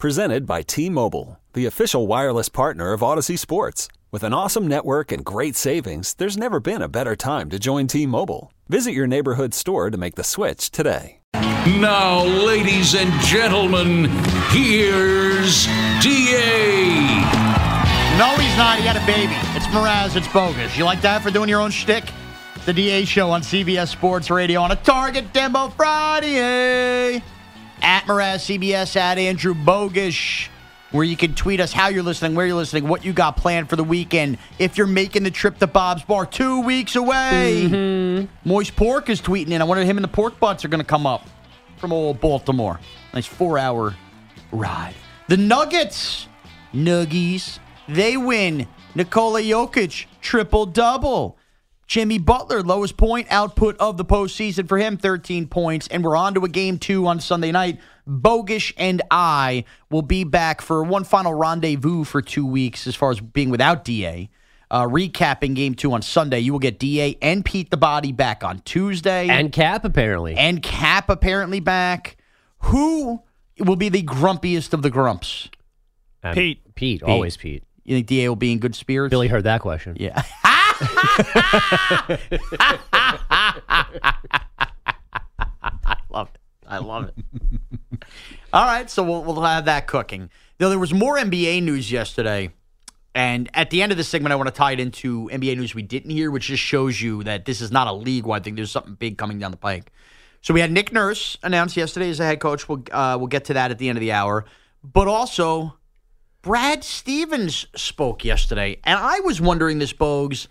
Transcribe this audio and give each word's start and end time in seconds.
Presented 0.00 0.46
by 0.46 0.62
T-Mobile, 0.62 1.38
the 1.52 1.66
official 1.66 2.06
wireless 2.06 2.48
partner 2.48 2.94
of 2.94 3.02
Audacy 3.02 3.38
Sports. 3.38 3.86
With 4.10 4.22
an 4.22 4.32
awesome 4.32 4.66
network 4.66 5.12
and 5.12 5.22
great 5.22 5.56
savings, 5.56 6.14
there's 6.14 6.38
never 6.38 6.58
been 6.58 6.80
a 6.80 6.88
better 6.88 7.14
time 7.14 7.50
to 7.50 7.58
join 7.58 7.86
T-Mobile. 7.86 8.50
Visit 8.70 8.92
your 8.92 9.06
neighborhood 9.06 9.52
store 9.52 9.90
to 9.90 9.98
make 9.98 10.14
the 10.14 10.24
switch 10.24 10.70
today. 10.70 11.20
Now, 11.34 12.24
ladies 12.24 12.94
and 12.94 13.12
gentlemen, 13.24 14.06
here's 14.48 15.66
DA. 16.00 17.04
No, 18.16 18.34
he's 18.38 18.56
not. 18.56 18.78
He 18.78 18.86
had 18.86 18.96
a 18.96 19.04
baby. 19.04 19.34
It's 19.54 19.66
Mraz. 19.66 20.16
It's 20.16 20.28
bogus. 20.28 20.78
You 20.78 20.84
like 20.84 21.02
that 21.02 21.22
for 21.22 21.30
doing 21.30 21.50
your 21.50 21.60
own 21.60 21.72
shtick? 21.72 22.10
The 22.64 22.72
DA 22.72 23.04
show 23.04 23.30
on 23.30 23.42
CBS 23.42 23.88
Sports 23.88 24.30
Radio 24.30 24.62
on 24.62 24.70
a 24.70 24.76
Target 24.76 25.30
Demo 25.34 25.68
Friday. 25.68 27.22
At 27.82 28.04
Mraz 28.04 28.58
CBS, 28.58 28.96
at 28.96 29.18
Andrew 29.18 29.54
Bogusch, 29.54 30.48
where 30.90 31.04
you 31.04 31.16
can 31.16 31.34
tweet 31.34 31.60
us 31.60 31.72
how 31.72 31.88
you're 31.88 32.02
listening, 32.02 32.34
where 32.34 32.46
you're 32.46 32.56
listening, 32.56 32.88
what 32.88 33.04
you 33.04 33.12
got 33.12 33.36
planned 33.36 33.70
for 33.70 33.76
the 33.76 33.84
weekend. 33.84 34.38
If 34.58 34.76
you're 34.76 34.86
making 34.86 35.22
the 35.22 35.30
trip 35.30 35.58
to 35.58 35.66
Bob's 35.66 36.02
Bar, 36.02 36.26
two 36.26 36.60
weeks 36.62 36.96
away. 36.96 37.68
Mm-hmm. 37.68 38.48
Moist 38.48 38.76
Pork 38.76 39.08
is 39.08 39.20
tweeting 39.20 39.50
in. 39.50 39.62
I 39.62 39.64
wonder 39.64 39.82
if 39.82 39.88
him 39.88 39.96
and 39.96 40.04
the 40.04 40.08
pork 40.08 40.38
butts 40.40 40.64
are 40.64 40.68
going 40.68 40.80
to 40.80 40.86
come 40.86 41.06
up 41.06 41.26
from 41.78 41.92
old 41.92 42.20
Baltimore. 42.20 42.80
Nice 43.14 43.26
four 43.26 43.58
hour 43.58 43.96
ride. 44.52 44.94
The 45.28 45.36
Nuggets, 45.36 46.26
Nuggies, 46.74 47.58
they 47.88 48.16
win. 48.16 48.66
Nikola 48.94 49.40
Jokic, 49.40 50.06
triple 50.20 50.66
double. 50.66 51.38
Jimmy 51.90 52.18
Butler, 52.18 52.62
lowest 52.62 52.96
point 52.96 53.26
output 53.30 53.76
of 53.80 53.96
the 53.96 54.04
postseason 54.04 54.68
for 54.68 54.78
him, 54.78 54.96
13 54.96 55.48
points. 55.48 55.88
And 55.88 56.04
we're 56.04 56.14
on 56.14 56.34
to 56.34 56.44
a 56.44 56.48
game 56.48 56.78
two 56.78 57.04
on 57.08 57.18
Sunday 57.18 57.50
night. 57.50 57.80
Bogusch 58.08 58.72
and 58.76 59.02
I 59.10 59.64
will 59.90 60.02
be 60.02 60.22
back 60.22 60.60
for 60.60 60.84
one 60.84 61.02
final 61.02 61.34
rendezvous 61.34 62.04
for 62.04 62.22
two 62.22 62.46
weeks 62.46 62.86
as 62.86 62.94
far 62.94 63.10
as 63.10 63.18
being 63.18 63.50
without 63.50 63.84
DA. 63.84 64.30
Uh, 64.70 64.86
recapping 64.86 65.56
game 65.56 65.74
two 65.74 65.92
on 65.92 66.00
Sunday. 66.00 66.38
You 66.38 66.52
will 66.52 66.60
get 66.60 66.78
DA 66.78 67.18
and 67.20 67.44
Pete 67.44 67.70
the 67.70 67.76
Body 67.76 68.12
back 68.12 68.44
on 68.44 68.60
Tuesday. 68.60 69.26
And 69.28 69.50
Cap, 69.50 69.84
apparently. 69.84 70.36
And 70.36 70.62
Cap 70.62 71.10
apparently 71.10 71.58
back. 71.58 72.18
Who 72.60 73.20
will 73.58 73.74
be 73.74 73.88
the 73.88 74.04
grumpiest 74.04 74.72
of 74.74 74.82
the 74.82 74.90
grumps? 74.90 75.48
Um, 76.22 76.34
Pete. 76.34 76.72
Pete. 76.76 77.02
Always 77.02 77.36
Pete. 77.36 77.64
You 77.82 77.96
think 77.96 78.06
DA 78.06 78.28
will 78.28 78.36
be 78.36 78.52
in 78.52 78.60
good 78.60 78.76
spirits? 78.76 79.10
Billy 79.10 79.26
heard 79.26 79.42
that 79.42 79.60
question. 79.60 79.96
Yeah. 79.98 80.22
I 80.80 82.18
love 86.10 86.30
it. 86.34 86.40
I 86.66 86.78
love 86.78 87.08
it. 87.08 87.14
All 88.52 88.64
right, 88.64 88.88
so 88.88 89.02
we'll, 89.02 89.24
we'll 89.24 89.40
have 89.42 89.66
that 89.66 89.86
cooking. 89.86 90.30
Now, 90.58 90.68
there 90.68 90.78
was 90.78 90.94
more 90.94 91.16
NBA 91.16 91.62
news 91.62 91.92
yesterday. 91.92 92.52
And 93.14 93.50
at 93.54 93.70
the 93.70 93.82
end 93.82 93.92
of 93.92 93.98
the 93.98 94.04
segment, 94.04 94.32
I 94.32 94.36
want 94.36 94.48
to 94.48 94.54
tie 94.54 94.72
it 94.72 94.80
into 94.80 95.28
NBA 95.32 95.56
news 95.56 95.74
we 95.74 95.82
didn't 95.82 96.10
hear, 96.10 96.30
which 96.30 96.46
just 96.46 96.62
shows 96.62 97.00
you 97.00 97.24
that 97.24 97.44
this 97.44 97.60
is 97.60 97.72
not 97.72 97.88
a 97.88 97.92
league 97.92 98.24
wide 98.24 98.44
thing. 98.44 98.54
There's 98.54 98.70
something 98.70 98.94
big 98.94 99.18
coming 99.18 99.38
down 99.38 99.50
the 99.50 99.56
pike. 99.56 99.92
So 100.42 100.54
we 100.54 100.60
had 100.60 100.72
Nick 100.72 100.92
Nurse 100.92 101.36
announced 101.42 101.76
yesterday 101.76 102.08
as 102.08 102.20
a 102.20 102.24
head 102.24 102.40
coach. 102.40 102.68
We'll, 102.68 102.82
uh, 102.92 103.16
we'll 103.18 103.26
get 103.26 103.46
to 103.46 103.54
that 103.54 103.70
at 103.70 103.78
the 103.78 103.88
end 103.88 103.98
of 103.98 104.00
the 104.00 104.12
hour. 104.12 104.44
But 104.82 105.08
also, 105.08 105.76
Brad 106.42 106.84
Stevens 106.84 107.66
spoke 107.76 108.24
yesterday. 108.24 108.78
And 108.84 108.98
I 108.98 109.20
was 109.20 109.40
wondering 109.40 109.78
this, 109.78 109.92
Bogues, 109.92 110.46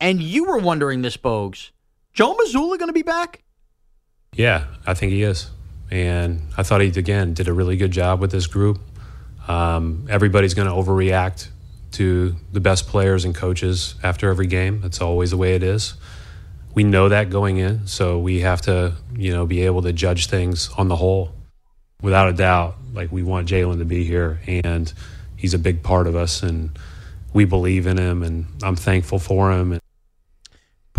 and 0.00 0.22
you 0.22 0.44
were 0.44 0.58
wondering 0.58 1.02
this, 1.02 1.16
Bogues. 1.16 1.70
Joe 2.12 2.34
Mazzulla 2.34 2.78
going 2.78 2.88
to 2.88 2.92
be 2.92 3.02
back? 3.02 3.42
Yeah, 4.34 4.66
I 4.86 4.94
think 4.94 5.12
he 5.12 5.22
is. 5.22 5.50
And 5.90 6.42
I 6.56 6.62
thought 6.62 6.80
he, 6.80 6.88
again, 6.88 7.34
did 7.34 7.48
a 7.48 7.52
really 7.52 7.76
good 7.76 7.90
job 7.90 8.20
with 8.20 8.30
this 8.30 8.46
group. 8.46 8.78
Um, 9.48 10.06
everybody's 10.08 10.54
going 10.54 10.68
to 10.68 10.74
overreact 10.74 11.48
to 11.92 12.36
the 12.52 12.60
best 12.60 12.86
players 12.86 13.24
and 13.24 13.34
coaches 13.34 13.96
after 14.02 14.30
every 14.30 14.46
game. 14.46 14.80
That's 14.80 15.00
always 15.00 15.30
the 15.30 15.36
way 15.36 15.54
it 15.54 15.62
is. 15.62 15.94
We 16.72 16.84
know 16.84 17.08
that 17.08 17.30
going 17.30 17.56
in, 17.56 17.88
so 17.88 18.18
we 18.18 18.40
have 18.40 18.60
to, 18.62 18.94
you 19.16 19.32
know, 19.32 19.44
be 19.44 19.62
able 19.62 19.82
to 19.82 19.92
judge 19.92 20.28
things 20.28 20.70
on 20.78 20.86
the 20.86 20.96
whole. 20.96 21.32
Without 22.00 22.28
a 22.28 22.32
doubt, 22.32 22.76
like 22.94 23.10
we 23.10 23.22
want 23.24 23.48
Jaylen 23.48 23.78
to 23.78 23.84
be 23.84 24.04
here, 24.04 24.40
and 24.46 24.92
he's 25.36 25.52
a 25.52 25.58
big 25.58 25.82
part 25.82 26.06
of 26.06 26.14
us, 26.14 26.44
and 26.44 26.70
we 27.32 27.44
believe 27.44 27.86
in 27.86 27.98
him, 27.98 28.22
and 28.22 28.46
I'm 28.62 28.76
thankful 28.76 29.18
for 29.18 29.50
him. 29.50 29.72
And 29.72 29.80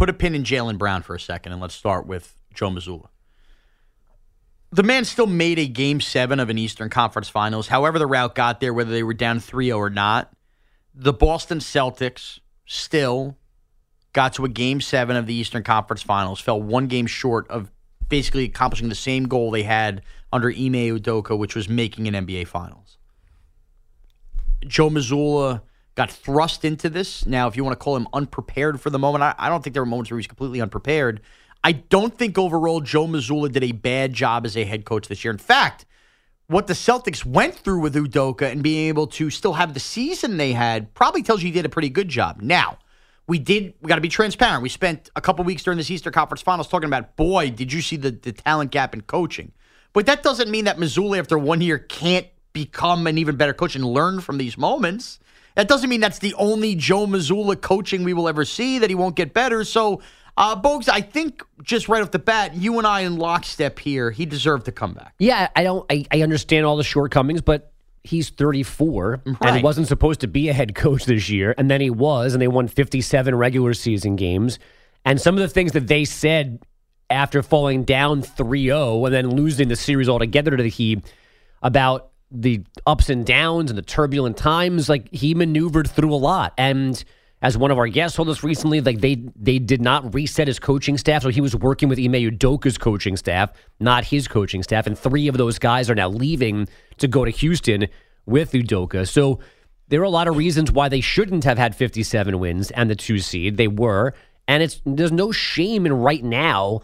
Put 0.01 0.09
a 0.09 0.13
pin 0.13 0.33
in 0.33 0.43
Jaylen 0.43 0.79
Brown 0.79 1.03
for 1.03 1.13
a 1.13 1.19
second, 1.19 1.51
and 1.51 1.61
let's 1.61 1.75
start 1.75 2.07
with 2.07 2.33
Joe 2.55 2.71
Mazzulla. 2.71 3.09
The 4.71 4.81
man 4.81 5.05
still 5.05 5.27
made 5.27 5.59
a 5.59 5.67
game 5.67 6.01
seven 6.01 6.39
of 6.39 6.49
an 6.49 6.57
Eastern 6.57 6.89
Conference 6.89 7.29
Finals. 7.29 7.67
However, 7.67 7.99
the 7.99 8.07
route 8.07 8.33
got 8.33 8.61
there, 8.61 8.73
whether 8.73 8.89
they 8.89 9.03
were 9.03 9.13
down 9.13 9.39
3 9.39 9.67
0 9.67 9.77
or 9.77 9.91
not, 9.91 10.33
the 10.95 11.13
Boston 11.13 11.59
Celtics 11.59 12.39
still 12.65 13.37
got 14.11 14.33
to 14.33 14.43
a 14.43 14.49
game 14.49 14.81
seven 14.81 15.15
of 15.15 15.27
the 15.27 15.35
Eastern 15.35 15.61
Conference 15.61 16.01
Finals, 16.01 16.41
fell 16.41 16.59
one 16.59 16.87
game 16.87 17.05
short 17.05 17.47
of 17.51 17.69
basically 18.09 18.45
accomplishing 18.45 18.89
the 18.89 18.95
same 18.95 19.27
goal 19.27 19.51
they 19.51 19.61
had 19.61 20.01
under 20.33 20.49
Ime 20.49 20.97
Udoka, 20.97 21.37
which 21.37 21.53
was 21.53 21.69
making 21.69 22.07
an 22.07 22.25
NBA 22.25 22.47
Finals. 22.47 22.97
Joe 24.65 24.89
Mazzulla 24.89 25.61
got 25.95 26.11
thrust 26.11 26.65
into 26.65 26.89
this. 26.89 27.25
Now, 27.25 27.47
if 27.47 27.55
you 27.55 27.63
want 27.63 27.77
to 27.77 27.83
call 27.83 27.95
him 27.95 28.07
unprepared 28.13 28.79
for 28.79 28.89
the 28.89 28.99
moment, 28.99 29.23
I, 29.23 29.35
I 29.37 29.49
don't 29.49 29.63
think 29.63 29.73
there 29.73 29.81
were 29.81 29.87
moments 29.87 30.11
where 30.11 30.17
he 30.17 30.19
was 30.19 30.27
completely 30.27 30.61
unprepared. 30.61 31.21
I 31.63 31.73
don't 31.73 32.17
think 32.17 32.37
overall 32.37 32.81
Joe 32.81 33.07
Mazzulla 33.07 33.51
did 33.51 33.63
a 33.63 33.71
bad 33.71 34.13
job 34.13 34.45
as 34.45 34.57
a 34.57 34.63
head 34.63 34.85
coach 34.85 35.07
this 35.07 35.23
year. 35.23 35.31
In 35.31 35.37
fact, 35.37 35.85
what 36.47 36.67
the 36.67 36.73
Celtics 36.73 37.23
went 37.23 37.55
through 37.55 37.79
with 37.79 37.95
Udoka 37.95 38.51
and 38.51 38.63
being 38.63 38.89
able 38.89 39.07
to 39.07 39.29
still 39.29 39.53
have 39.53 39.73
the 39.73 39.79
season 39.79 40.37
they 40.37 40.53
had 40.53 40.93
probably 40.93 41.23
tells 41.23 41.41
you 41.41 41.47
he 41.47 41.53
did 41.53 41.65
a 41.65 41.69
pretty 41.69 41.89
good 41.89 42.09
job. 42.09 42.41
Now, 42.41 42.77
we 43.27 43.39
did 43.39 43.73
we 43.81 43.87
got 43.87 43.95
to 43.95 44.01
be 44.01 44.09
transparent. 44.09 44.61
We 44.61 44.69
spent 44.69 45.09
a 45.15 45.21
couple 45.21 45.45
weeks 45.45 45.63
during 45.63 45.77
this 45.77 45.89
Easter 45.89 46.11
Conference 46.11 46.41
Finals 46.41 46.67
talking 46.67 46.87
about, 46.87 47.15
boy, 47.15 47.51
did 47.51 47.71
you 47.71 47.81
see 47.81 47.95
the, 47.95 48.11
the 48.11 48.33
talent 48.33 48.71
gap 48.71 48.93
in 48.93 49.01
coaching? 49.01 49.53
But 49.93 50.05
that 50.07 50.23
doesn't 50.23 50.49
mean 50.49 50.65
that 50.65 50.77
Mazzulla, 50.77 51.19
after 51.19 51.37
one 51.37 51.61
year, 51.61 51.77
can't 51.77 52.27
become 52.53 53.07
an 53.07 53.17
even 53.17 53.35
better 53.37 53.53
coach 53.53 53.75
and 53.75 53.85
learn 53.85 54.19
from 54.19 54.37
these 54.37 54.57
moments. 54.57 55.19
That 55.55 55.67
doesn't 55.67 55.89
mean 55.89 55.99
that's 56.01 56.19
the 56.19 56.33
only 56.35 56.75
Joe 56.75 57.05
Mazzulla 57.07 57.59
coaching 57.59 58.03
we 58.03 58.13
will 58.13 58.27
ever 58.27 58.45
see, 58.45 58.79
that 58.79 58.89
he 58.89 58.95
won't 58.95 59.15
get 59.15 59.33
better. 59.33 59.63
So, 59.63 60.01
uh, 60.37 60.59
Bogues, 60.59 60.87
I 60.87 61.01
think 61.01 61.43
just 61.61 61.89
right 61.89 62.01
off 62.01 62.11
the 62.11 62.19
bat, 62.19 62.55
you 62.55 62.77
and 62.77 62.87
I 62.87 63.01
in 63.01 63.17
lockstep 63.17 63.77
here, 63.79 64.11
he 64.11 64.25
deserved 64.25 64.65
to 64.65 64.71
come 64.71 64.93
back. 64.93 65.13
Yeah, 65.19 65.49
I 65.55 65.63
don't. 65.63 65.85
I, 65.91 66.05
I 66.11 66.21
understand 66.21 66.65
all 66.65 66.77
the 66.77 66.83
shortcomings, 66.83 67.41
but 67.41 67.73
he's 68.03 68.29
34 68.29 69.21
Right. 69.25 69.37
and 69.41 69.63
wasn't 69.63 69.87
supposed 69.87 70.21
to 70.21 70.27
be 70.27 70.49
a 70.49 70.53
head 70.53 70.73
coach 70.73 71.05
this 71.05 71.29
year, 71.29 71.53
and 71.57 71.69
then 71.69 71.81
he 71.81 71.89
was, 71.89 72.33
and 72.33 72.41
they 72.41 72.47
won 72.47 72.67
57 72.67 73.35
regular 73.35 73.73
season 73.73 74.15
games. 74.15 74.57
And 75.03 75.19
some 75.19 75.35
of 75.35 75.41
the 75.41 75.49
things 75.49 75.73
that 75.73 75.87
they 75.87 76.05
said 76.05 76.59
after 77.09 77.43
falling 77.43 77.83
down 77.83 78.21
3-0 78.21 79.05
and 79.05 79.13
then 79.13 79.31
losing 79.31 79.67
the 79.67 79.75
series 79.75 80.07
altogether 80.07 80.55
to 80.55 80.63
the 80.63 80.69
Heat 80.69 81.03
about 81.61 82.10
the 82.31 82.63
ups 82.87 83.09
and 83.09 83.25
downs 83.25 83.69
and 83.69 83.77
the 83.77 83.83
turbulent 83.83 84.37
times, 84.37 84.89
like 84.89 85.13
he 85.13 85.33
maneuvered 85.33 85.89
through 85.89 86.13
a 86.13 86.15
lot. 86.15 86.53
And 86.57 87.03
as 87.41 87.57
one 87.57 87.71
of 87.71 87.77
our 87.77 87.87
guests 87.87 88.15
told 88.15 88.29
us 88.29 88.43
recently, 88.43 88.81
like 88.81 89.01
they 89.01 89.15
they 89.35 89.59
did 89.59 89.81
not 89.81 90.13
reset 90.13 90.47
his 90.47 90.59
coaching 90.59 90.97
staff, 90.97 91.23
so 91.23 91.29
he 91.29 91.41
was 91.41 91.55
working 91.55 91.89
with 91.89 91.99
Ime 91.99 92.13
Udoka's 92.13 92.77
coaching 92.77 93.17
staff, 93.17 93.51
not 93.79 94.05
his 94.05 94.27
coaching 94.27 94.63
staff. 94.63 94.87
And 94.87 94.97
three 94.97 95.27
of 95.27 95.37
those 95.37 95.59
guys 95.59 95.89
are 95.89 95.95
now 95.95 96.09
leaving 96.09 96.67
to 96.97 97.07
go 97.07 97.25
to 97.25 97.31
Houston 97.31 97.87
with 98.25 98.51
Udoka. 98.51 99.07
So 99.07 99.39
there 99.87 99.99
are 99.99 100.05
a 100.05 100.09
lot 100.09 100.27
of 100.27 100.37
reasons 100.37 100.71
why 100.71 100.87
they 100.87 101.01
shouldn't 101.01 101.43
have 101.43 101.57
had 101.57 101.75
57 101.75 102.39
wins 102.39 102.71
and 102.71 102.89
the 102.89 102.95
two 102.95 103.19
seed. 103.19 103.57
They 103.57 103.67
were, 103.67 104.13
and 104.47 104.63
it's 104.63 104.81
there's 104.85 105.11
no 105.11 105.31
shame 105.31 105.85
in 105.85 105.93
right 105.93 106.23
now 106.23 106.81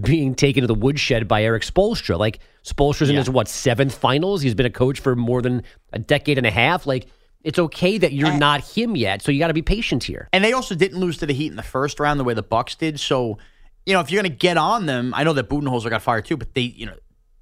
being 0.00 0.34
taken 0.34 0.62
to 0.62 0.66
the 0.66 0.74
woodshed 0.74 1.28
by 1.28 1.42
Erik 1.42 1.62
Spoelstra. 1.62 2.18
Like 2.18 2.40
Spoelstra's 2.64 3.10
in 3.10 3.16
his 3.16 3.30
what 3.30 3.48
seventh 3.48 3.94
finals. 3.96 4.42
He's 4.42 4.54
been 4.54 4.66
a 4.66 4.70
coach 4.70 5.00
for 5.00 5.14
more 5.16 5.42
than 5.42 5.62
a 5.92 5.98
decade 5.98 6.38
and 6.38 6.46
a 6.46 6.50
half. 6.50 6.86
Like 6.86 7.06
it's 7.44 7.58
okay 7.58 7.96
that 7.98 8.12
you're 8.12 8.28
And- 8.30 8.40
not 8.40 8.62
him 8.64 8.96
yet, 8.96 9.22
so 9.22 9.30
you 9.30 9.38
got 9.38 9.48
to 9.48 9.54
be 9.54 9.62
patient 9.62 10.04
here. 10.04 10.28
And 10.32 10.44
they 10.44 10.52
also 10.52 10.74
didn't 10.74 10.98
lose 10.98 11.18
to 11.18 11.26
the 11.26 11.32
Heat 11.34 11.48
in 11.48 11.56
the 11.56 11.62
first 11.62 12.00
round 12.00 12.18
the 12.18 12.24
way 12.24 12.34
the 12.34 12.42
Bucks 12.42 12.74
did. 12.74 12.98
So, 12.98 13.38
you 13.84 13.92
know, 13.94 14.00
if 14.00 14.10
you're 14.10 14.20
going 14.20 14.32
to 14.32 14.36
get 14.36 14.56
on 14.56 14.86
them, 14.86 15.14
I 15.14 15.22
know 15.22 15.32
that 15.34 15.48
Budenholzer 15.48 15.88
got 15.88 16.02
fired 16.02 16.24
too, 16.24 16.36
but 16.36 16.54
they, 16.54 16.62
you 16.62 16.86
know, 16.86 16.94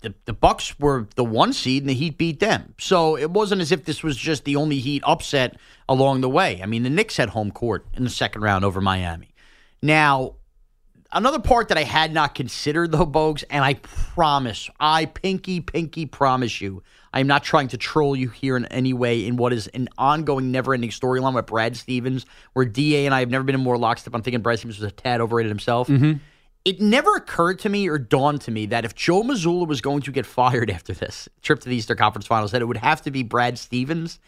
the, 0.03 0.13
the 0.27 0.35
Bucks 0.35 0.79
were 0.79 1.09
the 1.17 1.25
one 1.25 1.55
seed 1.55 1.83
and 1.83 1.89
the 1.89 1.95
Heat 1.95 2.19
beat 2.19 2.39
them. 2.39 2.75
So 2.79 3.17
it 3.17 3.31
wasn't 3.31 3.63
as 3.63 3.73
if 3.73 3.87
this 3.87 4.03
was 4.03 4.19
just 4.19 4.45
the 4.45 4.57
only 4.57 4.79
Heat 4.79 5.03
upset 5.07 5.57
along 5.89 6.21
the 6.21 6.29
way. 6.29 6.61
I 6.63 6.67
mean, 6.67 6.83
the 6.83 6.91
Knicks 6.91 7.17
had 7.17 7.31
home 7.31 7.51
court 7.51 7.87
in 7.95 8.05
the 8.05 8.11
second 8.11 8.43
round 8.43 8.67
over 8.67 8.83
Miami. 8.83 9.31
Now, 9.81 10.35
another 11.15 11.39
part 11.39 11.69
that 11.69 11.79
I 11.79 11.85
had 11.85 12.13
not 12.13 12.35
considered 12.35 12.93
though, 12.93 13.07
Bogues, 13.07 13.45
and 13.49 13.65
I 13.65 13.75
promise, 13.75 14.69
I 14.79 15.07
pinky, 15.07 15.61
pinky 15.61 16.07
promise 16.07 16.61
you, 16.61 16.83
I'm 17.13 17.27
not 17.27 17.45
trying 17.45 17.69
to 17.69 17.79
troll 17.79 18.17
you 18.17 18.29
here 18.29 18.57
in 18.57 18.67
any 18.67 18.93
way 18.93 19.25
in 19.25 19.37
what 19.37 19.53
is 19.53 19.69
an 19.69 19.89
ongoing, 19.97 20.51
never-ending 20.51 20.91
storyline 20.91 21.35
with 21.35 21.47
Brad 21.47 21.77
Stevens, 21.77 22.27
where 22.53 22.65
Da 22.65 23.07
and 23.07 23.15
I 23.15 23.21
have 23.21 23.31
never 23.31 23.45
been 23.45 23.55
in 23.55 23.61
more 23.61 23.79
lockstep. 23.79 24.15
I'm 24.15 24.23
thinking 24.23 24.43
Brad 24.43 24.59
Stevens 24.59 24.81
was 24.81 24.91
a 24.91 24.95
tad 24.95 25.21
overrated 25.21 25.51
himself. 25.51 25.89
Mm-hmm. 25.89 26.15
It 26.65 26.81
never 26.81 27.15
occurred 27.15 27.59
to 27.61 27.69
me 27.69 27.89
or 27.89 27.99
dawned 27.99 28.41
to 28.43 28.51
me 28.51 28.67
that 28.67 28.85
if 28.85 28.95
Joe 28.95 29.23
Mazzulla 29.23 29.69
was 29.69 29.81
going 29.81 30.01
to 30.03 30.11
get 30.11 30.27
fired 30.27 30.71
after 30.71 30.93
this 30.93 31.29
trip 31.43 31.61
to 31.61 31.69
the 31.69 31.77
Eastern 31.77 31.97
Conference 31.97 32.27
Finals, 32.27 32.53
that 32.53 32.63
it 32.63 32.65
would 32.65 32.79
have 32.79 33.03
to 33.03 33.11
be 33.11 33.23
Brad 33.23 33.59
Stevens 33.59 34.19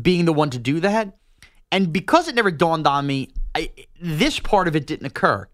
being 0.00 0.26
the 0.26 0.32
one 0.32 0.50
to 0.50 0.58
do 0.58 0.80
that. 0.80 1.16
And 1.72 1.92
because 1.92 2.28
it 2.28 2.34
never 2.34 2.50
dawned 2.50 2.86
on 2.86 3.06
me, 3.06 3.30
I, 3.54 3.70
this 4.00 4.38
part 4.38 4.68
of 4.68 4.76
it 4.76 4.86
didn't 4.86 5.06
occur. 5.06 5.48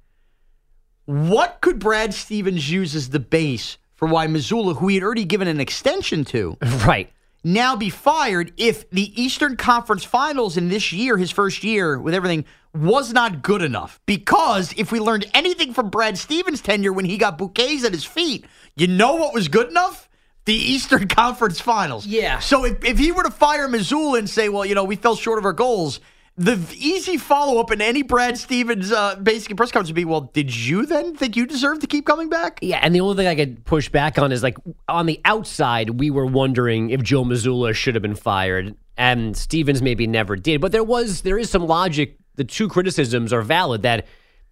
What 1.09 1.63
could 1.63 1.79
Brad 1.79 2.13
Stevens 2.13 2.71
use 2.71 2.95
as 2.95 3.09
the 3.09 3.19
base 3.19 3.79
for 3.95 4.07
why 4.07 4.27
Mazzulla, 4.27 4.77
who 4.77 4.89
he 4.89 4.97
had 4.97 5.03
already 5.05 5.25
given 5.25 5.49
an 5.49 5.59
extension 5.59 6.23
to, 6.27 6.59
Right. 6.87 7.11
now 7.43 7.77
be 7.77 7.89
fired 7.89 8.53
if 8.59 8.91
the 8.91 9.11
Eastern 9.21 9.57
Conference 9.57 10.05
Finals 10.05 10.59
in 10.59 10.69
this 10.69 10.93
year, 10.93 11.17
his 11.17 11.31
first 11.31 11.65
year 11.65 11.99
with 11.99 12.13
everything, 12.13 12.45
was 12.75 13.15
not 13.15 13.41
good 13.41 13.63
enough? 13.63 13.99
Because 14.05 14.75
if 14.77 14.93
we 14.93 15.01
learned 15.01 15.25
anything 15.33 15.73
from 15.73 15.89
Brad 15.89 16.19
Stevens' 16.19 16.61
tenure 16.61 16.93
when 16.93 17.07
he 17.07 17.17
got 17.17 17.39
bouquets 17.39 17.85
at 17.85 17.93
his 17.95 18.05
feet, 18.05 18.45
you 18.77 18.87
know 18.87 19.15
what 19.15 19.33
was 19.33 19.49
good 19.49 19.71
enough? 19.71 20.11
The 20.45 20.55
Eastern 20.55 21.09
Conference 21.09 21.59
Finals. 21.59 22.07
Yeah. 22.07 22.39
So 22.41 22.67
if, 22.67 22.85
if 22.85 22.99
he 22.99 23.13
were 23.13 23.23
to 23.23 23.31
fire 23.31 23.67
Mazzulla 23.67 24.19
and 24.19 24.29
say, 24.29 24.51
well, 24.51 24.67
you 24.67 24.75
know, 24.75 24.85
we 24.85 24.97
fell 24.97 25.17
short 25.17 25.39
of 25.39 25.47
our 25.47 25.55
goals, 25.55 26.01
the 26.39 26.57
easy 26.77 27.17
follow 27.17 27.61
up 27.61 27.73
in 27.73 27.83
any 27.83 28.03
Brad 28.03 28.39
Stevens 28.39 28.93
uh, 28.93 29.17
basic 29.17 29.57
press 29.57 29.73
conference 29.73 29.89
would 29.89 29.97
be, 29.97 30.05
well, 30.05 30.31
did 30.33 30.55
you 30.55 30.87
then 30.87 31.17
think 31.17 31.37
you 31.37 31.47
deserved 31.47 31.81
to 31.81 31.89
keep 31.89 32.07
coming 32.07 32.29
back? 32.29 32.61
Yeah, 32.63 32.79
and 32.81 32.95
the 32.95 33.01
only 33.01 33.17
thing 33.17 33.27
I 33.27 33.35
could 33.35 33.65
push 33.65 33.89
back 33.89 34.19
on 34.19 34.31
is 34.31 34.41
like 34.41 34.57
on 34.89 35.07
the 35.07 35.21
outside, 35.25 35.99
we 35.99 36.11
were 36.11 36.25
wondering 36.25 36.91
if 36.91 37.03
Joe 37.03 37.25
Mazzulla 37.25 37.75
should 37.75 37.97
have 37.97 38.03
been 38.03 38.15
fired, 38.15 38.77
and 38.97 39.37
Stevens 39.37 39.83
maybe 39.83 40.07
never 40.07 40.37
did. 40.37 40.61
But 40.61 40.71
there 40.71 40.85
was 40.85 41.23
there 41.23 41.39
is 41.39 41.51
some 41.51 41.67
logic. 41.67 42.17
The 42.37 42.45
two 42.45 42.69
criticisms 42.69 43.33
are 43.33 43.43
valid 43.43 43.83
that 43.83 44.07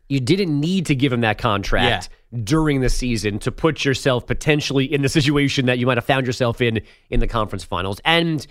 you 0.09 0.19
didn't 0.19 0.59
need 0.59 0.87
to 0.87 0.94
give 0.97 1.12
him 1.12 1.21
that 1.21 1.38
contract 1.38 2.09
during 2.43 2.81
the 2.81 2.88
season 2.88 3.38
to 3.38 3.53
put 3.53 3.85
yourself 3.85 4.27
potentially 4.27 4.93
in 4.93 5.03
the 5.03 5.09
situation 5.09 5.67
that 5.67 5.79
you 5.79 5.87
might 5.87 5.97
have 5.97 6.05
found 6.05 6.27
yourself 6.27 6.61
in 6.61 6.81
in 7.11 7.21
the 7.21 7.29
conference 7.29 7.62
finals. 7.62 8.00
And 8.05 8.44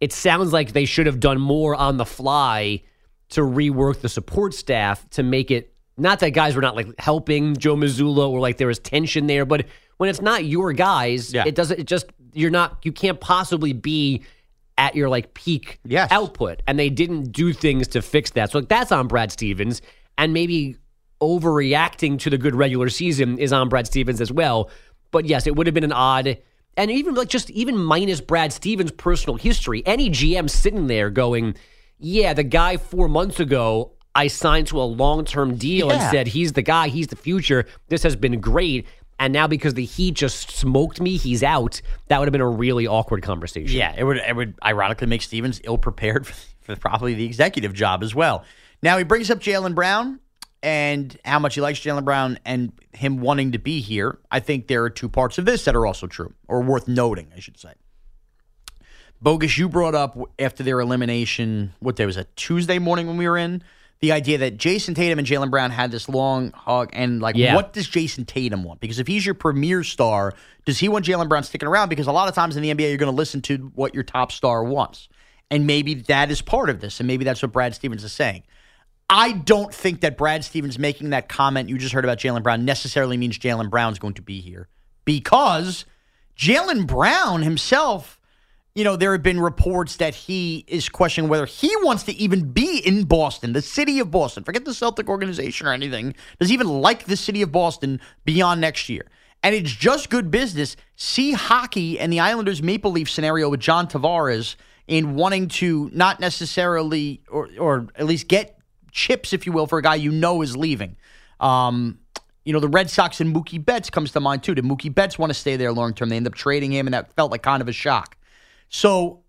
it 0.00 0.12
sounds 0.12 0.52
like 0.52 0.72
they 0.72 0.84
should 0.84 1.06
have 1.06 1.20
done 1.20 1.40
more 1.40 1.74
on 1.74 1.96
the 1.96 2.04
fly 2.04 2.82
to 3.30 3.40
rework 3.40 4.00
the 4.00 4.08
support 4.08 4.54
staff 4.54 5.08
to 5.10 5.22
make 5.22 5.50
it 5.50 5.72
not 5.98 6.20
that 6.20 6.30
guys 6.30 6.54
were 6.54 6.60
not 6.62 6.76
like 6.76 6.88
helping 6.98 7.56
Joe 7.56 7.74
Mazzulla 7.76 8.28
or 8.28 8.38
like 8.38 8.58
there 8.58 8.66
was 8.66 8.78
tension 8.78 9.26
there, 9.26 9.46
but 9.46 9.64
when 9.96 10.10
it's 10.10 10.20
not 10.20 10.44
your 10.44 10.72
guys, 10.74 11.32
Yeah. 11.32 11.44
it 11.46 11.54
doesn't 11.54 11.80
it 11.80 11.86
just 11.86 12.06
you're 12.34 12.50
not 12.50 12.78
you 12.84 12.92
can't 12.92 13.18
possibly 13.18 13.72
be 13.72 14.22
at 14.78 14.94
your 14.94 15.08
like 15.08 15.32
peak 15.32 15.80
Yes. 15.86 16.12
output. 16.12 16.60
And 16.66 16.78
they 16.78 16.90
didn't 16.90 17.32
do 17.32 17.54
things 17.54 17.88
to 17.88 18.02
fix 18.02 18.30
that. 18.32 18.50
So 18.52 18.58
like 18.58 18.68
that's 18.68 18.92
on 18.92 19.08
Brad 19.08 19.32
Stevens. 19.32 19.80
And 20.18 20.32
maybe 20.34 20.76
overreacting 21.22 22.18
to 22.20 22.30
the 22.30 22.38
good 22.38 22.54
regular 22.54 22.88
season 22.88 23.38
is 23.38 23.52
on 23.52 23.68
Brad 23.68 23.86
Stevens 23.86 24.20
as 24.20 24.30
well. 24.32 24.70
But 25.10 25.24
yes, 25.26 25.46
it 25.46 25.56
would 25.56 25.66
have 25.66 25.74
been 25.74 25.84
an 25.84 25.92
odd 25.92 26.38
and 26.76 26.90
even 26.90 27.14
like 27.14 27.28
just 27.28 27.50
even 27.50 27.76
minus 27.78 28.20
Brad 28.20 28.52
Stevens' 28.52 28.92
personal 28.92 29.36
history, 29.36 29.82
any 29.86 30.10
GM 30.10 30.48
sitting 30.50 30.86
there 30.86 31.10
going, 31.10 31.54
Yeah, 31.98 32.34
the 32.34 32.44
guy 32.44 32.76
four 32.76 33.08
months 33.08 33.40
ago 33.40 33.92
I 34.14 34.28
signed 34.28 34.68
to 34.68 34.80
a 34.80 34.84
long 34.84 35.24
term 35.24 35.56
deal 35.56 35.90
and 35.90 36.00
said 36.10 36.26
he's 36.26 36.54
the 36.54 36.62
guy, 36.62 36.88
he's 36.88 37.08
the 37.08 37.16
future. 37.16 37.66
This 37.88 38.02
has 38.02 38.16
been 38.16 38.40
great. 38.40 38.86
And 39.18 39.32
now 39.32 39.46
because 39.46 39.74
the 39.74 39.84
Heat 39.84 40.14
just 40.14 40.50
smoked 40.50 41.00
me, 41.00 41.16
he's 41.16 41.42
out. 41.42 41.80
That 42.08 42.18
would 42.18 42.28
have 42.28 42.32
been 42.32 42.40
a 42.42 42.48
really 42.48 42.86
awkward 42.86 43.22
conversation. 43.22 43.76
Yeah, 43.76 43.94
it 43.96 44.04
would 44.04 44.18
it 44.18 44.34
would 44.34 44.54
ironically 44.64 45.06
make 45.06 45.22
Stevens 45.22 45.60
ill 45.64 45.78
prepared 45.78 46.26
for, 46.26 46.34
for 46.60 46.76
probably 46.76 47.14
the 47.14 47.24
executive 47.24 47.72
job 47.72 48.02
as 48.02 48.14
well. 48.14 48.44
Now 48.82 48.98
he 48.98 49.04
brings 49.04 49.30
up 49.30 49.38
Jaylen 49.38 49.74
Brown 49.74 50.20
and 50.66 51.16
how 51.24 51.38
much 51.38 51.54
he 51.54 51.60
likes 51.60 51.78
Jaylen 51.78 52.04
Brown 52.04 52.40
and 52.44 52.72
him 52.92 53.18
wanting 53.20 53.52
to 53.52 53.58
be 53.58 53.80
here. 53.80 54.18
I 54.32 54.40
think 54.40 54.66
there 54.66 54.82
are 54.82 54.90
two 54.90 55.08
parts 55.08 55.38
of 55.38 55.44
this 55.44 55.64
that 55.64 55.76
are 55.76 55.86
also 55.86 56.08
true 56.08 56.34
or 56.48 56.60
worth 56.60 56.88
noting, 56.88 57.28
I 57.36 57.38
should 57.38 57.56
say. 57.56 57.72
Bogus, 59.22 59.56
you 59.56 59.68
brought 59.68 59.94
up 59.94 60.18
after 60.40 60.64
their 60.64 60.80
elimination. 60.80 61.72
What 61.78 61.94
day 61.94 62.04
was 62.04 62.16
that? 62.16 62.34
Tuesday 62.34 62.80
morning 62.80 63.06
when 63.06 63.16
we 63.16 63.28
were 63.28 63.38
in 63.38 63.62
the 64.00 64.10
idea 64.10 64.38
that 64.38 64.58
Jayson 64.58 64.94
Tatum 64.96 65.20
and 65.20 65.26
Jaylen 65.26 65.50
Brown 65.52 65.70
had 65.70 65.92
this 65.92 66.08
long 66.08 66.50
hug, 66.50 66.90
and 66.92 67.22
like, 67.22 67.36
Yeah. 67.36 67.54
what 67.54 67.72
does 67.72 67.88
Jayson 67.88 68.26
Tatum 68.26 68.64
want? 68.64 68.80
Because 68.80 68.98
if 68.98 69.06
he's 69.06 69.24
your 69.24 69.36
premier 69.36 69.84
star, 69.84 70.34
does 70.64 70.78
he 70.80 70.88
want 70.88 71.06
Jaylen 71.06 71.28
Brown 71.28 71.44
sticking 71.44 71.68
around? 71.68 71.90
Because 71.90 72.08
a 72.08 72.12
lot 72.12 72.28
of 72.28 72.34
times 72.34 72.56
in 72.56 72.62
the 72.62 72.70
NBA, 72.74 72.88
you're 72.88 72.98
going 72.98 73.10
to 73.10 73.16
listen 73.16 73.40
to 73.42 73.70
what 73.76 73.94
your 73.94 74.02
top 74.02 74.32
star 74.32 74.64
wants, 74.64 75.08
and 75.48 75.64
maybe 75.64 75.94
that 75.94 76.30
is 76.32 76.42
part 76.42 76.68
of 76.70 76.80
this, 76.80 76.98
and 76.98 77.06
maybe 77.06 77.24
that's 77.24 77.40
what 77.40 77.52
Brad 77.52 77.72
Stevens 77.74 78.02
is 78.02 78.12
saying. 78.12 78.42
I 79.08 79.32
don't 79.32 79.72
think 79.72 80.00
that 80.00 80.16
Brad 80.16 80.44
Stevens 80.44 80.78
making 80.78 81.10
that 81.10 81.28
comment 81.28 81.68
you 81.68 81.78
just 81.78 81.94
heard 81.94 82.04
about 82.04 82.18
Jaylen 82.18 82.42
Brown 82.42 82.64
necessarily 82.64 83.16
means 83.16 83.38
Jaylen 83.38 83.70
Brown's 83.70 83.98
going 83.98 84.14
to 84.14 84.22
be 84.22 84.40
here 84.40 84.68
because 85.04 85.84
Jaylen 86.36 86.86
Brown 86.86 87.42
himself, 87.42 88.20
you 88.74 88.82
know, 88.82 88.96
there 88.96 89.12
have 89.12 89.22
been 89.22 89.40
reports 89.40 89.96
that 89.96 90.14
he 90.14 90.64
is 90.66 90.88
questioning 90.88 91.30
whether 91.30 91.46
he 91.46 91.74
wants 91.82 92.02
to 92.04 92.12
even 92.14 92.50
be 92.50 92.82
in 92.84 93.04
Boston, 93.04 93.52
the 93.52 93.62
city 93.62 94.00
of 94.00 94.10
Boston. 94.10 94.42
Forget 94.42 94.64
the 94.64 94.74
Celtic 94.74 95.08
organization 95.08 95.68
or 95.68 95.72
anything. 95.72 96.14
Does 96.40 96.48
he 96.48 96.54
even 96.54 96.68
like 96.68 97.04
the 97.04 97.16
city 97.16 97.42
of 97.42 97.52
Boston 97.52 98.00
beyond 98.24 98.60
next 98.60 98.88
year? 98.88 99.06
And 99.42 99.54
it's 99.54 99.70
just 99.70 100.10
good 100.10 100.32
business. 100.32 100.76
See 100.96 101.32
hockey 101.32 102.00
and 102.00 102.12
the 102.12 102.18
Islanders 102.18 102.60
Maple 102.60 102.90
Leaf 102.90 103.08
scenario 103.08 103.48
with 103.48 103.60
John 103.60 103.86
Tavares 103.86 104.56
in 104.88 105.14
wanting 105.14 105.46
to 105.48 105.90
not 105.92 106.18
necessarily, 106.18 107.22
or, 107.28 107.48
or 107.58 107.86
at 107.94 108.06
least 108.06 108.26
get 108.26 108.55
chips, 108.96 109.32
if 109.32 109.46
you 109.46 109.52
will, 109.52 109.66
for 109.66 109.78
a 109.78 109.82
guy 109.82 109.94
you 109.94 110.10
know 110.10 110.42
is 110.42 110.56
leaving. 110.56 110.96
Um, 111.38 111.98
you 112.44 112.52
know, 112.52 112.60
the 112.60 112.68
Red 112.68 112.88
Sox 112.88 113.20
and 113.20 113.34
Mookie 113.34 113.62
Betts 113.64 113.90
comes 113.90 114.12
to 114.12 114.20
mind 114.20 114.42
too. 114.42 114.54
Did 114.54 114.64
Mookie 114.64 114.92
Betts 114.92 115.18
want 115.18 115.30
to 115.30 115.34
stay 115.34 115.56
there 115.56 115.72
long 115.72 115.94
term? 115.94 116.08
They 116.08 116.16
end 116.16 116.26
up 116.26 116.34
trading 116.34 116.72
him, 116.72 116.86
and 116.86 116.94
that 116.94 117.12
felt 117.14 117.30
like 117.30 117.42
kind 117.42 117.60
of 117.60 117.68
a 117.68 117.72
shock. 117.72 118.16
So 118.68 119.20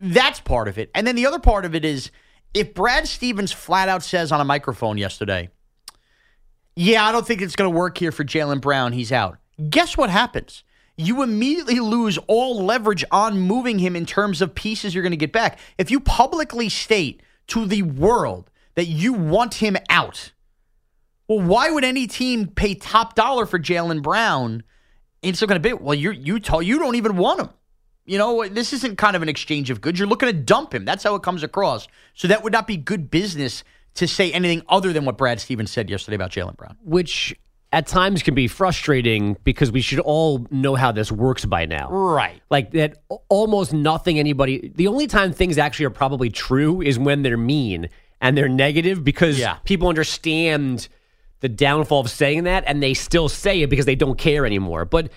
that's 0.00 0.40
part 0.40 0.68
of 0.68 0.78
it. 0.78 0.90
And 0.94 1.06
then 1.06 1.16
the 1.16 1.26
other 1.26 1.38
part 1.38 1.64
of 1.64 1.74
it 1.74 1.84
is 1.84 2.10
if 2.54 2.74
Brad 2.74 3.08
Stevens 3.08 3.52
flat 3.52 3.88
out 3.88 4.02
says 4.02 4.30
on 4.30 4.40
a 4.40 4.44
microphone 4.44 4.98
yesterday, 4.98 5.48
yeah, 6.74 7.06
I 7.06 7.12
don't 7.12 7.26
think 7.26 7.40
it's 7.40 7.56
going 7.56 7.72
to 7.72 7.76
work 7.76 7.96
here 7.96 8.12
for 8.12 8.24
Jaylen 8.24 8.60
Brown. 8.60 8.92
He's 8.92 9.12
out. 9.12 9.38
Guess 9.70 9.96
what 9.96 10.10
happens? 10.10 10.62
You 10.98 11.22
immediately 11.22 11.80
lose 11.80 12.18
all 12.26 12.62
leverage 12.64 13.04
on 13.10 13.38
moving 13.38 13.78
him 13.78 13.96
in 13.96 14.06
terms 14.06 14.42
of 14.42 14.54
pieces 14.54 14.94
you're 14.94 15.02
going 15.02 15.10
to 15.12 15.16
get 15.16 15.32
back. 15.32 15.58
If 15.78 15.90
you 15.90 16.00
publicly 16.00 16.68
state 16.68 17.22
to 17.48 17.66
the 17.66 17.82
world 17.82 18.50
that 18.76 18.86
you 18.86 19.12
want 19.12 19.54
him 19.54 19.76
out, 19.88 20.32
well, 21.28 21.40
why 21.40 21.70
would 21.70 21.84
any 21.84 22.06
team 22.06 22.46
pay 22.46 22.74
top 22.74 23.14
dollar 23.14 23.46
for 23.46 23.58
Jaylen 23.58 24.02
Brown? 24.02 24.62
It's 25.22 25.38
still 25.38 25.48
going 25.48 25.60
to 25.60 25.68
be 25.68 25.72
well. 25.72 25.94
You 25.94 26.12
you 26.12 26.38
tell 26.38 26.62
you 26.62 26.78
don't 26.78 26.94
even 26.94 27.16
want 27.16 27.40
him. 27.40 27.48
You 28.04 28.18
know 28.18 28.46
this 28.46 28.72
isn't 28.72 28.96
kind 28.96 29.16
of 29.16 29.22
an 29.22 29.28
exchange 29.28 29.70
of 29.70 29.80
goods. 29.80 29.98
You're 29.98 30.08
looking 30.08 30.28
to 30.28 30.32
dump 30.32 30.72
him. 30.72 30.84
That's 30.84 31.02
how 31.02 31.16
it 31.16 31.22
comes 31.22 31.42
across. 31.42 31.88
So 32.14 32.28
that 32.28 32.44
would 32.44 32.52
not 32.52 32.68
be 32.68 32.76
good 32.76 33.10
business 33.10 33.64
to 33.94 34.06
say 34.06 34.30
anything 34.30 34.62
other 34.68 34.92
than 34.92 35.04
what 35.04 35.18
Brad 35.18 35.40
Stevens 35.40 35.72
said 35.72 35.90
yesterday 35.90 36.14
about 36.14 36.30
Jaylen 36.30 36.56
Brown. 36.56 36.76
Which 36.84 37.34
at 37.72 37.86
times 37.86 38.22
can 38.22 38.34
be 38.34 38.46
frustrating 38.46 39.36
because 39.42 39.72
we 39.72 39.80
should 39.80 39.98
all 39.98 40.46
know 40.50 40.76
how 40.76 40.92
this 40.92 41.10
works 41.10 41.44
by 41.44 41.66
now. 41.66 41.90
Right. 41.90 42.40
Like 42.50 42.70
that 42.72 42.98
almost 43.28 43.72
nothing 43.72 44.18
anybody 44.18 44.72
the 44.76 44.86
only 44.86 45.08
time 45.08 45.32
things 45.32 45.58
actually 45.58 45.86
are 45.86 45.90
probably 45.90 46.30
true 46.30 46.80
is 46.80 46.98
when 46.98 47.22
they're 47.22 47.36
mean 47.36 47.88
and 48.20 48.36
they're 48.36 48.48
negative 48.48 49.04
because 49.04 49.38
Yeah. 49.38 49.54
people 49.64 49.88
understand 49.88 50.88
the 51.40 51.48
downfall 51.48 52.00
of 52.00 52.10
saying 52.10 52.44
that 52.44 52.64
and 52.66 52.82
they 52.82 52.94
still 52.94 53.28
say 53.28 53.62
it 53.62 53.70
because 53.70 53.86
they 53.86 53.94
don't 53.94 54.16
care 54.18 54.46
anymore. 54.46 54.84
But 54.84 55.10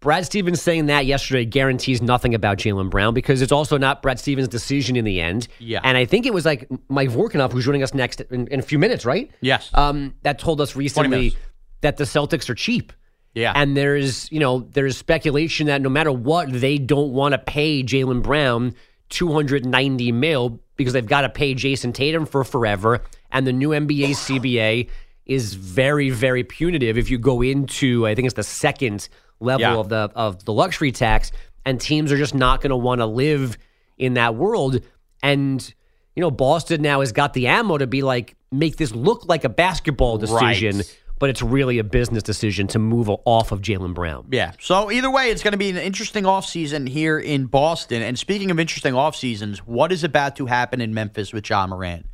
Brad 0.00 0.26
Stevens 0.26 0.60
saying 0.60 0.86
that 0.86 1.06
yesterday 1.06 1.44
guarantees 1.44 2.02
nothing 2.02 2.34
about 2.34 2.58
Jaylen 2.58 2.90
Brown 2.90 3.14
because 3.14 3.40
it's 3.40 3.52
also 3.52 3.78
not 3.78 4.02
Brad 4.02 4.18
Stevens' 4.18 4.48
decision 4.48 4.96
in 4.96 5.04
the 5.04 5.20
end. 5.20 5.46
Yeah. 5.60 5.80
And 5.84 5.96
I 5.96 6.04
think 6.04 6.26
it 6.26 6.34
was 6.34 6.44
like 6.44 6.68
Mike 6.88 7.08
Vorkunov, 7.10 7.52
who's 7.52 7.64
joining 7.64 7.82
us 7.84 7.94
next 7.94 8.20
in, 8.20 8.48
in 8.48 8.58
a 8.60 8.62
few 8.62 8.78
minutes, 8.80 9.04
right? 9.06 9.30
Yes. 9.40 9.70
Um, 9.74 10.14
that 10.22 10.38
told 10.40 10.60
us 10.60 10.74
recently 10.76 11.36
that 11.82 11.96
the 11.98 12.04
Celtics 12.04 12.50
are 12.50 12.54
cheap. 12.54 12.92
Yeah. 13.34 13.52
And 13.54 13.76
there's, 13.76 14.30
you 14.30 14.40
know, 14.40 14.60
there's 14.72 14.96
speculation 14.98 15.68
that 15.68 15.80
no 15.80 15.88
matter 15.88 16.12
what, 16.12 16.52
they 16.52 16.78
don't 16.78 17.12
want 17.12 17.32
to 17.32 17.38
pay 17.38 17.82
Jaylen 17.82 18.22
Brown 18.22 18.74
290 19.12 20.10
mil 20.12 20.58
because 20.76 20.92
they've 20.92 21.06
got 21.06 21.20
to 21.20 21.28
pay 21.28 21.54
Jayson 21.54 21.92
Tatum 21.92 22.26
for 22.26 22.42
forever. 22.44 23.00
And 23.30 23.46
the 23.46 23.52
new 23.52 23.70
NBA 23.70 24.10
CBA 24.10 24.88
is 25.26 25.54
very, 25.54 26.10
very 26.10 26.42
punitive 26.42 26.98
if 26.98 27.08
you 27.10 27.18
go 27.18 27.42
into, 27.42 28.06
I 28.06 28.14
think 28.14 28.26
it's 28.26 28.34
the 28.34 28.42
second 28.42 29.08
level 29.38 29.60
Yeah. 29.60 29.76
of 29.76 29.88
the 29.88 30.10
of 30.14 30.44
the 30.44 30.52
luxury 30.52 30.90
tax, 30.92 31.30
and 31.64 31.80
teams 31.80 32.10
are 32.10 32.16
just 32.18 32.34
not 32.34 32.60
going 32.60 32.70
to 32.70 32.76
want 32.76 33.00
to 33.00 33.06
live 33.06 33.56
in 33.98 34.14
that 34.14 34.34
world. 34.34 34.80
And 35.22 35.74
you 36.16 36.20
know, 36.20 36.30
Boston 36.30 36.82
now 36.82 37.00
has 37.00 37.12
got 37.12 37.32
the 37.32 37.46
ammo 37.46 37.78
to 37.78 37.86
be 37.86 38.02
like 38.02 38.34
make 38.50 38.76
this 38.76 38.94
look 38.94 39.26
like 39.28 39.44
a 39.44 39.48
basketball 39.48 40.18
decision, 40.18 40.76
Right. 40.78 40.98
But 41.22 41.30
it's 41.30 41.40
really 41.40 41.78
a 41.78 41.84
business 41.84 42.24
decision 42.24 42.66
to 42.66 42.80
move 42.80 43.08
off 43.08 43.52
of 43.52 43.60
Jaylen 43.60 43.94
Brown. 43.94 44.26
Yeah. 44.32 44.54
So 44.58 44.90
either 44.90 45.08
way, 45.08 45.30
it's 45.30 45.44
going 45.44 45.52
to 45.52 45.56
be 45.56 45.70
an 45.70 45.76
interesting 45.76 46.24
offseason 46.24 46.88
here 46.88 47.16
in 47.16 47.46
Boston. 47.46 48.02
And 48.02 48.18
speaking 48.18 48.50
of 48.50 48.58
interesting 48.58 48.96
off 48.96 49.14
seasons, 49.14 49.60
what 49.60 49.92
is 49.92 50.02
about 50.02 50.34
to 50.34 50.46
happen 50.46 50.80
in 50.80 50.92
Memphis 50.94 51.32
with 51.32 51.48
Ja 51.48 51.64
Morant? 51.68 52.06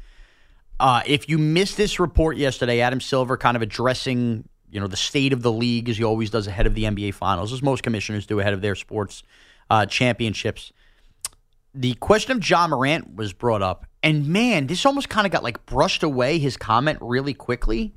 Uh, 0.79 1.01
if 1.07 1.27
you 1.27 1.39
missed 1.39 1.79
this 1.79 1.99
report 1.99 2.37
yesterday, 2.37 2.83
Adam 2.83 3.01
Silver 3.01 3.39
kind 3.39 3.57
of 3.57 3.63
addressing 3.63 4.47
you 4.71 4.79
know 4.79 4.87
the 4.87 4.95
state 4.95 5.33
of 5.33 5.41
the 5.41 5.51
league 5.51 5.89
as 5.89 5.97
he 5.97 6.05
always 6.05 6.29
does 6.29 6.47
ahead 6.47 6.67
of 6.67 6.75
the 6.75 6.85
NBA 6.85 7.15
Finals, 7.15 7.51
as 7.51 7.63
most 7.63 7.83
commissioners 7.83 8.27
do 8.27 8.41
ahead 8.41 8.53
of 8.53 8.61
their 8.61 8.75
sports 8.75 9.23
uh, 9.71 9.87
championships. 9.87 10.71
The 11.75 11.95
question 11.95 12.33
of 12.33 12.47
Ja 12.47 12.67
Morant 12.69 13.17
was 13.17 13.33
brought 13.33 13.63
up, 13.63 13.87
and 14.03 14.27
man, 14.27 14.67
this 14.67 14.85
almost 14.85 15.09
kind 15.09 15.27
of 15.27 15.33
got 15.33 15.43
like 15.43 15.65
brushed 15.65 16.03
away. 16.03 16.39
His 16.39 16.59
comment 16.59 16.99
really 17.01 17.33
quickly, 17.33 17.95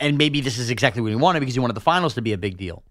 and 0.00 0.18
maybe 0.18 0.40
this 0.40 0.58
is 0.58 0.70
exactly 0.70 1.02
what 1.02 1.08
he 1.10 1.16
wanted 1.16 1.40
because 1.40 1.54
he 1.54 1.60
wanted 1.60 1.74
the 1.74 1.80
finals 1.80 2.14
to 2.14 2.22
be 2.22 2.32
a 2.32 2.38
big 2.38 2.56
deal. 2.56 2.82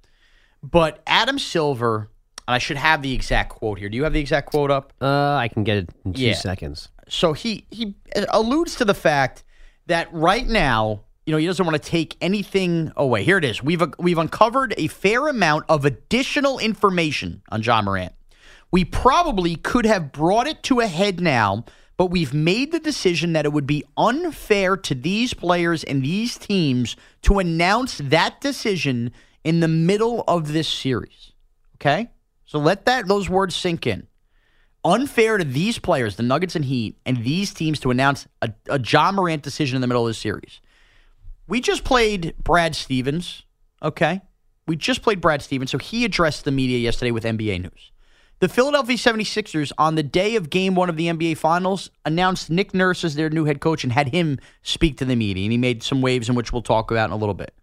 But 0.64 1.02
Adam 1.08 1.38
Silver, 1.40 2.10
and 2.48 2.56
I 2.56 2.58
should 2.58 2.78
have 2.78 3.02
the 3.02 3.14
exact 3.14 3.50
quote 3.50 3.80
here. 3.80 3.90
Do 3.90 3.98
you 3.98 4.04
have 4.04 4.14
the 4.14 4.20
exact 4.20 4.50
quote 4.50 4.72
up? 4.72 4.94
Uh, 5.02 5.36
I 5.36 5.48
can 5.48 5.64
get 5.64 5.78
it 5.78 5.90
in 6.06 6.14
two 6.14 6.22
Yeah. 6.22 6.34
seconds. 6.36 6.90
so 7.10 7.32
he 7.34 7.66
he 7.72 7.96
alludes 8.30 8.76
to 8.76 8.86
the 8.86 8.94
fact 8.94 9.44
that 9.86 10.12
right 10.12 10.46
now, 10.48 11.02
you 11.26 11.32
know, 11.32 11.38
he 11.38 11.46
doesn't 11.46 11.66
want 11.66 11.82
to 11.82 11.90
take 11.90 12.18
anything 12.20 12.92
away. 12.98 13.24
Here 13.24 13.38
it 13.38 13.46
is. 13.46 13.64
We've 13.64 13.82
we've 14.00 14.18
uncovered 14.18 14.74
a 14.78 14.88
fair 14.88 15.28
amount 15.30 15.66
of 15.70 15.86
additional 15.86 16.60
information 16.60 17.42
on 17.50 17.62
Ja 17.64 17.82
Morant. 17.82 18.14
We 18.72 18.84
probably 18.84 19.56
could 19.56 19.86
have 19.86 20.12
brought 20.12 20.48
it 20.48 20.64
to 20.64 20.82
a 20.82 20.88
head 20.88 21.22
now, 21.22 21.64
but 21.98 22.08
we've 22.08 22.34
made 22.34 22.72
the 22.72 22.80
decision 22.80 23.34
that 23.34 23.46
it 23.46 23.51
would 23.51 23.68
be 23.68 23.84
unfair 23.98 24.77
to 24.77 24.96
these 24.96 25.34
players 25.34 25.84
and 25.84 26.04
these 26.04 26.38
teams 26.38 26.96
to 27.24 27.39
announce 27.39 27.98
that 27.98 28.39
decision 28.39 29.12
in 29.44 29.60
the 29.60 29.68
middle 29.68 30.24
of 30.27 30.54
this 30.54 30.68
series. 30.68 31.34
Okay? 31.75 32.12
So 32.46 32.60
let 32.60 32.86
that 32.86 33.08
those 33.08 33.30
words 33.30 33.56
sink 33.56 33.88
in 33.88 34.08
unfair 34.88 35.38
to 35.38 35.44
these 35.44 35.80
players, 35.80 36.16
the 36.16 36.24
Nuggets 36.24 36.56
and 36.56 36.66
Heat, 36.66 36.98
and 37.06 37.24
these 37.24 37.54
teams 37.54 37.80
to 37.82 37.92
announce 37.92 38.27
a, 38.42 38.51
a 38.70 38.80
Ja 38.80 39.12
Morant 39.12 39.44
decision 39.44 39.75
in 39.75 39.82
the 39.82 39.88
middle 39.88 40.04
of 40.04 40.10
this 40.10 40.18
series. 40.18 40.62
We 41.48 41.60
just 41.62 41.84
played 41.84 42.36
Brad 42.42 42.75
Stevens, 42.75 43.44
okay? 43.82 44.22
We 44.66 44.75
just 44.75 45.01
played 45.01 45.22
Brad 45.22 45.42
Stevens, 45.42 45.72
so 45.72 45.77
he 45.77 46.06
addressed 46.06 46.46
the 46.46 46.51
media 46.51 46.77
yesterday 46.77 47.12
with 47.12 47.24
NBA 47.24 47.62
News. 47.62 47.92
The 48.39 48.48
Philadelphia 48.48 48.98
76ers, 48.98 49.72
on 49.79 49.96
the 49.96 50.03
day 50.03 50.36
of 50.36 50.51
game 50.51 50.75
one 50.75 50.89
of 50.89 50.96
the 50.96 51.08
NBA 51.08 51.38
Finals, 51.38 51.89
announced 52.06 52.51
Nick 52.51 52.72
Nurse 52.72 53.03
as 53.03 53.15
their 53.15 53.32
new 53.32 53.46
head 53.46 53.62
coach 53.62 53.84
and 53.84 53.91
had 53.91 54.10
him 54.10 54.38
speak 54.62 54.98
to 54.98 55.06
the 55.06 55.15
media. 55.15 55.44
And 55.46 55.51
he 55.51 55.58
made 55.58 55.82
some 55.82 56.03
waves 56.03 56.29
in 56.29 56.36
which 56.36 56.53
we'll 56.53 56.62
talk 56.62 56.91
about 56.91 57.10
in 57.10 57.13
a 57.13 57.17
little 57.17 57.34
bit. 57.34 57.56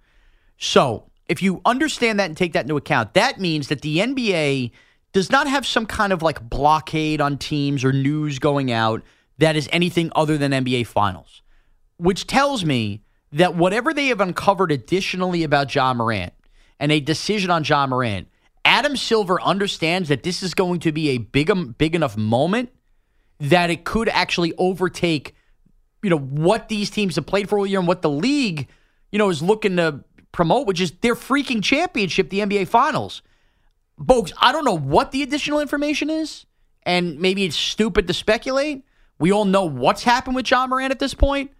So, 0.58 1.10
if 1.28 1.42
you 1.42 1.60
understand 1.64 2.18
that 2.18 2.26
and 2.26 2.36
take 2.36 2.54
that 2.54 2.64
into 2.64 2.76
account, 2.76 3.14
that 3.14 3.38
means 3.38 3.68
that 3.68 3.82
the 3.82 3.98
NBA 3.98 4.72
does 5.12 5.30
not 5.30 5.46
have 5.46 5.64
some 5.64 5.86
kind 5.86 6.12
of 6.12 6.22
like 6.22 6.42
blockade 6.50 7.20
on 7.20 7.38
teams 7.38 7.84
or 7.84 7.92
news 7.92 8.40
going 8.40 8.72
out 8.72 9.02
that 9.38 9.54
is 9.54 9.68
anything 9.72 10.10
other 10.16 10.36
than 10.36 10.50
NBA 10.50 10.88
Finals, 10.88 11.42
which 11.98 12.26
tells 12.26 12.64
me 12.64 13.00
that 13.32 13.54
whatever 13.54 13.94
they 13.94 14.08
have 14.08 14.20
uncovered 14.20 14.72
additionally 14.72 15.44
about 15.44 15.72
Ja 15.72 15.94
Morant 15.94 16.32
and 16.80 16.90
a 16.90 17.00
decision 17.00 17.50
on 17.50 17.62
Ja 17.62 17.86
Morant, 17.86 18.28
Adam 18.64 18.96
Silver 18.96 19.40
understands 19.40 20.08
that 20.08 20.22
this 20.22 20.42
is 20.42 20.54
going 20.54 20.80
to 20.80 20.92
be 20.92 21.10
a 21.10 21.18
big, 21.18 21.50
um, 21.50 21.74
big 21.76 21.94
enough 21.94 22.16
moment 22.16 22.70
that 23.40 23.70
it 23.70 23.84
could 23.84 24.08
actually 24.08 24.52
overtake 24.58 25.34
you 26.02 26.10
know 26.10 26.18
what 26.18 26.68
these 26.68 26.90
teams 26.90 27.16
have 27.16 27.24
played 27.26 27.48
for 27.48 27.58
all 27.58 27.66
year 27.66 27.78
and 27.78 27.88
what 27.88 28.02
the 28.02 28.10
league 28.10 28.68
you 29.10 29.18
know 29.18 29.30
is 29.30 29.42
looking 29.42 29.76
to 29.76 30.04
promote 30.32 30.66
which 30.66 30.80
is 30.80 30.92
their 31.00 31.14
freaking 31.14 31.62
championship 31.62 32.28
the 32.30 32.40
nba 32.40 32.68
finals. 32.68 33.22
Folks 34.06 34.32
i 34.38 34.52
don't 34.52 34.64
know 34.64 34.76
what 34.76 35.12
the 35.12 35.22
additional 35.22 35.60
information 35.60 36.10
is 36.10 36.46
and 36.84 37.18
maybe 37.18 37.44
it's 37.44 37.56
stupid 37.56 38.06
to 38.06 38.12
speculate. 38.12 38.84
We 39.18 39.32
all 39.32 39.46
know 39.46 39.64
what's 39.64 40.02
happened 40.02 40.36
with 40.36 40.50
Ja 40.50 40.66
Morant 40.66 40.90
at 40.90 40.98
this 40.98 41.14
point 41.14 41.50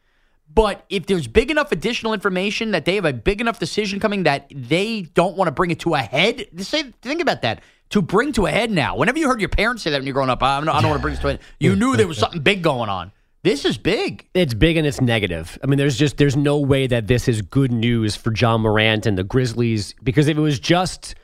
but 0.52 0.84
if 0.88 1.06
there's 1.06 1.26
big 1.26 1.50
enough 1.50 1.72
additional 1.72 2.12
information 2.12 2.70
that 2.72 2.84
they 2.84 2.94
have 2.94 3.04
a 3.04 3.12
big 3.12 3.40
enough 3.40 3.58
decision 3.58 3.98
coming 3.98 4.22
that 4.24 4.50
they 4.54 5.02
don't 5.14 5.36
want 5.36 5.48
to 5.48 5.52
bring 5.52 5.70
it 5.70 5.80
to 5.80 5.94
a 5.94 5.98
head, 5.98 6.46
say, 6.58 6.92
think 7.02 7.20
about 7.20 7.42
that. 7.42 7.62
To 7.90 8.02
bring 8.02 8.32
to 8.32 8.46
a 8.46 8.50
head 8.50 8.70
now. 8.70 8.96
Whenever 8.96 9.18
you 9.18 9.28
heard 9.28 9.40
your 9.40 9.48
parents 9.48 9.82
say 9.82 9.90
that 9.90 9.98
when 9.98 10.06
you're 10.06 10.14
growing 10.14 10.30
up, 10.30 10.42
I 10.42 10.58
don't, 10.58 10.68
I 10.68 10.80
don't 10.80 10.90
want 10.90 11.00
to 11.00 11.02
bring 11.02 11.14
this 11.14 11.20
to 11.22 11.28
a 11.28 11.30
head. 11.32 11.40
You 11.58 11.76
knew 11.76 11.96
there 11.96 12.08
was 12.08 12.18
something 12.24 12.40
big 12.40 12.62
going 12.62 12.88
on. 12.88 13.12
This 13.44 13.66
is 13.66 13.76
big. 13.76 14.26
It's 14.32 14.54
big 14.54 14.78
and 14.78 14.86
it's 14.86 15.02
negative. 15.02 15.58
I 15.62 15.66
mean, 15.66 15.76
there's 15.76 15.98
just 15.98 16.16
there's 16.16 16.34
no 16.34 16.58
way 16.58 16.86
that 16.86 17.08
this 17.08 17.28
is 17.28 17.42
good 17.42 17.70
news 17.70 18.16
for 18.16 18.32
Ja 18.34 18.56
Morant 18.56 19.04
and 19.04 19.18
the 19.18 19.22
Grizzlies 19.22 19.94
because 20.02 20.28
if 20.28 20.38
it 20.38 20.40
was 20.40 20.58
just 20.58 21.14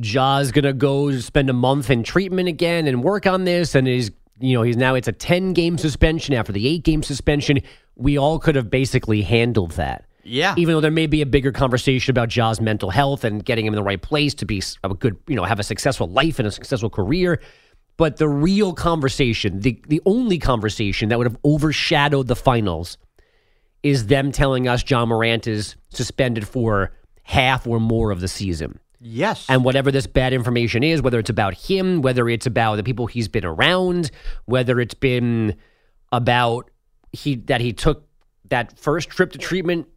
Ja's 0.00 0.52
gonna 0.52 0.72
go 0.72 1.10
spend 1.18 1.50
a 1.50 1.52
month 1.52 1.90
in 1.90 2.04
treatment 2.04 2.48
again 2.48 2.86
and 2.86 3.02
work 3.02 3.26
on 3.26 3.42
this, 3.44 3.74
and 3.74 3.88
he's 3.88 4.12
you 4.40 4.54
know 4.54 4.62
he's 4.62 4.76
now 4.76 4.94
it's 4.94 5.08
a 5.08 5.12
ten 5.12 5.52
game 5.52 5.78
suspension 5.78 6.34
after 6.34 6.52
the 6.52 6.66
eight 6.66 6.82
game 6.82 7.02
suspension. 7.02 7.60
We 7.96 8.18
all 8.18 8.38
could 8.38 8.56
have 8.56 8.70
basically 8.70 9.22
handled 9.22 9.72
that. 9.72 10.06
Yeah. 10.22 10.54
Even 10.56 10.74
though 10.74 10.80
there 10.80 10.90
may 10.90 11.06
be 11.06 11.22
a 11.22 11.26
bigger 11.26 11.52
conversation 11.52 12.10
about 12.10 12.28
Ja's 12.28 12.60
mental 12.60 12.90
health 12.90 13.24
and 13.24 13.44
getting 13.44 13.66
him 13.66 13.72
in 13.72 13.76
the 13.76 13.82
right 13.82 14.00
place 14.00 14.34
to 14.34 14.46
be 14.46 14.62
a 14.84 14.90
good, 14.90 15.16
you 15.26 15.34
know, 15.34 15.44
have 15.44 15.58
a 15.58 15.64
successful 15.64 16.08
life 16.08 16.38
and 16.38 16.46
a 16.46 16.50
successful 16.50 16.90
career. 16.90 17.40
But 17.96 18.16
the 18.16 18.28
real 18.28 18.72
conversation, 18.72 19.60
the, 19.60 19.82
the 19.88 20.00
only 20.06 20.38
conversation 20.38 21.08
that 21.08 21.18
would 21.18 21.26
have 21.26 21.38
overshadowed 21.44 22.28
the 22.28 22.36
finals 22.36 22.96
is 23.82 24.06
them 24.06 24.32
telling 24.32 24.68
us 24.68 24.88
Ja 24.88 25.04
Morant 25.04 25.46
is 25.46 25.76
suspended 25.90 26.46
for 26.46 26.92
half 27.22 27.66
or 27.66 27.80
more 27.80 28.10
of 28.10 28.20
the 28.20 28.28
season. 28.28 28.78
Yes. 29.00 29.46
And 29.48 29.64
whatever 29.64 29.90
this 29.90 30.06
bad 30.06 30.32
information 30.32 30.82
is, 30.82 31.00
whether 31.00 31.18
it's 31.18 31.30
about 31.30 31.54
him, 31.54 32.02
whether 32.02 32.28
it's 32.28 32.46
about 32.46 32.76
the 32.76 32.82
people 32.82 33.06
he's 33.06 33.28
been 33.28 33.44
around, 33.46 34.10
whether 34.44 34.78
it's 34.78 34.94
been 34.94 35.56
about 36.12 36.70
he 37.12 37.36
that 37.36 37.60
he 37.60 37.72
took 37.72 38.06
that 38.50 38.78
first 38.78 39.08
trip 39.08 39.32
to 39.32 39.38
treatment 39.38 39.88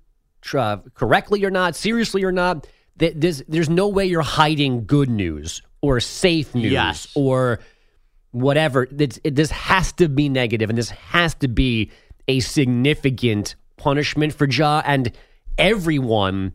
uh, 0.53 0.77
correctly 0.93 1.43
or 1.43 1.51
not, 1.51 1.75
seriously 1.75 2.24
or 2.24 2.31
not, 2.31 2.67
th- 3.00 3.13
there's, 3.17 3.41
there's 3.48 3.69
no 3.69 3.88
way 3.88 4.05
you're 4.05 4.22
hiding 4.22 4.86
good 4.86 5.10
news 5.10 5.62
or 5.81 6.00
safe 6.00 6.53
news 6.55 6.72
Yes. 6.72 7.07
or 7.15 7.60
whatever. 8.31 8.83
It, 8.83 9.19
this 9.36 9.51
has 9.51 9.91
to 9.93 10.07
be 10.07 10.29
negative, 10.29 10.69
and 10.69 10.77
this 10.77 10.89
has 10.91 11.33
to 11.36 11.48
be 11.48 11.91
a 12.27 12.39
significant 12.39 13.55
punishment 13.77 14.33
for 14.33 14.48
Ja. 14.48 14.81
And 14.86 15.12
everyone 15.57 16.53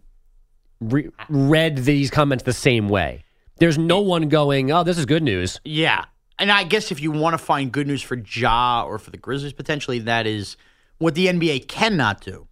re- 0.80 1.11
read 1.28 1.78
these 1.78 2.11
comments 2.11 2.44
the 2.44 2.52
same 2.52 2.88
way. 2.88 3.25
There's 3.58 3.78
no 3.78 4.00
one 4.00 4.28
going, 4.28 4.70
"Oh, 4.70 4.85
this 4.85 4.99
is 4.99 5.06
good 5.06 5.23
news." 5.23 5.61
Yeah. 5.64 6.04
And 6.38 6.52
I 6.52 6.62
guess 6.62 6.92
if 6.92 7.00
you 7.00 7.11
want 7.11 7.35
to 7.35 7.38
find 7.38 7.73
good 7.73 7.88
news 7.88 8.00
for 8.00 8.14
Ja 8.14 8.85
or 8.85 8.99
for 8.99 9.11
the 9.11 9.16
Grizzlies 9.16 9.52
potentially, 9.52 9.99
that 10.00 10.26
is 10.26 10.56
what 10.99 11.14
the 11.14 11.26
NBA 11.26 11.66
cannot 11.66 12.20
do 12.20 12.47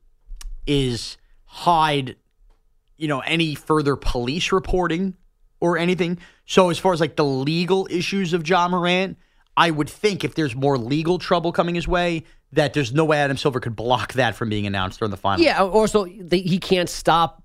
is 0.67 1.17
hide, 1.45 2.17
you 2.97 3.07
know, 3.07 3.21
any 3.21 3.55
further 3.55 3.95
police 3.95 4.51
reporting 4.51 5.15
or 5.61 5.79
anything. 5.79 6.19
So 6.45 6.71
as 6.71 6.79
far 6.79 6.93
as 6.93 7.01
like 7.01 7.15
the 7.17 7.25
legal 7.25 7.87
issues 7.91 8.33
of 8.33 8.49
Ja 8.49 8.67
Morant, 8.69 9.17
I 9.57 9.71
would 9.71 9.89
think 9.89 10.25
if 10.25 10.35
there's 10.35 10.55
more 10.55 10.77
legal 10.77 11.19
trouble 11.19 11.53
coming 11.53 11.77
his 11.77 11.87
way, 11.89 12.25
that 12.53 12.75
there's 12.75 12.93
no 12.93 13.05
way 13.05 13.19
Adam 13.19 13.37
Silver 13.37 13.61
could 13.61 13.77
block 13.77 14.15
that 14.15 14.35
from 14.35 14.49
being 14.49 14.67
announced 14.67 14.99
during 14.99 15.11
the 15.11 15.17
final. 15.17 15.45
Yeah. 15.45 15.63
Also, 15.63 16.07
they, 16.07 16.41
he 16.41 16.59
can't 16.59 16.89
stop 16.89 17.43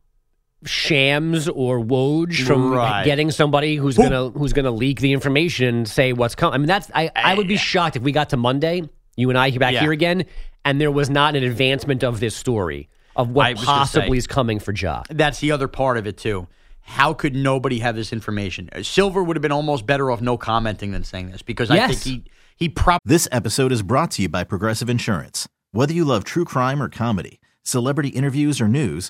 Shams 0.65 1.47
or 1.47 1.79
Woj 1.79 2.45
from 2.45 2.71
Right. 2.71 3.03
getting 3.03 3.31
somebody 3.31 3.75
who's 3.75 3.97
gonna 3.97 4.29
who's 4.29 4.53
gonna 4.53 4.71
leak 4.71 4.99
the 5.01 5.11
information 5.13 5.67
and 5.75 5.87
say 5.87 6.13
what's 6.13 6.35
coming. 6.35 6.53
I 6.55 6.57
mean, 6.59 6.67
that's 6.67 6.89
I, 6.93 7.09
I 7.15 7.33
would 7.35 7.47
be 7.47 7.57
shocked 7.57 7.95
if 7.95 8.03
we 8.03 8.11
got 8.11 8.29
to 8.29 8.37
Monday, 8.37 8.83
you 9.15 9.29
and 9.29 9.37
I 9.37 9.51
back 9.57 9.73
Yeah. 9.73 9.81
here 9.81 9.91
again, 9.91 10.25
and 10.63 10.79
there 10.79 10.91
was 10.91 11.09
not 11.09 11.35
an 11.35 11.43
advancement 11.43 12.03
of 12.03 12.19
this 12.19 12.35
story 12.35 12.89
of 13.15 13.29
what 13.29 13.55
possibly 13.57 14.11
say. 14.11 14.17
is 14.17 14.27
coming 14.27 14.59
for 14.59 14.71
Ja. 14.73 15.03
That's 15.09 15.39
the 15.39 15.51
other 15.51 15.67
part 15.67 15.97
of 15.97 16.05
it 16.07 16.17
too. 16.17 16.47
How 16.81 17.13
could 17.13 17.35
nobody 17.35 17.79
have 17.79 17.95
this 17.95 18.11
information? 18.13 18.69
Uh, 18.73 18.83
Silver 18.83 19.23
would 19.23 19.35
have 19.35 19.41
been 19.41 19.51
almost 19.51 19.85
better 19.85 20.09
off 20.11 20.21
no 20.21 20.37
commenting 20.37 20.91
than 20.91 21.03
saying 21.03 21.31
this 21.31 21.41
because 21.41 21.69
I 21.71 21.87
think 21.87 22.01
he 22.03 22.23
he 22.55 22.69
probably 22.69 22.99
This 23.05 23.27
episode 23.31 23.71
is 23.71 23.81
brought 23.81 24.11
to 24.11 24.21
you 24.21 24.29
by 24.29 24.43
Progressive 24.43 24.89
Insurance. 24.89 25.47
Whether 25.71 25.93
you 25.93 26.05
love 26.05 26.23
true 26.23 26.45
crime 26.45 26.81
or 26.81 26.89
comedy, 26.89 27.39
celebrity 27.63 28.09
interviews 28.09 28.59
or 28.61 28.67
news, 28.67 29.09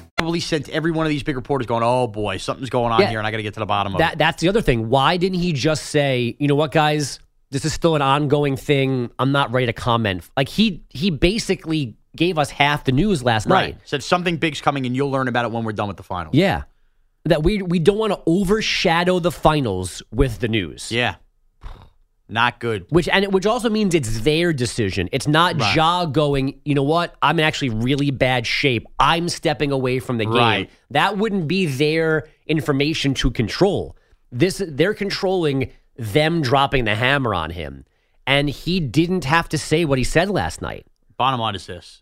Probably 0.21 0.39
sent 0.39 0.69
every 0.69 0.91
one 0.91 1.05
of 1.05 1.09
these 1.09 1.23
big 1.23 1.35
reporters 1.35 1.65
going, 1.67 1.83
"Oh 1.83 2.07
boy, 2.07 2.37
something's 2.37 2.69
going 2.69 2.91
on 2.91 3.01
Yeah. 3.01 3.09
here, 3.09 3.17
and 3.19 3.27
I 3.27 3.31
got 3.31 3.37
to 3.37 3.43
get 3.43 3.53
to 3.55 3.59
the 3.59 3.65
bottom 3.65 3.93
of 3.93 3.99
That 3.99 4.13
it." 4.13 4.19
that's 4.19 4.41
the 4.41 4.49
other 4.49 4.61
thing. 4.61 4.89
Why 4.89 5.17
didn't 5.17 5.39
he 5.39 5.53
just 5.53 5.87
say, 5.87 6.35
you 6.39 6.47
know 6.47 6.55
what, 6.55 6.71
guys, 6.71 7.19
this 7.49 7.65
is 7.65 7.73
still 7.73 7.95
an 7.95 8.01
ongoing 8.01 8.55
thing. 8.55 9.09
I'm 9.19 9.31
not 9.31 9.51
ready 9.51 9.65
to 9.65 9.73
comment. 9.73 10.29
Like 10.37 10.47
he 10.49 10.83
he 10.89 11.09
basically 11.09 11.95
gave 12.15 12.37
us 12.37 12.49
half 12.49 12.83
the 12.83 12.91
news 12.91 13.23
last 13.23 13.47
Right. 13.47 13.75
night. 13.75 13.81
Said 13.85 14.03
something 14.03 14.37
big's 14.37 14.61
coming, 14.61 14.85
and 14.85 14.95
you'll 14.95 15.11
learn 15.11 15.27
about 15.27 15.45
it 15.45 15.51
when 15.51 15.63
we're 15.63 15.71
done 15.71 15.87
with 15.87 15.97
the 15.97 16.03
finals. 16.03 16.35
Yeah. 16.35 16.63
That 17.25 17.43
we 17.43 17.61
we 17.61 17.79
don't 17.79 17.97
want 17.97 18.13
to 18.13 18.19
overshadow 18.25 19.19
the 19.19 19.31
finals 19.31 20.01
with 20.11 20.39
the 20.39 20.47
news. 20.47 20.91
Yeah. 20.91 21.15
Not 22.31 22.59
good. 22.61 22.85
Which 22.89 23.09
and 23.09 23.25
it- 23.25 23.31
which 23.31 23.45
also 23.45 23.69
means 23.69 23.93
it's 23.93 24.21
their 24.21 24.53
decision. 24.53 25.09
It's 25.11 25.27
not 25.27 25.59
Right. 25.59 25.75
Ja 25.75 26.05
going, 26.05 26.59
you 26.63 26.73
know 26.73 26.81
what? 26.83 27.13
I'm 27.21 27.37
in 27.37 27.45
actually 27.45 27.69
really 27.69 28.09
bad 28.09 28.47
shape. 28.47 28.87
I'm 28.99 29.27
stepping 29.29 29.71
away 29.71 29.99
from 29.99 30.17
the 30.17 30.23
game. 30.25 30.33
Right. 30.33 30.69
That 30.91 31.17
wouldn't 31.17 31.47
be 31.49 31.65
their 31.65 32.29
information 32.47 33.13
to 33.15 33.31
control. 33.31 33.97
This 34.31 34.61
they're 34.65 34.93
controlling 34.93 35.71
them 35.97 36.41
dropping 36.41 36.85
the 36.85 36.95
hammer 36.95 37.33
on 37.35 37.49
him. 37.51 37.83
And 38.25 38.49
he 38.49 38.79
didn't 38.79 39.25
have 39.25 39.49
to 39.49 39.57
say 39.57 39.83
what 39.83 39.97
he 39.97 40.03
said 40.05 40.29
last 40.29 40.61
night. 40.61 40.85
Bottom 41.17 41.39
line 41.39 41.55
is 41.55 41.65
this, 41.67 42.01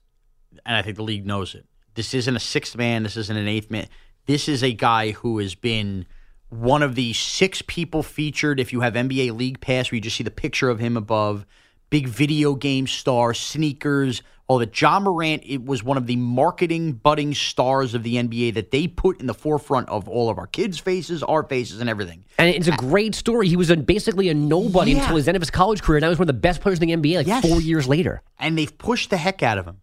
and 0.66 0.76
I 0.78 0.82
think 0.84 0.96
the 0.96 1.04
league 1.04 1.26
knows 1.26 1.56
it. 1.56 1.66
This 1.96 2.14
isn't 2.14 2.36
a 2.36 2.40
sixth 2.40 2.76
man. 2.78 3.04
This 3.04 3.18
isn't 3.18 3.36
an 3.36 3.48
eighth 3.48 3.72
man. 3.72 3.88
This 4.28 4.48
is 4.48 4.64
a 4.64 4.74
guy 4.74 5.12
who 5.12 5.40
has 5.40 5.56
been 5.56 6.06
one 6.50 6.82
of 6.84 6.96
the 6.96 7.14
six 7.14 7.62
people 7.68 8.04
featured. 8.04 8.60
If 8.60 8.74
you 8.74 8.82
have 8.82 8.94
NBA 8.94 9.38
League 9.38 9.62
Pass, 9.62 9.92
where 9.92 9.98
you 9.98 10.02
just 10.02 10.16
see 10.18 10.24
the 10.24 10.32
picture 10.32 10.70
of 10.70 10.80
him 10.80 10.98
above, 10.98 11.46
big 11.90 12.08
video 12.08 12.56
game 12.56 12.88
star, 12.88 13.34
sneakers, 13.34 14.22
all 14.48 14.58
that. 14.58 14.80
Ja 14.82 15.00
Morant 15.00 15.44
it 15.46 15.64
was 15.64 15.84
one 15.84 15.96
of 15.96 16.08
the 16.08 16.16
marketing 16.16 16.94
budding 16.94 17.36
stars 17.36 17.94
of 17.94 18.02
the 18.02 18.16
NBA 18.16 18.56
that 18.56 18.72
they 18.72 18.88
put 18.88 19.20
in 19.20 19.28
the 19.28 19.34
forefront 19.36 19.88
of 19.90 20.10
all 20.10 20.28
of 20.30 20.40
our 20.40 20.48
kids' 20.48 20.80
faces, 20.80 21.22
our 21.22 21.44
faces, 21.44 21.80
and 21.82 21.90
everything. 21.90 22.26
And 22.40 22.50
it's 22.50 22.68
a 22.68 22.72
great 22.72 23.14
story. 23.14 23.48
He 23.48 23.56
was 23.56 23.70
a, 23.70 23.78
basically 23.78 24.30
a 24.30 24.34
nobody 24.34 24.94
Yeah. 24.94 25.02
until 25.02 25.18
his 25.18 25.28
end 25.28 25.36
of 25.38 25.42
his 25.42 25.52
college 25.52 25.84
career. 25.84 26.00
Now 26.00 26.10
he's 26.10 26.18
one 26.18 26.24
of 26.24 26.34
the 26.36 26.42
best 26.42 26.62
players 26.62 26.80
in 26.80 26.88
the 26.88 26.94
NBA 26.96 27.18
like 27.18 27.28
Yes. 27.28 27.48
four 27.48 27.62
years 27.62 27.88
later. 27.88 28.22
and 28.40 28.58
they've 28.58 28.76
pushed 28.76 29.12
the 29.12 29.18
heck 29.18 29.44
out 29.44 29.58
of 29.60 29.66
him. 29.66 29.82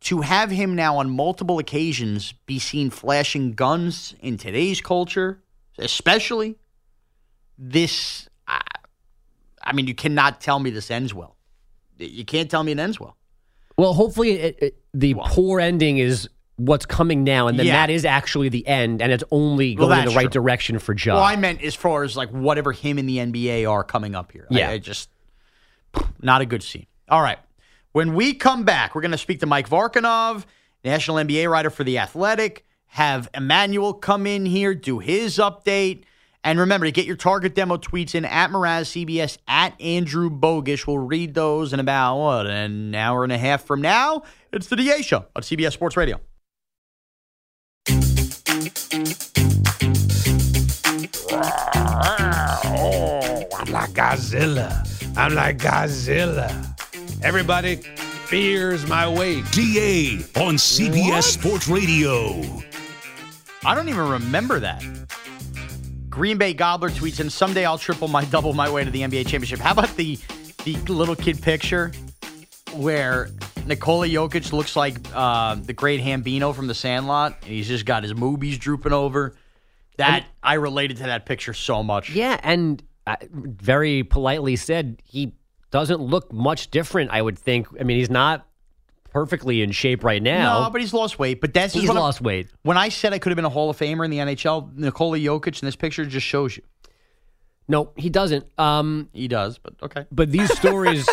To 0.00 0.20
have 0.22 0.50
him 0.50 0.74
now 0.74 0.96
on 0.98 1.08
multiple 1.08 1.58
occasions 1.60 2.32
be 2.44 2.58
seen 2.58 2.90
flashing 2.90 3.52
guns 3.52 4.14
in 4.20 4.36
today's 4.36 4.80
culture, 4.80 5.41
especially 5.78 6.56
this, 7.58 8.28
I, 8.46 8.60
I 9.62 9.72
mean, 9.72 9.86
you 9.86 9.94
cannot 9.94 10.40
tell 10.40 10.58
me 10.58 10.70
this 10.70 10.90
ends 10.90 11.14
well. 11.14 11.36
You 11.98 12.24
can't 12.24 12.50
tell 12.50 12.64
me 12.64 12.72
it 12.72 12.78
ends 12.78 12.98
well. 12.98 13.16
Well, 13.76 13.92
hopefully, 13.94 14.32
it, 14.32 14.58
it, 14.60 14.82
the 14.92 15.14
Well- 15.14 15.26
poor 15.28 15.60
ending 15.60 15.98
is 15.98 16.28
what's 16.56 16.84
coming 16.86 17.24
now, 17.24 17.48
and 17.48 17.58
then 17.58 17.66
Yeah. 17.66 17.72
that 17.86 17.90
is 17.90 18.04
actually 18.04 18.48
the 18.48 18.66
end, 18.66 19.00
and 19.00 19.10
it's 19.12 19.24
only 19.30 19.76
Well, 19.76 19.88
going 19.88 20.00
in 20.00 20.04
the 20.06 20.14
right 20.14 20.24
true. 20.24 20.30
direction 20.42 20.78
for 20.78 20.94
Joe. 20.94 21.14
Well, 21.14 21.22
I 21.24 21.36
meant 21.36 21.62
as 21.62 21.74
far 21.74 22.02
as 22.04 22.16
like 22.16 22.28
whatever 22.30 22.72
him 22.72 22.98
and 22.98 23.08
the 23.08 23.18
NBA 23.18 23.64
are 23.70 23.82
coming 23.84 24.14
up 24.14 24.32
here. 24.32 24.46
I- 24.50 24.54
Yeah. 24.58 24.70
I, 24.70 24.78
just 24.78 25.08
not 26.20 26.40
a 26.40 26.46
good 26.46 26.62
scene. 26.62 26.86
All 27.08 27.22
right. 27.22 27.38
When 27.92 28.14
we 28.14 28.34
come 28.34 28.64
back, 28.64 28.94
we're 28.94 29.02
going 29.02 29.10
to 29.12 29.18
speak 29.18 29.40
to 29.40 29.46
Mike 29.46 29.68
Vorkunov, 29.68 30.44
national 30.84 31.18
NBA 31.18 31.50
writer 31.50 31.68
for 31.70 31.84
The 31.84 31.98
Athletic, 31.98 32.64
have 32.92 33.26
Emmanuel 33.32 33.94
come 33.94 34.26
in 34.26 34.44
here, 34.44 34.74
do 34.74 34.98
his 34.98 35.38
update. 35.38 36.02
And 36.44 36.58
remember 36.58 36.84
to 36.84 36.92
get 36.92 37.06
your 37.06 37.16
target 37.16 37.54
demo 37.54 37.78
tweets 37.78 38.14
in 38.14 38.26
at 38.26 38.50
Mraz 38.50 39.06
CBS 39.06 39.38
at 39.48 39.80
Andrew 39.80 40.28
Bogusch. 40.28 40.86
We'll 40.86 40.98
read 40.98 41.32
those 41.32 41.72
in 41.72 41.80
about 41.80 42.18
what 42.18 42.46
an 42.46 42.94
hour 42.94 43.24
and 43.24 43.32
a 43.32 43.38
half 43.38 43.64
from 43.64 43.80
now. 43.80 44.24
It's 44.52 44.66
the 44.66 44.76
DA 44.76 45.00
show 45.00 45.24
on 45.34 45.42
CBS 45.42 45.72
Sports 45.72 45.96
Radio. 45.96 46.20
Oh, 52.64 53.42
I'm 53.56 53.72
like 53.72 53.90
Godzilla. 53.92 55.16
I'm 55.16 55.34
like 55.34 55.56
Godzilla. 55.56 56.74
Everybody 57.24 57.76
fears 57.76 58.86
my 58.86 59.08
weight. 59.08 59.50
DA 59.52 60.16
on 60.36 60.56
CBS 60.56 61.22
Sports 61.22 61.68
Radio. 61.68 62.62
I 63.64 63.74
don't 63.74 63.88
even 63.88 64.08
remember 64.08 64.58
that. 64.60 64.84
Green 66.10 66.36
Bay 66.36 66.52
Gobbler 66.52 66.90
tweets, 66.90 67.20
and 67.20 67.32
someday 67.32 67.64
I'll 67.64 67.78
triple 67.78 68.08
my 68.08 68.24
double 68.24 68.52
my 68.52 68.68
way 68.68 68.84
to 68.84 68.90
the 68.90 69.02
NBA 69.02 69.26
championship. 69.26 69.60
How 69.60 69.72
about 69.72 69.96
the 69.96 70.18
the 70.64 70.76
little 70.92 71.16
kid 71.16 71.40
picture 71.40 71.92
where 72.74 73.30
Nikola 73.66 74.08
Jokic 74.08 74.52
looks 74.52 74.76
like 74.76 74.96
uh, 75.14 75.54
the 75.54 75.72
great 75.72 76.00
Hambino 76.00 76.54
from 76.54 76.66
The 76.66 76.74
Sandlot, 76.74 77.36
and 77.42 77.50
he's 77.50 77.68
just 77.68 77.86
got 77.86 78.02
his 78.02 78.14
movies 78.14 78.58
drooping 78.58 78.92
over. 78.92 79.36
That 79.96 80.24
I 80.42 80.54
related 80.54 80.98
to 80.98 81.04
that 81.04 81.26
picture 81.26 81.54
so 81.54 81.82
much. 81.82 82.10
yeah, 82.10 82.40
and 82.42 82.82
uh, 83.06 83.16
very 83.30 84.02
politely 84.02 84.56
said 84.56 85.00
he 85.04 85.34
doesn't 85.70 86.00
look 86.00 86.32
much 86.32 86.70
different. 86.70 87.10
I 87.10 87.22
would 87.22 87.38
think. 87.38 87.68
I 87.78 87.84
mean, 87.84 87.98
he's 87.98 88.10
not 88.10 88.46
perfectly 89.12 89.60
in 89.62 89.70
shape 89.72 90.02
right 90.04 90.22
now. 90.22 90.64
No, 90.64 90.70
but 90.70 90.80
he's 90.80 90.94
lost 90.94 91.18
weight. 91.18 91.40
But 91.40 91.52
that's 91.52 91.74
he's 91.74 91.88
what 91.88 91.96
I'm- 91.96 92.02
lost 92.04 92.20
weight. 92.20 92.48
When 92.62 92.76
I 92.76 92.88
said 92.88 93.12
I 93.12 93.18
could 93.18 93.30
have 93.30 93.36
been 93.36 93.44
a 93.44 93.50
Hall 93.50 93.68
of 93.70 93.78
Famer 93.78 94.04
in 94.04 94.10
the 94.10 94.18
NHL, 94.18 94.74
Nikola 94.76 95.18
Jokic 95.18 95.62
in 95.62 95.66
this 95.66 95.76
picture 95.76 96.04
just 96.06 96.26
shows 96.26 96.56
you 96.56 96.62
No, 97.68 97.92
he 97.96 98.08
doesn't. 98.10 98.46
Um, 98.58 99.08
he 99.12 99.28
does. 99.28 99.58
But 99.58 99.74
okay, 99.82 100.06
But 100.10 100.30
these 100.32 100.52
stories, 100.58 101.08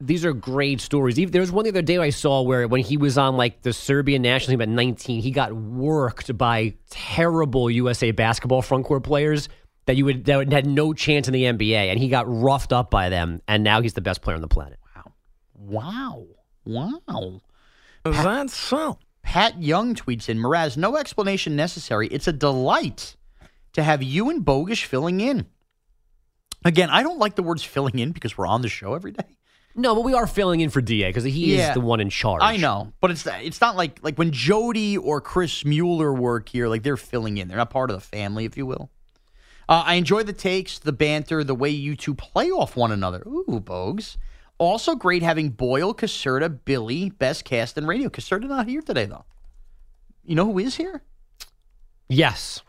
these 0.00 0.24
are 0.24 0.32
great 0.32 0.80
stories. 0.80 1.18
Even, 1.18 1.32
there 1.32 1.40
was 1.40 1.50
one 1.50 1.64
the 1.64 1.70
other 1.70 1.82
day 1.82 1.98
I 1.98 2.10
saw 2.10 2.42
where 2.42 2.68
when 2.68 2.82
he 2.82 2.96
was 2.96 3.18
on 3.18 3.36
like 3.36 3.62
the 3.62 3.72
Serbian 3.72 4.22
national 4.22 4.52
team 4.52 4.60
at 4.62 4.68
19, 4.68 5.20
he 5.22 5.30
got 5.30 5.52
worked 5.52 6.36
by 6.38 6.74
terrible 6.90 7.70
USA 7.70 8.10
basketball 8.12 8.62
front 8.62 8.84
court 8.84 9.02
players 9.02 9.48
that 9.86 9.96
you 9.96 10.04
would 10.04 10.24
that 10.24 10.52
had 10.52 10.66
no 10.66 10.92
chance 10.92 11.28
in 11.28 11.32
the 11.32 11.44
NBA, 11.44 11.90
and 11.90 11.98
he 11.98 12.08
got 12.08 12.24
roughed 12.28 12.72
up 12.72 12.90
by 12.90 13.08
them, 13.08 13.40
and 13.46 13.62
now 13.62 13.80
he's 13.82 13.92
the 13.94 14.00
best 14.00 14.20
player 14.20 14.34
on 14.34 14.42
the 14.42 14.48
planet. 14.48 14.78
wow, 14.96 15.12
wow. 15.54 16.26
Is 18.04 18.22
that 18.22 18.50
so? 18.50 18.98
Pat 19.22 19.60
Young 19.60 19.94
tweets 19.94 20.28
in 20.28 20.38
Mraz, 20.38 20.76
no 20.76 20.96
explanation 20.96 21.56
necessary. 21.56 22.06
It's 22.08 22.28
a 22.28 22.32
delight 22.32 23.16
to 23.72 23.82
have 23.82 24.02
you 24.02 24.30
and 24.30 24.44
Bogus 24.44 24.80
filling 24.80 25.20
in. 25.20 25.46
Again, 26.64 26.90
I 26.90 27.02
don't 27.02 27.18
like 27.18 27.34
the 27.34 27.42
words 27.42 27.62
filling 27.64 27.98
in 27.98 28.12
because 28.12 28.36
we're 28.38 28.46
on 28.46 28.62
the 28.62 28.68
show 28.68 28.94
every 28.94 29.12
day. 29.12 29.24
No, 29.74 29.94
but 29.94 30.04
we 30.04 30.14
are 30.14 30.26
filling 30.26 30.60
in 30.60 30.70
for 30.70 30.80
Da 30.80 31.08
because 31.08 31.24
he 31.24 31.54
Yeah. 31.56 31.68
is 31.68 31.74
the 31.74 31.80
one 31.80 32.00
in 32.00 32.08
charge. 32.08 32.40
I 32.42 32.56
know, 32.56 32.92
but 33.00 33.10
it's 33.10 33.26
it's 33.26 33.60
not 33.60 33.76
like 33.76 33.98
like 34.02 34.16
when 34.16 34.30
Jody 34.32 34.96
or 34.96 35.20
Chris 35.20 35.64
Mueller 35.64 36.12
work 36.14 36.48
here, 36.48 36.66
like 36.68 36.82
they're 36.82 36.96
filling 36.96 37.36
in. 37.36 37.48
They're 37.48 37.58
not 37.58 37.70
part 37.70 37.90
of 37.90 37.96
the 37.96 38.00
family, 38.00 38.46
if 38.46 38.56
you 38.56 38.64
will. 38.64 38.90
Uh, 39.68 39.82
I 39.84 39.94
enjoy 39.94 40.22
the 40.22 40.32
takes, 40.32 40.78
the 40.78 40.92
banter, 40.92 41.42
the 41.44 41.54
way 41.54 41.68
you 41.70 41.94
two 41.96 42.14
play 42.14 42.50
off 42.50 42.76
one 42.76 42.90
another. 42.92 43.22
Ooh, 43.26 43.60
Bogues. 43.62 44.16
Also 44.58 44.94
great 44.94 45.22
having 45.22 45.50
Boyle, 45.50 45.94
Caserta, 45.94 46.48
Billy, 46.64 47.10
best 47.10 47.44
cast 47.44 47.76
in 47.76 47.86
radio. 47.86 48.08
Caserta 48.08 48.44
not 48.48 48.66
here 48.66 48.80
today 48.82 49.04
though. 49.06 49.24
You 50.24 50.34
know 50.34 50.46
who 50.46 50.58
is 50.58 50.76
here? 50.76 51.02
Yes. 52.08 52.62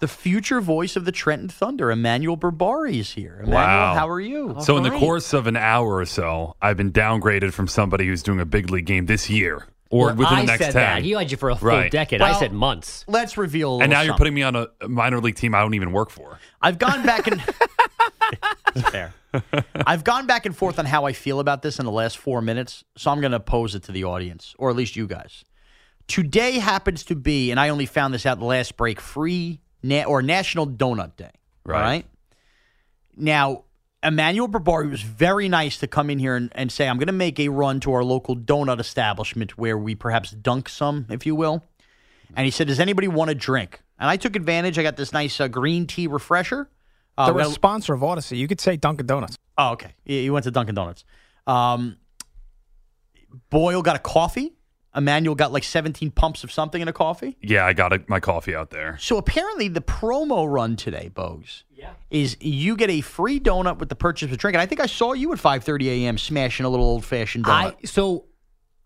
The 0.00 0.08
future 0.08 0.60
voice 0.60 0.96
of 0.96 1.04
the 1.04 1.12
Trenton 1.12 1.48
Thunder, 1.48 1.90
Emmanuel 1.90 2.36
Berbari, 2.36 2.98
is 2.98 3.12
here. 3.12 3.34
Emmanuel, 3.44 3.52
Wow. 3.54 3.94
how 3.94 4.08
are 4.08 4.20
you? 4.20 4.56
So 4.60 4.76
in 4.76 4.82
the 4.82 4.90
course 4.90 5.32
of 5.32 5.46
an 5.46 5.56
hour 5.56 5.96
or 5.96 6.06
so, 6.06 6.56
I've 6.60 6.76
been 6.76 6.90
downgraded 6.92 7.52
from 7.52 7.68
somebody 7.68 8.06
who's 8.06 8.22
doing 8.22 8.40
a 8.40 8.44
big 8.44 8.68
league 8.70 8.86
game 8.86 9.06
this 9.06 9.30
year 9.30 9.66
or 9.92 10.06
Well, 10.06 10.16
within 10.16 10.34
I 10.34 10.40
the 10.40 10.46
next 10.46 10.64
said 10.64 10.72
10. 10.72 10.82
that. 10.82 11.02
He 11.04 11.10
had 11.12 11.30
you 11.30 11.36
for 11.36 11.50
a 11.50 11.54
full 11.54 11.68
Right. 11.68 11.90
decade. 11.92 12.20
I 12.20 12.32
said 12.38 12.52
months. 12.52 13.04
Let's 13.06 13.36
reveal. 13.38 13.70
A 13.70 13.72
and 13.74 13.78
little 13.80 13.92
now 13.92 14.00
you're 14.00 14.08
something. 14.08 14.18
putting 14.18 14.34
me 14.34 14.42
on 14.42 14.56
a 14.56 14.66
a 14.80 14.88
minor 14.88 15.20
league 15.20 15.36
team 15.36 15.54
I 15.54 15.60
don't 15.60 15.74
even 15.74 15.92
work 15.92 16.10
for. 16.10 16.38
I've 16.60 16.78
gone 16.78 17.04
back 17.04 17.26
and 17.28 17.40
fair. 18.90 19.12
I've 19.86 20.02
gone 20.04 20.26
back 20.26 20.46
and 20.46 20.56
forth 20.56 20.78
on 20.78 20.86
how 20.86 21.04
I 21.04 21.12
feel 21.12 21.40
about 21.40 21.62
this 21.62 21.78
in 21.78 21.84
the 21.86 21.92
last 21.92 22.18
four 22.18 22.40
minutes, 22.42 22.84
so 22.96 23.10
I'm 23.10 23.20
going 23.20 23.32
to 23.32 23.40
pose 23.40 23.74
it 23.74 23.82
to 23.84 23.92
the 23.92 24.04
audience, 24.04 24.54
or 24.58 24.70
at 24.70 24.76
least 24.76 24.96
you 24.96 25.06
guys. 25.06 25.44
Today 26.08 26.58
happens 26.58 27.04
to 27.04 27.14
be, 27.14 27.50
and 27.50 27.58
I 27.60 27.68
only 27.68 27.86
found 27.86 28.12
this 28.12 28.26
out 28.26 28.38
the 28.38 28.44
last 28.44 28.76
break, 28.76 29.00
free 29.00 29.60
na- 29.82 30.04
or 30.04 30.20
National 30.22 30.66
Donut 30.66 31.16
Day. 31.16 31.30
Right. 31.64 31.76
All 31.78 31.82
right. 31.84 32.06
Now, 33.16 33.64
Emmanuel 34.02 34.48
Barbari 34.48 34.90
was 34.90 35.02
very 35.02 35.48
nice 35.48 35.78
to 35.78 35.86
come 35.86 36.10
in 36.10 36.18
here 36.18 36.34
and, 36.34 36.50
and 36.54 36.72
say, 36.72 36.88
I'm 36.88 36.96
going 36.98 37.06
to 37.06 37.12
make 37.12 37.38
a 37.38 37.48
run 37.48 37.78
to 37.80 37.92
our 37.92 38.02
local 38.02 38.36
donut 38.36 38.80
establishment 38.80 39.56
where 39.56 39.78
we 39.78 39.94
perhaps 39.94 40.30
dunk 40.32 40.68
some, 40.68 41.06
if 41.08 41.24
you 41.24 41.34
will. 41.36 41.62
And 42.34 42.44
he 42.44 42.50
said, 42.50 42.66
Does 42.66 42.80
anybody 42.80 43.06
want 43.08 43.30
a 43.30 43.34
drink? 43.34 43.80
And 43.98 44.08
I 44.10 44.16
took 44.16 44.34
advantage. 44.34 44.78
I 44.78 44.82
got 44.82 44.96
this 44.96 45.12
nice 45.12 45.40
uh, 45.40 45.46
green 45.48 45.86
tea 45.86 46.06
refresher. 46.08 46.68
Uh, 47.16 47.26
They're 47.26 47.34
we 47.34 47.42
a 47.42 47.44
got- 47.44 47.54
sponsor 47.54 47.94
of 47.94 48.00
Audacy. 48.00 48.36
You 48.38 48.48
could 48.48 48.60
say 48.60 48.76
Dunkin' 48.76 49.06
Donuts. 49.06 49.36
Oh, 49.58 49.72
okay. 49.72 49.92
He 50.04 50.22
he 50.22 50.30
went 50.30 50.44
to 50.44 50.50
Dunkin' 50.50 50.74
Donuts. 50.74 51.04
Um, 51.46 51.96
Boyle 53.50 53.82
got 53.82 53.96
a 53.96 54.00
coffee. 54.00 54.52
Emmanuel 54.94 55.34
got 55.34 55.52
like 55.52 55.64
17 55.64 56.10
pumps 56.10 56.44
of 56.44 56.52
something 56.52 56.82
in 56.82 56.86
a 56.88 56.92
coffee. 56.92 57.38
Yeah, 57.40 57.64
I 57.64 57.72
got 57.72 57.94
a, 57.94 58.02
my 58.08 58.20
coffee 58.20 58.54
out 58.54 58.70
there. 58.70 58.98
So 59.00 59.16
apparently, 59.16 59.68
the 59.68 59.80
promo 59.80 60.50
run 60.50 60.76
today, 60.76 61.10
Bogues, 61.14 61.62
is 62.10 62.36
you 62.40 62.76
get 62.76 62.90
a 62.90 63.00
free 63.00 63.40
donut 63.40 63.78
with 63.78 63.88
the 63.88 63.94
purchase 63.96 64.26
of 64.26 64.32
a 64.32 64.36
drink. 64.36 64.54
And 64.54 64.62
I 64.62 64.66
think 64.66 64.80
I 64.80 64.86
saw 64.86 65.12
you 65.12 65.32
at 65.32 65.38
5:30 65.38 65.86
a.m. 66.04 66.18
smashing 66.18 66.66
a 66.66 66.68
little 66.68 66.86
old 66.86 67.04
fashioned 67.04 67.44
donut. 67.44 67.76
I 67.82 67.86
so 67.86 68.26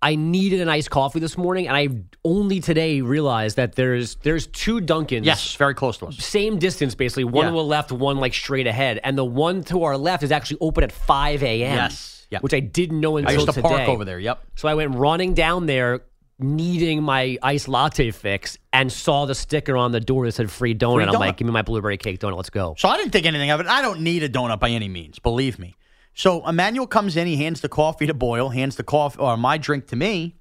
I 0.03 0.15
needed 0.15 0.61
an 0.61 0.69
iced 0.69 0.91
coffee 0.91 1.21
this 1.21 1.39
morning, 1.39 1.67
and 1.69 1.77
I 1.77 1.89
only 2.25 2.61
today 2.61 3.01
realized 3.01 3.57
that 3.57 3.75
there's 3.77 4.17
there's 4.17 4.47
two 4.47 4.81
Dunkins. 4.81 5.25
yes, 5.25 5.55
very 5.57 5.75
close 5.75 5.97
to 5.99 6.07
us. 6.07 6.17
Same 6.19 6.59
distance, 6.59 6.95
basically. 6.95 7.25
One 7.25 7.47
Yeah. 7.47 7.51
to 7.51 7.57
the 7.57 7.65
left, 7.65 7.91
one 7.93 8.19
like 8.19 8.35
straight 8.35 8.67
ahead, 8.67 9.01
and 9.03 9.17
the 9.17 9.25
one 9.25 9.65
to 9.65 9.85
our 9.85 9.97
left 9.97 10.23
is 10.23 10.31
actually 10.31 10.59
open 10.61 10.85
at 10.85 10.93
5 10.93 11.43
a.m. 11.43 11.77
Yes. 11.77 12.13
Yeah. 12.31 12.41
which 12.41 12.53
I 12.53 12.59
didn't 12.61 13.01
know 13.01 13.17
until 13.19 13.31
I 13.31 13.35
used 13.35 13.47
to 13.47 13.53
today. 13.53 13.69
park 13.69 13.89
over 13.89 14.05
there. 14.05 14.19
Yep. 14.19 14.45
So 14.57 14.69
I 14.69 14.75
went 14.75 14.97
running 14.97 15.33
down 15.35 15.67
there, 15.67 16.01
needing 16.39 17.03
my 17.03 17.39
iced 17.43 17.69
latte 17.69 18.11
fix, 18.11 18.59
and 18.73 18.93
saw 18.93 19.25
the 19.25 19.35
sticker 19.35 19.77
on 19.77 19.93
the 19.93 20.01
door 20.01 20.27
that 20.27 20.33
said 20.33 20.51
"free 20.51 20.75
donut." 20.75 21.05
Free 21.05 21.15
I'm 21.15 21.21
like, 21.21 21.37
"Give 21.39 21.47
me 21.47 21.53
my 21.53 21.63
blueberry 21.63 21.97
cake 21.97 22.21
donut. 22.21 22.37
Let's 22.37 22.51
go." 22.51 22.75
So 22.79 22.89
I 22.89 22.97
didn't 22.97 23.13
think 23.13 23.27
anything 23.27 23.51
of 23.51 23.61
it. 23.61 23.67
I 23.67 23.83
don't 23.83 24.01
need 24.01 24.23
a 24.23 24.29
donut 24.29 24.61
by 24.61 24.71
any 24.71 24.89
means, 24.89 25.19
believe 25.19 25.59
me. 25.59 25.77
So 26.15 26.47
Emmanuel 26.47 26.87
comes 26.87 27.17
in, 27.17 27.27
he 27.27 27.37
hands 27.37 27.61
the 27.61 27.69
coffee 27.69 28.07
to 28.07 28.15
Boyle, 28.15 28.49
hands 28.49 28.77
the 28.77 28.83
coffee 28.83 29.19
or 29.19 29.37
my 29.37 29.59
drink 29.59 29.87
to 29.89 29.97
me, 29.97 30.37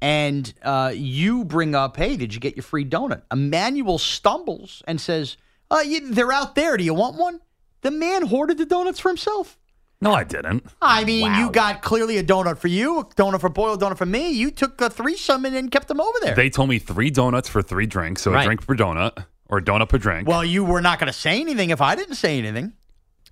and 0.00 0.52
uh, 0.62 0.92
you 0.94 1.44
bring 1.44 1.74
up, 1.74 1.96
"Hey, 1.96 2.16
did 2.16 2.34
you 2.34 2.40
get 2.40 2.56
your 2.56 2.62
free 2.62 2.84
donut?" 2.84 3.22
Emmanuel 3.30 3.98
stumbles 3.98 4.82
and 4.86 5.00
says, 5.00 5.36
uh, 5.70 5.82
you, 5.84 6.12
"They're 6.12 6.32
out 6.32 6.54
there. 6.54 6.76
Do 6.76 6.84
you 6.84 6.94
want 6.94 7.16
one?" 7.16 7.40
The 7.82 7.90
man 7.90 8.26
hoarded 8.26 8.58
the 8.58 8.66
donuts 8.66 8.98
for 8.98 9.08
himself. 9.08 9.58
No, 10.00 10.12
I 10.12 10.24
didn't. 10.24 10.64
I 10.82 11.04
mean, 11.04 11.34
you 11.36 11.50
got 11.50 11.80
clearly 11.82 12.18
a 12.18 12.22
donut 12.24 12.58
for 12.58 12.68
you, 12.68 13.00
a 13.00 13.04
donut 13.06 13.40
for 13.40 13.48
Boyle, 13.48 13.74
a 13.74 13.78
donut 13.78 13.96
for 13.96 14.04
me. 14.06 14.30
You 14.30 14.50
took 14.50 14.80
uh, 14.82 14.86
a 14.86 14.90
threesome 14.90 15.44
and 15.46 15.54
then 15.54 15.68
kept 15.70 15.88
them 15.88 16.00
over 16.00 16.18
there. 16.20 16.34
They 16.34 16.50
told 16.50 16.68
me 16.68 16.78
three 16.78 17.10
donuts 17.10 17.48
for 17.48 17.62
three 17.62 17.86
drinks, 17.86 18.22
so 18.22 18.30
Right. 18.32 18.42
a 18.42 18.44
drink 18.44 18.66
per 18.66 18.74
donut 18.76 19.24
or 19.48 19.58
a 19.58 19.62
donut 19.62 19.88
per 19.88 19.96
drink. 19.98 20.28
well, 20.28 20.44
you 20.44 20.64
were 20.64 20.82
not 20.82 20.98
going 20.98 21.06
to 21.12 21.18
say 21.18 21.40
anything 21.40 21.70
if 21.70 21.80
I 21.80 21.94
didn't 21.94 22.16
say 22.16 22.36
anything. 22.38 22.74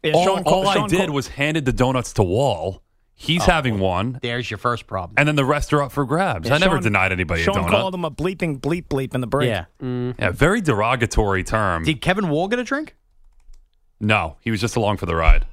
Yeah, 0.03 0.13
all, 0.15 0.25
Sean 0.25 0.39
all 0.45 0.63
Col- 0.63 0.69
I 0.69 0.75
Sean 0.75 0.89
did 0.89 1.07
Col- 1.07 1.15
was 1.15 1.29
handed 1.29 1.65
the 1.67 1.73
donuts 1.73 2.13
to 2.15 2.23
Wall. 2.23 2.83
He's 3.17 3.43
Oh, 3.43 3.45
having 3.53 3.79
one, 3.79 4.19
There's 4.23 4.51
your 4.51 4.59
first 4.59 4.87
problem. 4.89 5.15
and 5.19 5.29
then 5.29 5.37
the 5.37 5.45
rest 5.45 5.73
are 5.73 5.83
up 5.83 5.93
for 5.93 6.05
grabs. 6.05 6.49
Yeah, 6.49 6.57
I 6.57 6.59
never 6.59 6.77
Sean- 6.77 6.83
denied 6.83 7.13
anybody 7.13 7.43
Sean 7.43 7.59
a 7.59 7.61
donut. 7.63 7.71
called 7.71 7.95
him 7.95 8.05
a 8.05 8.11
bleeping 8.11 8.59
bleep 8.61 8.87
bleep 8.89 9.15
in 9.15 9.21
the 9.21 9.27
break. 9.27 9.49
yeah. 9.49 9.67
Mm. 9.83 10.15
Yeah, 10.19 10.31
very 10.31 10.61
derogatory 10.61 11.45
term. 11.45 11.85
Did 11.85 12.01
Kevin 12.01 12.29
Wall 12.31 12.49
get 12.49 12.59
a 12.59 12.65
drink? 12.65 12.97
no, 14.01 14.37
he 14.41 14.51
was 14.51 14.61
just 14.61 14.77
along 14.77 14.97
for 14.97 15.07
the 15.07 15.15
ride. 15.15 15.47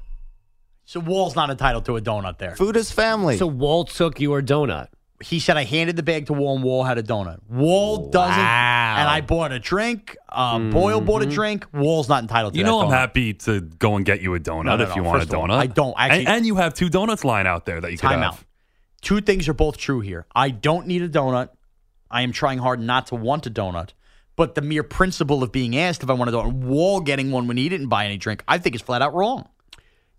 So 0.91 0.99
Wall's 0.99 1.37
not 1.37 1.49
entitled 1.49 1.85
to 1.85 1.95
a 1.95 2.01
donut 2.01 2.37
there. 2.37 2.53
Food 2.57 2.75
is 2.75 2.91
family. 2.91 3.37
So 3.37 3.47
Walt 3.47 3.91
took 3.91 4.19
your 4.19 4.41
donut. 4.41 4.87
He 5.23 5.39
said 5.39 5.55
I 5.55 5.63
handed 5.63 5.95
the 5.95 6.03
bag 6.03 6.25
to 6.25 6.33
Wall 6.33 6.55
and 6.55 6.65
Wall 6.65 6.83
had 6.83 6.97
a 6.97 7.03
donut. 7.03 7.39
Wall 7.47 8.09
doesn't, 8.09 8.37
and 8.37 9.07
I 9.07 9.21
bought 9.21 9.53
a 9.53 9.59
drink. 9.59 10.17
Um, 10.27 10.69
Boyle 10.69 10.99
bought 10.99 11.21
a 11.21 11.25
drink. 11.25 11.65
Wall's 11.71 12.09
not 12.09 12.23
entitled 12.23 12.51
to 12.55 12.59
You 12.59 12.65
that 12.65 12.69
know, 12.69 12.81
I'm 12.81 12.87
donut. 12.89 12.91
happy 12.91 13.33
to 13.35 13.61
go 13.61 13.95
and 13.95 14.05
get 14.05 14.21
you 14.21 14.35
a 14.35 14.39
donut 14.41 14.65
No, 14.65 14.75
no, 14.75 14.83
if 14.83 14.89
no. 14.89 14.95
you 14.97 15.03
want 15.03 15.19
First 15.21 15.31
a 15.31 15.35
of 15.37 15.39
all, 15.43 15.47
donut. 15.47 15.59
I 15.59 15.67
don't. 15.67 15.95
Actually- 15.97 16.25
and, 16.25 16.35
and 16.35 16.45
you 16.45 16.55
have 16.55 16.73
two 16.73 16.89
donuts 16.89 17.23
lying 17.23 17.47
out 17.47 17.65
there 17.65 17.79
that 17.79 17.89
you 17.93 17.97
could 17.97 18.09
Time 18.09 18.19
have. 18.23 18.33
out. 18.33 18.39
Two 18.99 19.21
things 19.21 19.47
are 19.47 19.53
both 19.53 19.77
true 19.77 20.01
here. 20.01 20.25
I 20.35 20.49
don't 20.49 20.87
need 20.87 21.03
a 21.03 21.07
donut. 21.07 21.51
I 22.09 22.23
am 22.23 22.33
trying 22.33 22.57
hard 22.57 22.81
not 22.81 23.07
to 23.07 23.15
want 23.15 23.45
a 23.45 23.49
donut. 23.49 23.91
But 24.35 24.55
the 24.55 24.61
mere 24.61 24.83
principle 24.83 25.41
of 25.41 25.53
being 25.53 25.77
asked 25.77 26.03
if 26.03 26.09
I 26.09 26.13
want 26.13 26.29
a 26.31 26.33
donut, 26.33 26.51
Wall 26.51 26.99
getting 26.99 27.31
one 27.31 27.47
when 27.47 27.55
he 27.55 27.69
didn't 27.69 27.87
buy 27.87 28.03
any 28.07 28.17
drink, 28.17 28.43
I 28.45 28.57
think 28.57 28.75
is 28.75 28.81
flat 28.81 29.01
out 29.01 29.13
wrong. 29.13 29.47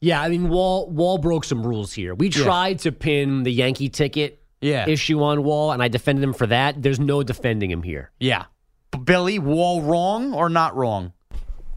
Yeah, 0.05 0.21
I 0.21 0.29
mean, 0.29 0.49
Wall 0.49 0.91
Wall 0.91 1.17
broke 1.17 1.45
some 1.45 1.65
rules 1.67 1.93
here. 1.93 2.13
We 2.15 2.29
tried 2.29 2.81
to 2.81 2.91
pin 2.93 3.45
the 3.45 3.53
Yankee 3.53 3.89
ticket 3.89 4.43
Yeah. 4.61 4.89
issue 4.89 5.23
on 5.23 5.45
Wall, 5.45 5.71
and 5.73 5.81
I 5.83 5.87
defended 5.89 6.25
him 6.25 6.33
for 6.35 6.47
that. 6.49 6.83
There's 6.83 6.99
no 7.01 7.23
defending 7.23 7.71
him 7.71 7.83
here. 7.85 8.11
Yeah. 8.19 8.47
B- 8.91 8.99
Billy, 8.99 9.39
Wall 9.39 9.81
wrong 9.81 10.35
or 10.35 10.49
not 10.49 10.75
wrong? 10.77 11.13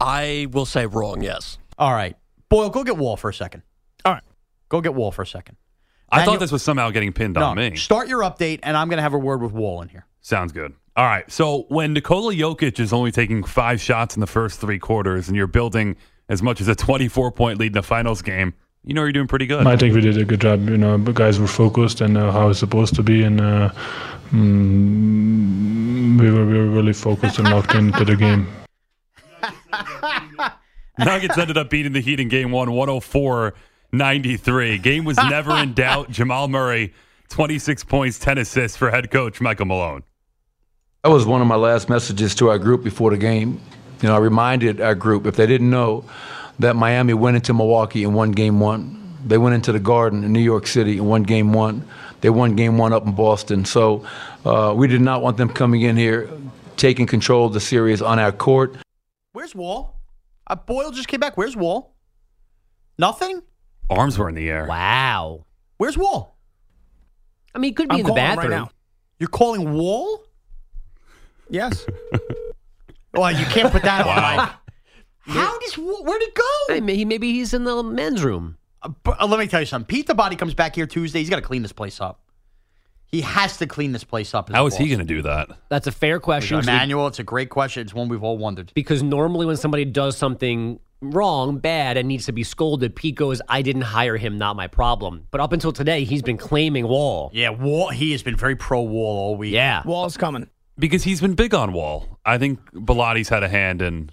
I 0.00 0.48
will 0.50 0.66
say 0.66 0.86
wrong, 0.86 1.22
yes. 1.22 1.58
All 1.78 1.92
right. 1.92 2.16
Boyle, 2.48 2.68
go 2.68 2.82
get 2.84 2.96
Wall 2.96 3.16
for 3.16 3.30
a 3.30 3.34
second. 3.34 3.62
All 4.04 4.12
right. 4.12 4.22
Go 4.68 4.80
get 4.80 4.94
Wall 4.94 5.12
for 5.12 5.22
a 5.22 5.26
second. 5.26 5.56
I 6.10 6.18
Manuel- 6.18 6.34
thought 6.34 6.40
this 6.40 6.52
was 6.52 6.62
somehow 6.62 6.90
getting 6.90 7.12
pinned 7.12 7.34
No, 7.34 7.44
on 7.46 7.56
me. 7.56 7.76
start 7.76 8.08
your 8.08 8.22
update, 8.22 8.58
and 8.64 8.76
I'm 8.76 8.88
going 8.88 8.98
to 8.98 9.02
have 9.02 9.14
a 9.14 9.18
word 9.18 9.40
with 9.40 9.52
Wall 9.52 9.82
in 9.82 9.88
here. 9.88 10.04
Sounds 10.20 10.50
good. 10.52 10.72
All 10.96 11.04
right. 11.06 11.30
So 11.30 11.66
when 11.68 11.92
Nikola 11.92 12.34
Jokic 12.34 12.80
is 12.80 12.92
only 12.92 13.12
taking 13.12 13.44
five 13.44 13.80
shots 13.80 14.16
in 14.16 14.20
the 14.20 14.26
first 14.26 14.60
three 14.60 14.78
quarters 14.80 15.28
and 15.28 15.36
you're 15.36 15.46
building 15.46 15.96
as 16.28 16.42
much 16.42 16.60
as 16.60 16.68
a 16.68 16.74
24 16.86 17.32
point 17.32 17.58
lead 17.58 17.68
in 17.68 17.72
the 17.72 17.82
finals 17.82 18.22
game, 18.22 18.54
you 18.84 18.94
know 18.94 19.02
you're 19.02 19.12
doing 19.12 19.28
pretty 19.28 19.46
good. 19.46 19.66
I 19.66 19.76
think 19.76 19.94
we 19.94 20.00
did 20.00 20.16
a 20.16 20.24
good 20.24 20.40
job. 20.40 20.68
You 20.68 20.76
know, 20.76 20.96
the 20.96 21.12
guys 21.12 21.40
were 21.40 21.48
focused 21.48 22.00
and 22.00 22.16
uh, 22.16 22.30
how 22.30 22.50
it's 22.50 22.60
supposed 22.60 22.94
to 22.94 23.02
be, 23.02 23.22
and 23.24 23.40
uh, 23.40 23.70
mm, 24.30 26.20
we 26.20 26.30
were 26.30 26.46
we 26.46 26.58
were 26.58 26.66
really 26.66 26.92
focused 26.92 27.38
and 27.38 27.48
locked 27.48 27.74
into 27.74 28.04
the 28.04 28.16
game. 28.16 28.46
Nuggets 30.98 31.36
ended 31.36 31.58
up 31.58 31.68
beating 31.68 31.92
the 31.92 32.00
Heat 32.00 32.20
in 32.20 32.28
game 32.28 32.50
one, 32.52 32.72
104 32.72 33.54
93. 33.92 34.78
Game 34.78 35.04
was 35.04 35.16
never 35.16 35.52
in 35.56 35.74
doubt. 35.74 36.10
Jamal 36.10 36.48
Murray, 36.48 36.94
26 37.28 37.84
points, 37.84 38.18
10 38.18 38.38
assists 38.38 38.76
for 38.76 38.90
head 38.90 39.10
coach 39.10 39.40
Michael 39.40 39.66
Malone. 39.66 40.02
That 41.02 41.10
was 41.10 41.26
one 41.26 41.40
of 41.40 41.46
my 41.46 41.56
last 41.56 41.88
messages 41.88 42.34
to 42.36 42.48
our 42.48 42.58
group 42.58 42.82
before 42.82 43.10
the 43.10 43.16
game. 43.16 43.60
You 44.02 44.08
know, 44.08 44.14
I 44.14 44.18
reminded 44.18 44.80
our 44.80 44.94
group, 44.94 45.26
if 45.26 45.36
they 45.36 45.46
didn't 45.46 45.70
know, 45.70 46.04
that 46.58 46.76
Miami 46.76 47.14
went 47.14 47.36
into 47.36 47.54
Milwaukee 47.54 48.04
and 48.04 48.14
won 48.14 48.32
game 48.32 48.60
one. 48.60 49.02
They 49.26 49.38
went 49.38 49.54
into 49.54 49.72
the 49.72 49.80
Garden 49.80 50.22
in 50.24 50.32
New 50.32 50.40
York 50.40 50.66
City 50.66 50.98
and 50.98 51.08
won 51.08 51.22
game 51.22 51.52
one. 51.52 51.86
They 52.20 52.30
won 52.30 52.56
game 52.56 52.78
one 52.78 52.92
up 52.92 53.06
in 53.06 53.12
Boston. 53.12 53.64
So 53.64 54.06
uh, 54.44 54.72
we 54.76 54.86
did 54.86 55.00
not 55.00 55.22
want 55.22 55.36
them 55.36 55.48
coming 55.48 55.82
in 55.82 55.96
here, 55.96 56.30
taking 56.76 57.06
control 57.06 57.46
of 57.46 57.52
the 57.52 57.60
series 57.60 58.00
on 58.00 58.18
our 58.18 58.32
court. 58.32 58.76
Where's 59.32 59.54
Wall? 59.54 60.00
Uh, 60.46 60.54
Boyle 60.54 60.90
just 60.92 61.08
came 61.08 61.20
back. 61.20 61.36
Where's 61.36 61.56
Wall? 61.56 61.94
Nothing? 62.98 63.42
Arms 63.90 64.18
were 64.18 64.28
in 64.28 64.34
the 64.34 64.48
air. 64.48 64.66
Wow. 64.66 65.44
Where's 65.78 65.98
Wall? 65.98 66.36
I 67.54 67.58
mean, 67.58 67.70
he 67.70 67.74
could 67.74 67.88
be 67.88 67.94
I'm 67.94 68.00
in 68.00 68.06
the 68.06 68.10
calling 68.10 68.22
bathroom. 68.22 68.50
right 68.52 68.58
now. 68.58 68.70
You're 69.18 69.28
calling 69.28 69.72
Wall? 69.72 70.24
Yes. 71.50 71.86
Well, 73.16 73.32
you 73.32 73.46
can't 73.46 73.72
put 73.72 73.82
that 73.82 74.06
on. 74.06 74.16
Mike. 74.36 74.50
How 75.20 75.58
does 75.58 75.76
where'd 75.76 76.22
it 76.22 76.34
go? 76.34 76.44
Hey, 76.68 76.80
maybe, 76.80 77.04
maybe 77.04 77.32
he's 77.32 77.52
in 77.52 77.64
the 77.64 77.82
men's 77.82 78.22
room. 78.22 78.56
Uh, 78.82 78.90
but, 79.02 79.20
uh, 79.20 79.26
let 79.26 79.40
me 79.40 79.46
tell 79.46 79.60
you 79.60 79.66
something. 79.66 79.86
Pete 79.86 80.06
the 80.06 80.14
Body 80.14 80.36
comes 80.36 80.54
back 80.54 80.74
here 80.76 80.86
Tuesday. 80.86 81.18
He's 81.18 81.30
got 81.30 81.36
to 81.36 81.42
clean 81.42 81.62
this 81.62 81.72
place 81.72 82.00
up. 82.00 82.20
He 83.06 83.20
has 83.22 83.56
to 83.58 83.66
clean 83.66 83.92
this 83.92 84.04
place 84.04 84.34
up. 84.34 84.50
How 84.50 84.66
is 84.66 84.76
How 84.76 84.84
he 84.84 84.90
going 84.90 84.98
to 85.00 85.04
do 85.04 85.22
that? 85.22 85.48
That's 85.68 85.86
a 85.86 85.92
fair 85.92 86.20
question. 86.20 86.58
Emmanuel, 86.58 87.06
it's 87.06 87.18
a 87.18 87.24
great 87.24 87.50
question. 87.50 87.82
It's 87.82 87.94
one 87.94 88.08
we've 88.08 88.22
all 88.22 88.36
wondered. 88.38 88.72
because 88.74 89.02
normally 89.02 89.46
when 89.46 89.56
somebody 89.56 89.84
does 89.84 90.16
something 90.16 90.80
wrong, 91.00 91.58
bad, 91.58 91.96
and 91.96 92.08
needs 92.08 92.26
to 92.26 92.32
be 92.32 92.42
scolded, 92.42 92.96
Pete 92.96 93.14
goes, 93.14 93.40
I 93.48 93.62
didn't 93.62 93.82
hire 93.82 94.16
him, 94.16 94.38
not 94.38 94.56
my 94.56 94.66
problem. 94.66 95.26
But 95.30 95.40
up 95.40 95.52
until 95.52 95.72
today, 95.72 96.04
he's 96.04 96.22
been 96.22 96.36
claiming 96.36 96.86
Wall. 96.88 97.30
Yeah, 97.32 97.50
Wall. 97.50 97.90
He 97.90 98.12
has 98.12 98.22
been 98.22 98.36
very 98.36 98.56
pro 98.56 98.82
Wall 98.82 99.16
all 99.18 99.36
week. 99.36 99.52
Yeah. 99.54 99.82
Wall's 99.84 100.16
coming. 100.16 100.48
Because 100.78 101.04
he's 101.04 101.20
been 101.20 101.34
big 101.34 101.54
on 101.54 101.72
Wall. 101.72 102.18
I 102.24 102.38
think 102.38 102.60
Bilatti's 102.72 103.28
had 103.28 103.42
a 103.42 103.48
hand 103.48 103.80
in 103.80 104.10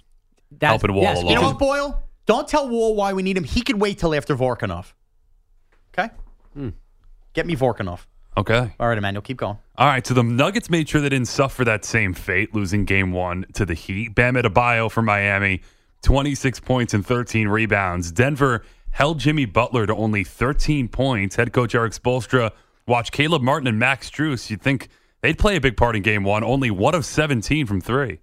That's- 0.50 0.70
helping 0.70 0.94
Wall 0.94 1.02
yes, 1.02 1.18
along. 1.18 1.28
You 1.30 1.34
know 1.36 1.42
what, 1.48 1.58
Boyle? 1.58 2.02
Don't 2.26 2.48
tell 2.48 2.68
Wall 2.68 2.94
why 2.94 3.12
we 3.12 3.22
need 3.22 3.36
him. 3.36 3.44
He 3.44 3.60
could 3.60 3.80
wait 3.80 3.98
till 3.98 4.14
after 4.14 4.34
Vorkunov. 4.34 4.92
Okay? 5.96 6.10
Hmm. 6.54 6.70
Get 7.34 7.46
me 7.46 7.54
Vorkunov. 7.54 8.06
Okay. 8.36 8.72
All 8.80 8.88
right, 8.88 8.98
Emmanuel, 8.98 9.22
keep 9.22 9.36
going. 9.36 9.58
All 9.76 9.86
right, 9.86 10.04
so 10.04 10.14
the 10.14 10.22
Nuggets 10.22 10.68
made 10.70 10.88
sure 10.88 11.00
they 11.00 11.08
didn't 11.08 11.28
suffer 11.28 11.64
that 11.64 11.84
same 11.84 12.14
fate, 12.14 12.54
losing 12.54 12.84
game 12.84 13.12
one 13.12 13.44
to 13.54 13.64
the 13.64 13.74
Heat. 13.74 14.14
Bam 14.14 14.34
Adebayo 14.34 14.90
for 14.90 15.02
Miami, 15.02 15.60
26 16.02 16.60
points 16.60 16.94
and 16.94 17.06
13 17.06 17.46
rebounds. 17.48 18.10
Denver 18.10 18.64
held 18.90 19.18
Jimmy 19.20 19.44
Butler 19.44 19.86
to 19.86 19.94
only 19.94 20.24
13 20.24 20.88
points. 20.88 21.36
Head 21.36 21.52
coach 21.52 21.74
Erik 21.74 21.92
Spoelstra 21.92 22.50
watched 22.88 23.12
Caleb 23.12 23.42
Martin 23.42 23.68
and 23.68 23.78
Max 23.78 24.10
Strus. 24.10 24.50
You'd 24.50 24.62
think 24.62 24.88
they'd 25.24 25.38
play 25.38 25.56
a 25.56 25.60
big 25.60 25.76
part 25.76 25.96
in 25.96 26.02
game 26.02 26.22
one, 26.22 26.44
only 26.44 26.70
one 26.70 26.94
of 26.94 27.06
17 27.06 27.66
from 27.66 27.80
three. 27.80 28.20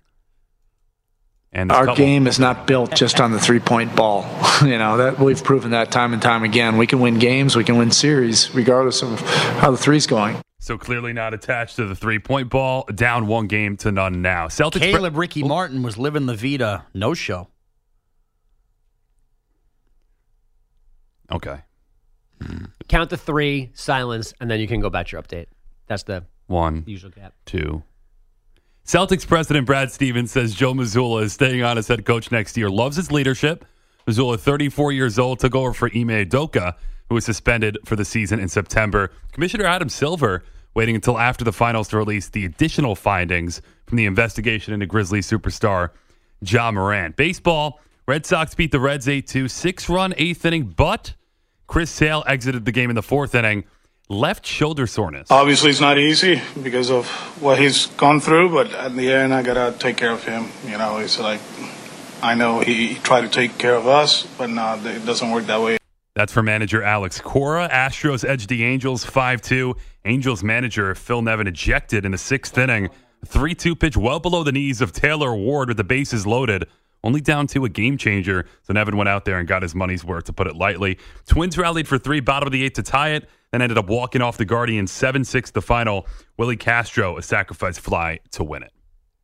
And 1.52 1.72
Our 1.72 1.86
couple- 1.88 1.96
game 1.96 2.28
is 2.28 2.40
not 2.40 2.68
built 2.68 2.94
just 2.96 3.20
on 3.20 3.32
the 3.32 3.40
three 3.40 3.60
point 3.60 3.96
ball. 3.96 4.24
you 4.62 4.78
know, 4.78 4.98
that 4.98 5.20
we've 5.20 5.44
proven 5.44 5.72
that 5.72 5.92
time 5.92 6.14
and 6.14 6.22
time 6.22 6.44
again. 6.44 6.78
We 6.78 6.86
can 6.88 7.00
win 7.00 7.18
games, 7.18 7.56
we 7.56 7.64
can 7.64 7.78
win 7.78 7.92
series, 7.92 8.54
regardless 8.54 9.02
of 9.02 9.20
how 9.60 9.72
the 9.72 9.78
three's 9.78 10.06
going. 10.06 10.38
So 10.60 10.78
clearly 10.78 11.12
not 11.12 11.34
attached 11.34 11.78
to 11.78 11.86
the 11.88 11.96
three 11.96 12.20
point 12.20 12.52
ball. 12.52 12.86
Down 12.94 13.26
one 13.26 13.48
game 13.48 13.78
to 13.78 13.92
none 13.92 14.22
now. 14.22 14.48
Celtics. 14.48 14.80
Caleb 14.82 15.18
Ricky 15.18 15.42
Martin 15.44 15.82
was 15.82 15.98
living 15.98 16.28
the 16.28 16.36
Vita 16.36 16.86
no 16.94 17.16
show. 17.16 17.48
Okay. 21.32 21.62
Count 22.88 23.10
to 23.10 23.18
three, 23.18 23.72
silence, 23.74 24.34
and 24.40 24.52
then 24.52 24.60
you 24.60 24.68
can 24.68 24.82
go 24.82 24.88
about 24.88 25.12
your 25.12 25.22
update. 25.22 25.48
That's 25.88 26.04
the 26.04 26.26
One, 26.52 26.84
usual 26.86 27.12
cap. 27.12 27.34
two. 27.46 27.84
Celtics 28.86 29.26
president 29.26 29.66
Brad 29.66 29.92
Stevens 29.92 30.32
says 30.32 30.54
Joe 30.54 30.74
Mazzulla 30.74 31.24
is 31.24 31.34
staying 31.34 31.64
on 31.64 31.78
as 31.78 31.88
head 31.88 32.06
coach 32.06 32.32
next 32.32 32.58
year. 32.58 32.70
Loves 32.70 32.98
his 32.98 33.12
leadership. 33.12 33.64
Mazzulla, 34.08 34.40
34 34.40 34.92
years 34.92 35.18
old, 35.20 35.40
took 35.40 35.56
over 35.56 35.74
for 35.74 35.88
Ime 35.88 36.10
Udoka, 36.26 36.74
who 37.08 37.16
was 37.16 37.24
suspended 37.24 37.78
for 37.86 37.96
the 37.96 38.04
season 38.04 38.40
in 38.40 38.50
September. 38.50 39.12
Commissioner 39.32 39.66
Adam 39.66 39.88
Silver 39.90 40.44
waiting 40.74 40.96
until 40.96 41.20
after 41.20 41.44
the 41.44 41.52
finals 41.54 41.88
to 41.90 41.98
release 41.98 42.30
the 42.30 42.46
additional 42.46 42.96
findings 42.96 43.62
from 43.86 43.98
the 43.98 44.06
investigation 44.06 44.74
into 44.74 44.86
Grizzlies 44.86 45.30
superstar 45.30 45.92
Ja 46.42 46.72
Morant. 46.72 47.16
Baseball, 47.16 47.80
Red 48.08 48.26
Sox 48.26 48.56
beat 48.56 48.72
the 48.72 48.80
Reds 48.80 49.08
8 49.08 49.28
2, 49.28 49.48
six 49.48 49.88
run, 49.90 50.14
eighth 50.18 50.44
inning, 50.46 50.66
but 50.66 51.14
Chris 51.68 51.92
Sale 51.92 52.24
exited 52.28 52.66
the 52.66 52.72
game 52.72 52.90
in 52.90 52.96
the 52.96 53.04
fourth 53.04 53.36
inning, 53.36 53.64
left 54.12 54.46
shoulder 54.46 54.86
soreness. 54.86 55.32
Obviously, 55.32 55.70
it's 55.70 55.80
not 55.80 55.98
easy 55.98 56.42
because 56.62 56.92
of 56.92 57.08
what 57.42 57.58
he's 57.58 57.88
gone 57.88 58.20
through, 58.20 58.50
but 58.50 58.74
at 58.74 58.96
the 58.96 59.12
end, 59.12 59.34
I 59.34 59.42
gotta 59.42 59.78
take 59.78 59.98
care 59.98 60.12
of 60.12 60.24
him. 60.24 60.50
You 60.66 60.78
know, 60.78 60.98
it's 60.98 61.20
like 61.20 61.40
I 62.22 62.36
know 62.36 62.60
he 62.60 62.96
tried 62.96 63.22
to 63.22 63.30
take 63.30 63.58
care 63.58 63.76
of 63.76 63.88
us, 63.88 64.28
but 64.38 64.50
no, 64.50 64.80
it 64.84 65.06
doesn't 65.06 65.32
work 65.32 65.46
that 65.46 65.62
way. 65.62 65.78
That's 66.14 66.34
for 66.34 66.44
manager 66.44 66.84
Alex 66.84 67.22
Cora. 67.22 67.70
Astros 67.70 68.28
edged 68.28 68.50
the 68.50 68.64
Angels 68.66 69.06
5 69.06 69.42
2. 69.42 69.76
Angels 70.06 70.44
manager 70.44 70.94
Phil 70.94 71.22
Nevin 71.22 71.48
ejected 71.48 72.06
in 72.06 72.12
the 72.12 72.18
sixth 72.18 72.58
inning. 72.58 72.90
3 73.26 73.56
2 73.56 73.76
pitch 73.76 73.96
well 73.96 74.20
below 74.20 74.44
the 74.44 74.52
knees 74.52 74.82
of 74.82 74.92
Taylor 74.92 75.34
Ward 75.34 75.70
with 75.70 75.78
the 75.78 75.84
bases 75.84 76.28
loaded. 76.28 76.68
Only 77.04 77.20
down 77.22 77.48
to 77.48 77.66
a 77.66 77.70
game 77.70 77.98
changer. 77.98 78.46
So 78.64 78.74
Nevin 78.74 78.96
went 78.96 79.10
out 79.10 79.26
there 79.26 79.40
and 79.40 79.48
got 79.48 79.64
his 79.64 79.74
money's 79.74 80.06
worth, 80.06 80.26
to 80.26 80.34
put 80.34 80.46
it 80.48 80.56
lightly. 80.56 81.00
Twins 81.26 81.58
rallied 81.58 81.88
for 81.88 81.98
three, 81.98 82.20
bottom 82.20 82.46
of 82.48 82.52
the 82.54 82.64
eighth 82.64 82.74
to 82.74 82.84
tie 82.84 83.10
it, 83.12 83.28
then 83.52 83.62
ended 83.62 83.78
up 83.78 83.88
walking 83.90 84.22
off 84.22 84.38
the 84.38 84.46
Guardians 84.46 84.92
7 84.92 85.24
6 85.24 85.52
the 85.52 85.62
final. 85.62 86.06
Willie 86.38 86.58
Castro, 86.58 87.18
a 87.18 87.22
sacrifice 87.24 87.78
fly 87.80 88.20
to 88.32 88.44
win 88.44 88.62
it. 88.64 88.72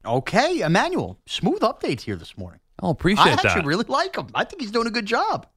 Okay, 0.05 0.61
Emmanuel, 0.61 1.19
smooth 1.27 1.59
updates 1.61 2.01
here 2.01 2.15
this 2.15 2.37
morning. 2.37 2.59
Oh, 2.81 2.89
appreciate 2.89 3.25
I 3.27 3.31
actually 3.31 3.49
that. 3.61 3.65
really 3.65 3.85
like 3.87 4.15
him. 4.15 4.27
I 4.33 4.43
think 4.43 4.61
he's 4.61 4.71
doing 4.71 4.87
a 4.87 4.91
good 4.91 5.05
job. 5.05 5.47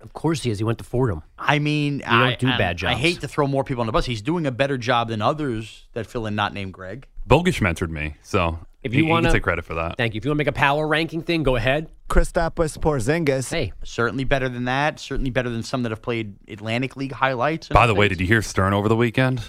Of 0.00 0.12
course 0.12 0.42
he 0.42 0.50
is. 0.50 0.58
He 0.58 0.64
went 0.64 0.78
to 0.78 0.84
Fordham. 0.84 1.22
I 1.38 1.58
mean, 1.58 1.98
You 2.00 2.04
I 2.06 2.28
don't 2.30 2.38
do 2.38 2.48
I- 2.48 2.58
bad 2.58 2.76
jobs. 2.76 2.94
I 2.94 2.98
hate 2.98 3.20
to 3.22 3.28
throw 3.28 3.46
more 3.46 3.64
people 3.64 3.80
on 3.80 3.86
the 3.86 3.92
bus. 3.92 4.04
He's 4.04 4.22
doing 4.22 4.46
a 4.46 4.50
better 4.50 4.76
job 4.78 5.08
than 5.08 5.22
others 5.22 5.88
that 5.94 6.06
fill 6.06 6.26
in, 6.26 6.34
not 6.34 6.52
named 6.52 6.72
Greg. 6.74 7.06
Bogusch 7.28 7.60
mentored 7.60 7.90
me, 7.90 8.14
so 8.22 8.58
If 8.86 8.92
he- 8.92 8.98
you 8.98 9.06
want 9.06 9.26
to 9.26 9.32
take 9.32 9.42
credit 9.42 9.64
for 9.64 9.74
that. 9.74 9.96
Thank 9.96 10.14
you. 10.14 10.18
If 10.18 10.24
you 10.24 10.30
want 10.30 10.36
to 10.36 10.40
make 10.40 10.48
a 10.48 10.52
power 10.52 10.86
ranking 10.86 11.22
thing, 11.22 11.42
go 11.42 11.56
ahead. 11.56 11.88
Kristaps 12.08 12.78
Porzingis. 12.78 13.50
Hey, 13.50 13.72
Certainly 13.82 14.24
better 14.24 14.48
than 14.48 14.64
that. 14.66 15.00
Certainly 15.00 15.30
better 15.30 15.50
than 15.50 15.62
some 15.62 15.82
that 15.82 15.90
have 15.90 16.02
played 16.02 16.36
Atlantic 16.48 16.96
League 16.96 17.12
highlights. 17.12 17.68
By 17.68 17.86
the 17.86 17.94
way, 17.94 18.08
did 18.08 18.20
you 18.20 18.26
hear 18.26 18.42
Stern 18.42 18.72
over 18.72 18.88
the 18.88 18.96
weekend? 18.96 19.42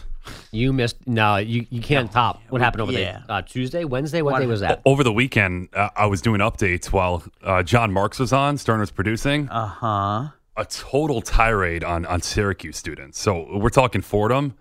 you 0.52 0.74
missed. 0.74 0.98
No, 1.08 1.38
you, 1.38 1.66
you 1.70 1.82
can't 1.82 2.12
top. 2.12 2.42
What 2.50 2.62
happened 2.62 2.82
over 2.82 2.92
yeah. 2.92 2.98
there? 3.00 3.24
Uh, 3.30 3.42
Tuesday, 3.42 3.84
Wednesday? 3.86 4.22
What 4.22 4.40
day 4.40 4.46
was 4.48 4.62
that? 4.62 4.82
Over 4.86 5.04
the 5.04 5.14
weekend, 5.14 5.70
uh, 5.74 5.90
I 5.96 6.06
was 6.08 6.22
doing 6.22 6.42
updates 6.42 6.88
while 6.88 7.24
uh, 7.44 7.64
John 7.64 7.94
Marks 7.94 8.20
was 8.20 8.34
on. 8.34 8.58
Stern 8.58 8.80
was 8.80 8.92
producing. 8.92 9.50
Uh 9.50 9.68
huh. 9.68 10.28
a 10.58 10.66
total 10.66 11.22
tirade 11.22 11.84
on 11.84 12.06
on 12.08 12.22
Syracuse 12.22 12.78
students. 12.78 13.20
So 13.20 13.58
we're 13.58 13.70
talking 13.70 14.02
Fordham. 14.02 14.56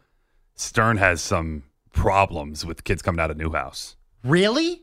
Stern 0.55 0.99
has 0.99 1.21
some 1.21 1.65
problems 1.93 2.65
with 2.65 2.85
kids 2.85 3.03
coming 3.03 3.21
out 3.21 3.31
of 3.31 3.37
Newhouse. 3.37 3.96
Really? 4.27 4.83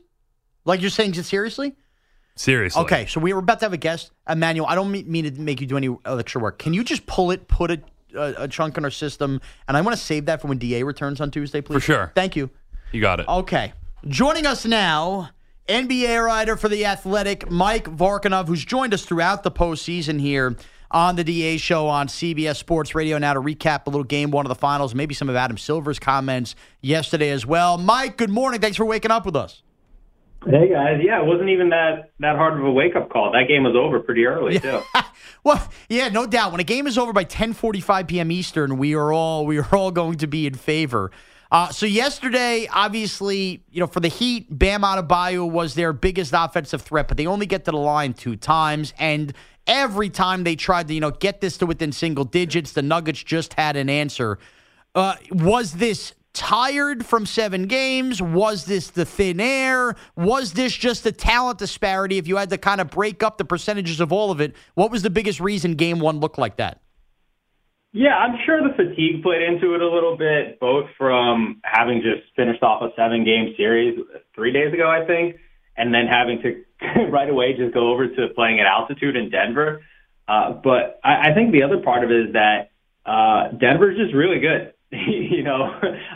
Like 0.64 0.80
you're 0.80 0.90
saying 0.90 1.14
it 1.14 1.24
seriously? 1.24 1.74
Seriously. 2.36 2.82
Okay, 2.82 3.06
so 3.06 3.20
we 3.20 3.32
were 3.32 3.38
about 3.38 3.60
to 3.60 3.66
have 3.66 3.72
a 3.72 3.78
guest, 3.78 4.10
Emmanuel. 4.28 4.66
I 4.66 4.74
don't 4.74 4.90
mean, 4.90 5.24
to 5.24 5.40
make 5.40 5.60
you 5.60 5.66
do 5.66 5.76
any 5.76 5.96
extra 6.04 6.40
work. 6.40 6.58
Can 6.58 6.74
you 6.74 6.82
just 6.82 7.06
pull 7.06 7.30
it, 7.30 7.46
put 7.46 7.70
it, 7.70 7.84
uh, 8.16 8.32
a 8.38 8.48
chunk 8.48 8.76
in 8.76 8.84
our 8.84 8.90
system, 8.90 9.40
and 9.68 9.76
I 9.76 9.80
want 9.82 9.96
to 9.96 10.02
save 10.02 10.26
that 10.26 10.40
for 10.40 10.48
when 10.48 10.58
Da 10.58 10.82
returns 10.82 11.20
on 11.20 11.30
Tuesday, 11.30 11.60
please. 11.60 11.74
For 11.74 11.80
sure. 11.80 12.12
Thank 12.14 12.34
you. 12.34 12.50
You 12.92 13.00
got 13.00 13.20
it. 13.20 13.28
Okay. 13.28 13.72
Joining 14.08 14.46
us 14.46 14.64
now, 14.64 15.30
NBA 15.68 16.24
writer 16.24 16.56
for 16.56 16.68
The 16.68 16.86
Athletic, 16.86 17.50
Mike 17.50 17.84
Vorkunov, 17.84 18.48
who's 18.48 18.64
joined 18.64 18.92
us 18.92 19.04
throughout 19.04 19.42
the 19.44 19.50
postseason 19.50 20.20
here 20.20 20.56
on 20.94 21.16
the 21.16 21.24
DA 21.24 21.56
show 21.58 21.88
on 21.88 22.06
CBS 22.06 22.56
Sports 22.56 22.94
Radio. 22.94 23.18
Now 23.18 23.34
to 23.34 23.40
recap 23.40 23.86
a 23.86 23.90
little 23.90 24.04
game 24.04 24.30
one 24.30 24.46
of 24.46 24.48
the 24.48 24.54
finals, 24.54 24.94
maybe 24.94 25.12
some 25.12 25.28
of 25.28 25.34
Adam 25.34 25.58
Silver's 25.58 25.98
comments 25.98 26.54
yesterday 26.80 27.30
as 27.30 27.44
well. 27.44 27.76
Mike, 27.76 28.16
good 28.16 28.30
morning. 28.30 28.60
Thanks 28.60 28.76
for 28.76 28.84
waking 28.84 29.10
up 29.10 29.26
with 29.26 29.34
us. 29.34 29.62
Hey 30.46 30.68
guys, 30.70 31.00
yeah, 31.02 31.20
it 31.22 31.26
wasn't 31.26 31.48
even 31.48 31.70
that 31.70 32.10
that 32.20 32.36
hard 32.36 32.60
of 32.60 32.66
a 32.66 32.70
wake 32.70 32.94
up 32.96 33.10
call. 33.10 33.32
That 33.32 33.48
game 33.48 33.64
was 33.64 33.74
over 33.74 34.00
pretty 34.00 34.24
early 34.24 34.58
too. 34.58 34.80
Well, 35.42 35.70
yeah, 35.90 36.08
no 36.08 36.26
doubt. 36.26 36.52
When 36.52 36.60
a 36.60 36.64
game 36.64 36.86
is 36.86 36.96
over 36.96 37.12
by 37.12 37.26
10:45 37.26 38.08
p.m. 38.08 38.30
Eastern, 38.30 38.78
we 38.78 38.94
are 38.94 39.12
all 39.12 39.44
we 39.44 39.58
are 39.58 39.76
all 39.76 39.90
going 39.90 40.16
to 40.18 40.26
be 40.26 40.46
in 40.46 40.54
favor. 40.54 41.10
Uh, 41.52 41.68
so 41.68 41.84
yesterday, 41.84 42.66
obviously, 42.72 43.62
you 43.70 43.78
know, 43.78 43.86
for 43.86 44.00
the 44.00 44.08
Heat, 44.08 44.46
Bam 44.50 44.80
Adebayo 44.80 45.48
was 45.48 45.74
their 45.74 45.92
biggest 45.92 46.32
offensive 46.34 46.80
threat, 46.80 47.08
but 47.08 47.18
they 47.18 47.26
only 47.26 47.44
get 47.44 47.66
to 47.66 47.70
the 47.72 47.76
line 47.76 48.14
two 48.14 48.36
times, 48.36 48.94
and 48.98 49.34
every 49.66 50.10
time 50.10 50.44
they 50.44 50.56
tried 50.56 50.88
to, 50.88 50.94
you 50.94 51.00
know, 51.00 51.10
get 51.10 51.40
this 51.40 51.58
to 51.58 51.66
within 51.66 51.92
single 51.92 52.24
digits, 52.24 52.72
the 52.72 52.82
Nuggets 52.82 53.22
just 53.22 53.54
had 53.54 53.76
an 53.76 53.88
answer. 53.88 54.38
Uh, 54.94 55.16
was 55.30 55.72
this 55.72 56.14
tired 56.32 57.06
from 57.06 57.24
seven 57.24 57.66
games? 57.66 58.20
Was 58.20 58.66
this 58.66 58.90
the 58.90 59.04
thin 59.04 59.40
air? 59.40 59.94
Was 60.16 60.52
this 60.52 60.74
just 60.74 61.04
the 61.04 61.12
talent 61.12 61.58
disparity? 61.58 62.18
If 62.18 62.28
you 62.28 62.36
had 62.36 62.50
to 62.50 62.58
kind 62.58 62.80
of 62.80 62.90
break 62.90 63.22
up 63.22 63.38
the 63.38 63.44
percentages 63.44 64.00
of 64.00 64.12
all 64.12 64.30
of 64.30 64.40
it, 64.40 64.54
what 64.74 64.90
was 64.90 65.02
the 65.02 65.10
biggest 65.10 65.40
reason 65.40 65.74
game 65.74 66.00
one 66.00 66.20
looked 66.20 66.38
like 66.38 66.56
that? 66.56 66.80
Yeah, 67.92 68.16
I'm 68.16 68.36
sure 68.44 68.60
the 68.60 68.74
fatigue 68.74 69.22
played 69.22 69.42
into 69.42 69.76
it 69.76 69.80
a 69.80 69.88
little 69.88 70.16
bit, 70.16 70.58
both 70.58 70.86
from 70.98 71.60
having 71.62 72.02
just 72.02 72.26
finished 72.34 72.60
off 72.60 72.82
a 72.82 72.88
seven 72.96 73.24
game 73.24 73.54
series 73.56 73.96
three 74.34 74.52
days 74.52 74.74
ago, 74.74 74.90
I 74.90 75.06
think, 75.06 75.36
and 75.76 75.92
then 75.92 76.06
having 76.06 76.40
to 76.42 76.64
right 77.10 77.28
away 77.28 77.54
just 77.56 77.74
go 77.74 77.92
over 77.92 78.06
to 78.06 78.28
playing 78.34 78.60
at 78.60 78.66
altitude 78.66 79.16
in 79.16 79.30
Denver. 79.30 79.82
Uh, 80.26 80.52
but 80.52 81.00
I, 81.04 81.30
I 81.30 81.34
think 81.34 81.52
the 81.52 81.62
other 81.62 81.78
part 81.78 82.04
of 82.04 82.10
it 82.10 82.28
is 82.28 82.32
that 82.32 82.70
uh, 83.04 83.52
Denver's 83.58 83.98
just 83.98 84.14
really 84.14 84.40
good. 84.40 84.72
you 84.90 85.42
know, 85.42 85.68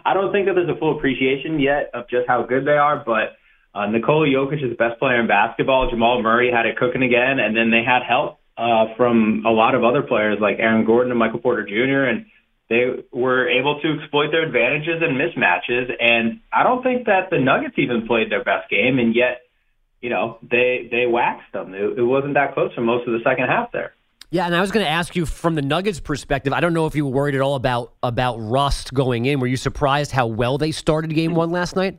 I 0.04 0.14
don't 0.14 0.32
think 0.32 0.46
that 0.46 0.54
there's 0.54 0.68
a 0.68 0.78
full 0.78 0.96
appreciation 0.96 1.60
yet 1.60 1.90
of 1.94 2.08
just 2.08 2.26
how 2.26 2.44
good 2.44 2.64
they 2.64 2.78
are, 2.78 3.02
but 3.04 3.36
uh, 3.74 3.86
Nikola 3.86 4.26
Jokic 4.26 4.64
is 4.64 4.70
the 4.70 4.76
best 4.76 4.98
player 4.98 5.20
in 5.20 5.26
basketball. 5.26 5.90
Jamal 5.90 6.22
Murray 6.22 6.50
had 6.50 6.66
it 6.66 6.76
cooking 6.76 7.02
again, 7.02 7.38
and 7.38 7.56
then 7.56 7.70
they 7.70 7.84
had 7.84 8.02
help 8.02 8.38
uh, 8.56 8.94
from 8.96 9.44
a 9.46 9.50
lot 9.50 9.74
of 9.74 9.84
other 9.84 10.02
players 10.02 10.38
like 10.40 10.56
Aaron 10.58 10.84
Gordon 10.84 11.12
and 11.12 11.18
Michael 11.18 11.40
Porter 11.40 11.64
Jr. 11.64 12.08
and 12.08 12.26
they 12.68 12.84
were 13.12 13.48
able 13.48 13.80
to 13.80 13.98
exploit 13.98 14.30
their 14.30 14.46
advantages 14.46 15.00
and 15.00 15.16
mismatches. 15.16 15.90
And 16.00 16.40
I 16.52 16.62
don't 16.62 16.82
think 16.82 17.06
that 17.06 17.30
the 17.30 17.38
Nuggets 17.38 17.74
even 17.78 18.06
played 18.06 18.30
their 18.30 18.44
best 18.44 18.68
game, 18.68 18.98
and 18.98 19.14
yet, 19.14 19.40
you 20.00 20.10
know, 20.10 20.38
they 20.42 20.88
they 20.90 21.06
waxed 21.06 21.52
them. 21.52 21.74
It, 21.74 21.98
it 21.98 22.02
wasn't 22.02 22.34
that 22.34 22.54
close 22.54 22.72
for 22.74 22.80
most 22.80 23.06
of 23.06 23.12
the 23.12 23.20
second 23.24 23.46
half 23.46 23.72
there. 23.72 23.94
Yeah, 24.30 24.44
and 24.44 24.54
I 24.54 24.60
was 24.60 24.70
going 24.70 24.84
to 24.84 24.90
ask 24.90 25.16
you 25.16 25.24
from 25.24 25.54
the 25.54 25.62
Nuggets' 25.62 26.00
perspective. 26.00 26.52
I 26.52 26.60
don't 26.60 26.74
know 26.74 26.84
if 26.84 26.94
you 26.94 27.06
were 27.06 27.12
worried 27.12 27.34
at 27.34 27.40
all 27.40 27.54
about 27.54 27.94
about 28.02 28.36
rust 28.36 28.92
going 28.92 29.24
in. 29.24 29.40
Were 29.40 29.46
you 29.46 29.56
surprised 29.56 30.12
how 30.12 30.26
well 30.26 30.58
they 30.58 30.70
started 30.70 31.14
Game 31.14 31.34
One 31.34 31.50
last 31.50 31.76
night? 31.76 31.98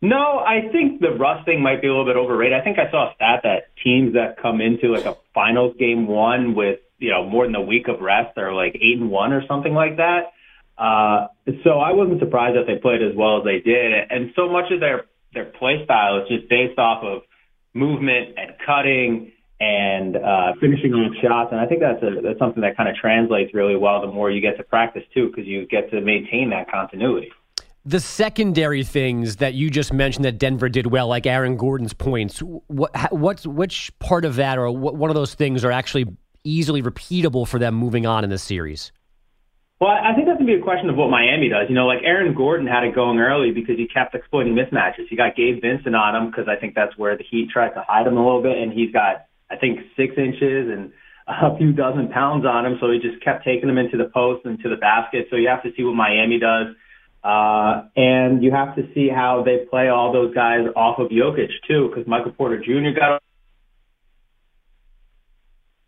No, 0.00 0.38
I 0.38 0.68
think 0.72 1.00
the 1.00 1.10
rust 1.10 1.44
thing 1.44 1.62
might 1.62 1.80
be 1.80 1.86
a 1.86 1.90
little 1.90 2.06
bit 2.06 2.16
overrated. 2.16 2.58
I 2.58 2.64
think 2.64 2.78
I 2.78 2.90
saw 2.90 3.10
a 3.10 3.14
stat 3.14 3.40
that 3.44 3.68
teams 3.84 4.14
that 4.14 4.40
come 4.42 4.60
into 4.60 4.88
like 4.88 5.04
a 5.04 5.16
finals 5.32 5.76
game 5.78 6.08
one 6.08 6.54
with 6.54 6.80
you 6.98 7.10
know 7.10 7.28
more 7.28 7.46
than 7.46 7.54
a 7.54 7.62
week 7.62 7.86
of 7.86 8.00
rest 8.00 8.36
are 8.38 8.52
like 8.52 8.74
eight 8.74 8.98
and 8.98 9.10
one 9.10 9.32
or 9.32 9.46
something 9.46 9.74
like 9.74 9.98
that. 9.98 10.32
Uh, 10.78 11.28
so 11.62 11.78
I 11.78 11.92
wasn't 11.92 12.18
surprised 12.18 12.56
that 12.56 12.66
they 12.66 12.80
played 12.80 13.02
as 13.02 13.14
well 13.14 13.38
as 13.38 13.44
they 13.44 13.60
did, 13.60 13.92
and 14.10 14.32
so 14.34 14.48
much 14.48 14.72
of 14.72 14.80
their 14.80 15.04
their 15.32 15.46
play 15.46 15.84
style 15.84 16.22
is 16.22 16.28
just 16.28 16.48
based 16.48 16.78
off 16.78 17.02
of 17.02 17.22
movement 17.74 18.34
and 18.36 18.52
cutting 18.64 19.32
and 19.60 20.16
uh, 20.16 20.52
finishing 20.60 20.92
on 20.92 21.16
shots. 21.22 21.50
And 21.52 21.60
I 21.60 21.66
think 21.66 21.80
that's 21.80 22.02
a, 22.02 22.20
that's 22.20 22.38
something 22.38 22.62
that 22.62 22.76
kind 22.76 22.88
of 22.88 22.96
translates 22.96 23.54
really 23.54 23.76
well 23.76 24.00
the 24.00 24.08
more 24.08 24.30
you 24.30 24.40
get 24.40 24.56
to 24.56 24.64
practice 24.64 25.04
too, 25.14 25.28
because 25.28 25.46
you 25.46 25.66
get 25.66 25.90
to 25.90 26.00
maintain 26.00 26.50
that 26.50 26.70
continuity. 26.70 27.30
The 27.84 28.00
secondary 28.00 28.84
things 28.84 29.36
that 29.36 29.54
you 29.54 29.70
just 29.70 29.92
mentioned 29.92 30.24
that 30.24 30.38
Denver 30.38 30.68
did 30.68 30.86
well, 30.86 31.08
like 31.08 31.26
Aaron 31.26 31.56
Gordon's 31.56 31.92
points, 31.92 32.38
what, 32.38 33.12
what's 33.12 33.46
which 33.46 33.92
part 33.98 34.24
of 34.24 34.36
that 34.36 34.58
or 34.58 34.70
what, 34.70 34.94
one 34.94 35.10
of 35.10 35.14
those 35.14 35.34
things 35.34 35.64
are 35.64 35.72
actually 35.72 36.06
easily 36.44 36.82
repeatable 36.82 37.46
for 37.46 37.58
them 37.58 37.74
moving 37.74 38.06
on 38.06 38.22
in 38.24 38.30
the 38.30 38.38
series? 38.38 38.92
Well, 39.82 39.90
I 39.90 40.14
think 40.14 40.30
that's 40.30 40.38
going 40.38 40.46
to 40.46 40.54
be 40.54 40.60
a 40.60 40.62
question 40.62 40.90
of 40.90 40.94
what 40.94 41.10
Miami 41.10 41.48
does. 41.48 41.66
You 41.66 41.74
know, 41.74 41.90
like 41.90 42.06
Aaron 42.06 42.32
Gordon 42.38 42.68
had 42.68 42.84
it 42.84 42.94
going 42.94 43.18
early 43.18 43.50
because 43.50 43.74
he 43.74 43.88
kept 43.90 44.14
exploiting 44.14 44.54
mismatches. 44.54 45.10
He 45.10 45.16
got 45.16 45.34
Gabe 45.34 45.60
Vincent 45.60 45.96
on 45.96 46.14
him 46.14 46.30
because 46.30 46.46
I 46.46 46.54
think 46.54 46.76
that's 46.76 46.96
where 46.96 47.18
the 47.18 47.24
Heat 47.28 47.50
tried 47.52 47.74
to 47.74 47.82
hide 47.82 48.06
him 48.06 48.16
a 48.16 48.22
little 48.22 48.44
bit, 48.44 48.56
and 48.58 48.72
he's 48.72 48.92
got 48.92 49.26
I 49.50 49.56
think 49.56 49.80
six 49.96 50.14
inches 50.16 50.70
and 50.70 50.92
a 51.26 51.58
few 51.58 51.72
dozen 51.72 52.14
pounds 52.14 52.46
on 52.46 52.64
him, 52.64 52.78
so 52.80 52.92
he 52.92 53.00
just 53.02 53.24
kept 53.24 53.44
taking 53.44 53.68
him 53.68 53.76
into 53.76 53.98
the 53.98 54.06
post 54.14 54.46
and 54.46 54.62
to 54.62 54.68
the 54.68 54.76
basket. 54.76 55.26
So 55.30 55.34
you 55.34 55.48
have 55.48 55.64
to 55.64 55.70
see 55.76 55.82
what 55.82 55.96
Miami 55.96 56.38
does. 56.38 56.78
Uh, 57.24 57.90
and 57.98 58.38
you 58.44 58.52
have 58.52 58.76
to 58.76 58.86
see 58.94 59.08
how 59.10 59.42
they 59.42 59.66
play 59.66 59.88
all 59.88 60.12
those 60.12 60.32
guys 60.32 60.62
off 60.76 61.00
of 61.00 61.10
Jokic 61.10 61.50
too, 61.66 61.90
because 61.90 62.06
Michael 62.06 62.30
Porter 62.30 62.62
Jr. 62.62 62.94
got 62.94 63.20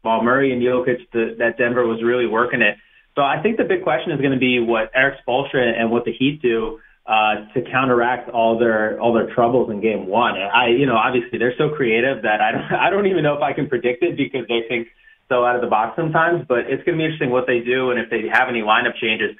while 0.03 0.25
Murray 0.25 0.53
and 0.53 0.61
Jokic, 0.61 0.99
the, 1.13 1.37
that 1.39 1.59
Denver 1.59 1.87
was 1.87 2.03
really 2.03 2.27
working 2.27 2.61
it. 2.61 2.75
So 3.15 3.23
I 3.23 3.41
think 3.43 3.59
the 3.59 3.65
big 3.65 3.83
question 3.83 4.13
is 4.13 4.21
going 4.21 4.33
to 4.33 4.39
be 4.39 4.59
what 4.61 4.91
Erik 4.95 5.19
Spoelstra 5.27 5.63
and 5.63 5.91
what 5.91 6.05
the 6.05 6.13
Heat 6.13 6.43
do 6.43 6.81
uh, 7.07 7.47
to 7.55 7.63
counteract 7.71 8.31
all 8.31 8.59
their 8.59 8.99
all 9.01 9.13
their 9.13 9.33
troubles 9.35 9.71
in 9.71 9.81
Game 9.81 10.07
One. 10.07 10.35
I, 10.35 10.69
you 10.69 10.87
know, 10.87 10.97
obviously 10.97 11.39
they're 11.39 11.57
so 11.57 11.69
creative 11.71 12.23
that 12.23 12.41
I 12.41 12.53
don't 12.53 12.63
I 12.81 12.91
don't 12.91 13.07
even 13.07 13.23
know 13.23 13.35
if 13.35 13.43
I 13.43 13.53
can 13.53 13.69
predict 13.69 14.03
it 14.03 14.17
because 14.17 14.49
they 14.49 14.63
think 14.69 14.89
so 15.29 15.45
out 15.45 15.55
of 15.55 15.63
the 15.63 15.69
box 15.69 15.97
sometimes. 15.97 16.45
But 16.49 16.67
it's 16.71 16.83
going 16.85 16.99
to 16.99 17.03
be 17.03 17.05
interesting 17.05 17.31
what 17.31 17.47
they 17.47 17.61
do 17.61 17.91
and 17.91 18.01
if 18.01 18.11
they 18.11 18.27
have 18.33 18.49
any 18.49 18.63
lineup 18.63 18.97
changes 19.01 19.37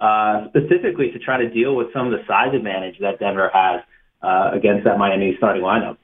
uh, 0.00 0.48
specifically 0.48 1.10
to 1.10 1.18
try 1.18 1.38
to 1.38 1.50
deal 1.50 1.74
with 1.74 1.92
some 1.92 2.06
of 2.06 2.12
the 2.12 2.24
size 2.26 2.54
advantage 2.54 2.98
that 3.00 3.18
Denver 3.18 3.50
has 3.52 3.82
uh, 4.22 4.50
against 4.54 4.84
that 4.84 4.96
Miami 4.96 5.34
starting 5.36 5.62
lineup. 5.62 5.96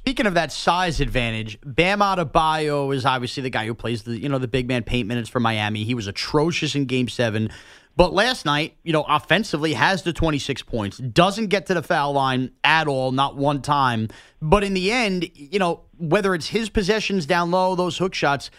Speaking 0.00 0.24
of 0.24 0.32
that 0.32 0.50
size 0.50 0.98
advantage, 0.98 1.58
Bam 1.62 2.00
Adebayo 2.00 2.94
is 2.94 3.04
obviously 3.04 3.42
the 3.42 3.50
guy 3.50 3.66
who 3.66 3.74
plays 3.74 4.02
the 4.04 4.18
you 4.18 4.30
know 4.30 4.38
the 4.38 4.48
big 4.48 4.66
man 4.66 4.82
paint 4.82 5.06
minutes 5.06 5.28
for 5.28 5.40
Miami. 5.40 5.84
He 5.84 5.94
was 5.94 6.06
atrocious 6.06 6.74
in 6.74 6.86
Game 6.86 7.06
Seven, 7.06 7.50
but 7.96 8.14
last 8.14 8.46
night, 8.46 8.78
you 8.82 8.94
know, 8.94 9.04
offensively 9.06 9.74
has 9.74 10.02
the 10.02 10.14
26 10.14 10.62
points, 10.62 10.96
doesn't 10.96 11.48
get 11.48 11.66
to 11.66 11.74
the 11.74 11.82
foul 11.82 12.14
line 12.14 12.50
at 12.64 12.88
all, 12.88 13.12
not 13.12 13.36
one 13.36 13.60
time. 13.60 14.08
But 14.40 14.64
in 14.64 14.72
the 14.72 14.90
end, 14.90 15.30
you 15.34 15.58
know, 15.58 15.82
whether 15.98 16.34
it's 16.34 16.46
his 16.46 16.70
possessions 16.70 17.26
down 17.26 17.50
low, 17.50 17.74
those 17.74 17.98
hook 17.98 18.14
shots, 18.14 18.50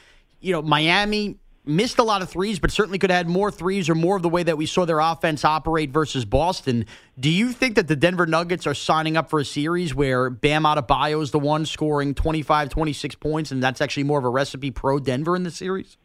you 0.42 0.54
know, 0.54 0.62
Miami 0.62 1.40
missed 1.66 2.00
a 2.00 2.04
lot 2.04 2.22
of 2.22 2.30
threes, 2.30 2.60
but 2.60 2.72
certainly 2.72 2.98
could 2.98 3.10
have 3.10 3.18
had 3.18 3.30
more 3.30 3.52
threes 3.52 3.90
or 3.90 3.96
more 3.96 4.16
of 4.16 4.22
the 4.22 4.30
way 4.30 4.44
that 4.44 4.58
we 4.58 4.66
saw 4.66 4.86
their 4.86 5.00
offense 5.00 5.46
operate 5.46 5.92
versus 5.92 6.26
Boston. 6.26 6.86
Do 7.20 7.30
you 7.30 7.52
think 7.52 7.76
that 7.76 7.88
the 7.88 7.96
Denver 7.96 8.26
Nuggets 8.26 8.66
are 8.66 8.74
signing 8.74 9.18
up 9.18 9.30
for 9.30 9.40
a 9.40 9.46
series 9.46 9.94
where 9.94 10.30
Bam 10.30 10.64
Adebayo 10.64 11.22
is 11.22 11.32
the 11.32 11.40
one 11.40 11.66
scoring 11.66 12.14
25, 12.16 12.70
26 12.70 13.16
points, 13.16 13.52
and 13.52 13.62
that's 13.62 13.82
actually 13.82 14.04
more 14.04 14.20
of 14.20 14.26
a 14.26 14.30
recipe 14.30 14.72
pro 14.72 15.00
Denver 15.00 15.36
in 15.36 15.44
the 15.44 15.52
series? 15.52 15.98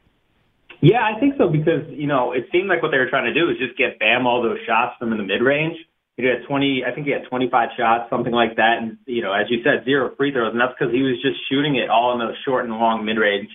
Yeah, 0.82 1.00
I 1.02 1.18
think 1.18 1.34
so 1.38 1.48
because, 1.48 1.88
you 1.88 2.06
know, 2.06 2.32
it 2.32 2.44
seemed 2.52 2.68
like 2.68 2.82
what 2.82 2.90
they 2.90 2.98
were 2.98 3.08
trying 3.08 3.32
to 3.32 3.34
do 3.34 3.50
is 3.50 3.56
just 3.58 3.78
get 3.78 3.98
Bam 3.98 4.26
all 4.26 4.42
those 4.42 4.58
shots 4.66 4.96
from 4.98 5.12
in 5.12 5.18
the 5.18 5.24
mid 5.24 5.40
range. 5.40 5.76
He 6.16 6.24
had 6.24 6.46
20, 6.48 6.84
I 6.86 6.94
think 6.94 7.06
he 7.06 7.12
had 7.12 7.24
25 7.28 7.68
shots, 7.76 8.08
something 8.08 8.32
like 8.32 8.56
that. 8.56 8.78
And, 8.80 8.96
you 9.06 9.22
know, 9.22 9.32
as 9.32 9.46
you 9.50 9.62
said, 9.62 9.84
zero 9.84 10.14
free 10.16 10.32
throws. 10.32 10.52
And 10.52 10.60
that's 10.60 10.72
because 10.78 10.92
he 10.92 11.02
was 11.02 11.20
just 11.20 11.36
shooting 11.48 11.76
it 11.76 11.90
all 11.90 12.12
in 12.12 12.18
those 12.18 12.36
short 12.44 12.64
and 12.64 12.72
long 12.72 13.04
mid 13.04 13.18
range. 13.18 13.48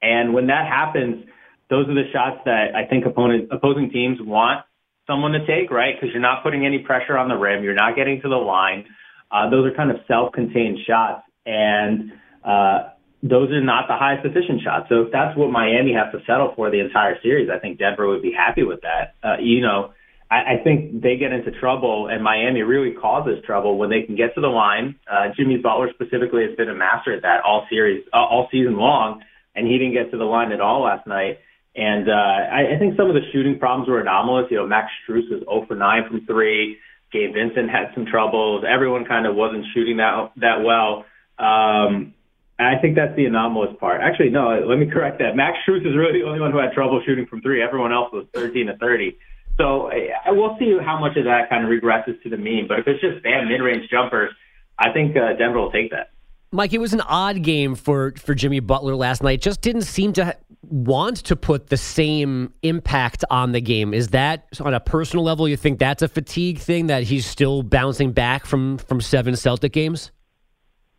And 0.00 0.32
when 0.32 0.46
that 0.46 0.66
happens, 0.66 1.24
those 1.70 1.88
are 1.88 1.94
the 1.94 2.10
shots 2.12 2.40
that 2.44 2.74
I 2.74 2.86
think 2.88 3.06
opponent, 3.06 3.48
opposing 3.50 3.90
teams 3.90 4.18
want 4.20 4.64
someone 5.06 5.32
to 5.32 5.46
take, 5.46 5.70
right? 5.70 5.94
Because 5.94 6.12
you're 6.12 6.22
not 6.22 6.42
putting 6.42 6.64
any 6.64 6.78
pressure 6.78 7.16
on 7.16 7.28
the 7.28 7.36
rim. 7.36 7.62
You're 7.62 7.74
not 7.74 7.96
getting 7.96 8.20
to 8.22 8.28
the 8.28 8.36
line. 8.36 8.84
Uh, 9.30 9.50
those 9.50 9.66
are 9.66 9.74
kind 9.74 9.90
of 9.90 9.98
self-contained 10.06 10.78
shots. 10.86 11.22
And, 11.44 12.12
uh, 12.44 12.90
those 13.24 13.50
are 13.50 13.64
not 13.64 13.88
the 13.88 13.96
highest 13.96 14.24
efficient 14.26 14.60
shots. 14.62 14.86
So 14.90 15.00
if 15.02 15.12
that's 15.12 15.36
what 15.36 15.50
Miami 15.50 15.94
has 15.94 16.12
to 16.12 16.20
settle 16.26 16.52
for 16.54 16.70
the 16.70 16.80
entire 16.80 17.16
series, 17.22 17.48
I 17.48 17.58
think 17.58 17.78
Denver 17.78 18.06
would 18.06 18.20
be 18.20 18.32
happy 18.32 18.64
with 18.64 18.80
that. 18.82 19.14
Uh, 19.24 19.36
you 19.40 19.62
know, 19.62 19.92
I, 20.30 20.56
I 20.60 20.62
think 20.62 21.00
they 21.00 21.16
get 21.16 21.32
into 21.32 21.50
trouble, 21.58 22.08
and 22.08 22.22
Miami 22.22 22.60
really 22.62 22.92
causes 22.92 23.42
trouble 23.46 23.78
when 23.78 23.88
they 23.88 24.02
can 24.02 24.14
get 24.14 24.34
to 24.34 24.42
the 24.42 24.48
line. 24.48 24.96
Uh, 25.10 25.28
Jimmy 25.34 25.56
Butler 25.56 25.88
specifically 25.94 26.44
has 26.46 26.54
been 26.56 26.68
a 26.68 26.74
master 26.74 27.14
at 27.14 27.22
that 27.22 27.40
all 27.44 27.66
series, 27.70 28.04
uh, 28.12 28.16
all 28.16 28.48
season 28.52 28.76
long, 28.76 29.22
and 29.54 29.66
he 29.66 29.78
didn't 29.78 29.94
get 29.94 30.10
to 30.10 30.18
the 30.18 30.24
line 30.24 30.52
at 30.52 30.60
all 30.60 30.82
last 30.82 31.06
night. 31.06 31.38
And 31.76 32.08
uh, 32.08 32.12
I, 32.12 32.76
I 32.76 32.78
think 32.78 32.96
some 32.96 33.08
of 33.08 33.14
the 33.14 33.22
shooting 33.32 33.58
problems 33.58 33.88
were 33.88 34.00
anomalous. 34.00 34.46
You 34.50 34.58
know, 34.58 34.66
Max 34.66 34.90
Strus 35.02 35.28
was 35.30 35.40
0 35.40 35.64
for 35.66 35.74
9 35.74 36.08
from 36.08 36.26
three. 36.26 36.78
Gabe 37.12 37.34
Vincent 37.34 37.70
had 37.70 37.94
some 37.94 38.06
troubles. 38.06 38.64
Everyone 38.66 39.04
kind 39.04 39.26
of 39.26 39.34
wasn't 39.34 39.64
shooting 39.74 39.98
that 39.98 40.32
that 40.36 40.62
well. 40.64 41.04
Um, 41.38 42.14
I 42.58 42.78
think 42.80 42.94
that's 42.94 43.16
the 43.16 43.26
anomalous 43.26 43.74
part. 43.80 44.00
Actually, 44.00 44.30
no, 44.30 44.64
let 44.66 44.78
me 44.78 44.86
correct 44.86 45.18
that. 45.18 45.34
Max 45.34 45.58
Strus 45.66 45.86
is 45.86 45.96
really 45.96 46.20
the 46.20 46.26
only 46.26 46.40
one 46.40 46.52
who 46.52 46.58
had 46.58 46.72
trouble 46.72 47.02
shooting 47.04 47.26
from 47.26 47.40
three. 47.40 47.62
Everyone 47.62 47.92
else 47.92 48.12
was 48.12 48.26
13 48.34 48.66
to 48.66 48.76
30. 48.76 49.18
So 49.58 49.90
I, 49.90 50.30
we'll 50.30 50.56
see 50.58 50.76
how 50.84 50.98
much 50.98 51.16
of 51.16 51.24
that 51.24 51.50
kind 51.50 51.64
of 51.64 51.70
regresses 51.70 52.20
to 52.22 52.30
the 52.30 52.36
mean. 52.36 52.66
But 52.68 52.80
if 52.80 52.86
it's 52.86 53.00
just 53.00 53.22
bad 53.22 53.46
mid-range 53.48 53.90
jumpers, 53.90 54.30
I 54.78 54.92
think 54.92 55.16
uh, 55.16 55.34
Denver 55.38 55.58
will 55.58 55.72
take 55.72 55.90
that. 55.90 56.10
Mike, 56.54 56.72
it 56.72 56.78
was 56.78 56.92
an 56.92 57.00
odd 57.00 57.42
game 57.42 57.74
for 57.74 58.12
for 58.12 58.32
Jimmy 58.32 58.60
Butler 58.60 58.94
last 58.94 59.22
night. 59.22 59.40
Just 59.40 59.60
didn't 59.60 59.82
seem 59.82 60.12
to 60.12 60.36
want 60.62 61.16
to 61.18 61.34
put 61.34 61.66
the 61.66 61.76
same 61.76 62.52
impact 62.62 63.24
on 63.28 63.50
the 63.50 63.60
game. 63.60 63.92
Is 63.92 64.08
that 64.08 64.46
on 64.60 64.72
a 64.72 64.78
personal 64.78 65.24
level? 65.24 65.48
You 65.48 65.56
think 65.56 65.80
that's 65.80 66.00
a 66.00 66.08
fatigue 66.08 66.58
thing 66.58 66.86
that 66.86 67.02
he's 67.02 67.26
still 67.26 67.64
bouncing 67.64 68.12
back 68.12 68.46
from 68.46 68.78
from 68.78 69.00
seven 69.00 69.34
Celtic 69.34 69.72
games? 69.72 70.12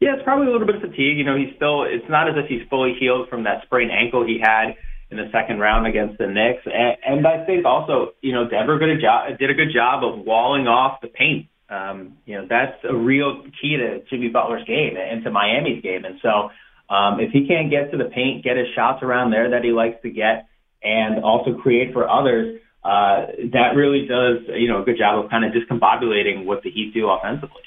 Yeah, 0.01 0.15
it's 0.15 0.23
probably 0.23 0.47
a 0.47 0.51
little 0.51 0.67
bit 0.67 0.75
of 0.75 0.81
fatigue. 0.81 1.17
You 1.17 1.23
know, 1.23 1.37
he's 1.37 1.55
still. 1.55 1.83
It's 1.83 2.09
not 2.09 2.27
as 2.27 2.35
if 2.37 2.49
he's 2.49 2.67
fully 2.69 2.93
healed 2.99 3.29
from 3.29 3.45
that 3.45 3.63
sprained 3.63 3.91
ankle 3.91 4.25
he 4.25 4.39
had 4.41 4.75
in 5.09 5.15
the 5.15 5.29
second 5.31 5.59
round 5.59 5.87
against 5.87 6.17
the 6.17 6.27
Knicks. 6.27 6.63
And, 6.65 6.97
and 7.07 7.25
I 7.25 7.45
think 7.45 7.65
also, 7.65 8.11
you 8.21 8.33
know, 8.33 8.49
Denver 8.49 8.77
did 8.77 8.89
a 8.89 9.01
job 9.01 9.37
did 9.39 9.49
a 9.49 9.53
good 9.53 9.71
job 9.73 10.03
of 10.03 10.19
walling 10.25 10.67
off 10.67 10.99
the 11.01 11.07
paint 11.07 11.47
um, 11.69 12.17
you 12.25 12.35
know, 12.35 12.47
that's 12.49 12.77
a 12.83 12.95
real 12.95 13.43
key 13.61 13.77
to 13.77 14.03
Jimmy 14.09 14.29
Butler's 14.29 14.65
game 14.65 14.95
and 14.97 15.23
to 15.23 15.31
Miami's 15.31 15.81
game. 15.81 16.05
And 16.05 16.19
so, 16.21 16.49
um, 16.93 17.19
if 17.19 17.31
he 17.31 17.47
can't 17.47 17.71
get 17.71 17.91
to 17.91 17.97
the 17.97 18.05
paint, 18.05 18.43
get 18.43 18.57
his 18.57 18.67
shots 18.75 19.01
around 19.01 19.31
there 19.31 19.51
that 19.51 19.63
he 19.63 19.71
likes 19.71 20.01
to 20.03 20.09
get, 20.09 20.47
and 20.83 21.23
also 21.23 21.57
create 21.57 21.93
for 21.93 22.07
others, 22.07 22.59
uh, 22.83 23.25
that 23.53 23.71
really 23.75 24.05
does, 24.05 24.47
you 24.55 24.67
know, 24.67 24.83
a 24.83 24.85
good 24.85 24.97
job 24.97 25.23
of 25.23 25.31
kind 25.31 25.43
of 25.43 25.51
discombobulating 25.51 26.45
what 26.45 26.61
the 26.61 26.69
Heat 26.69 26.93
do 26.93 27.09
offensively. 27.09 27.61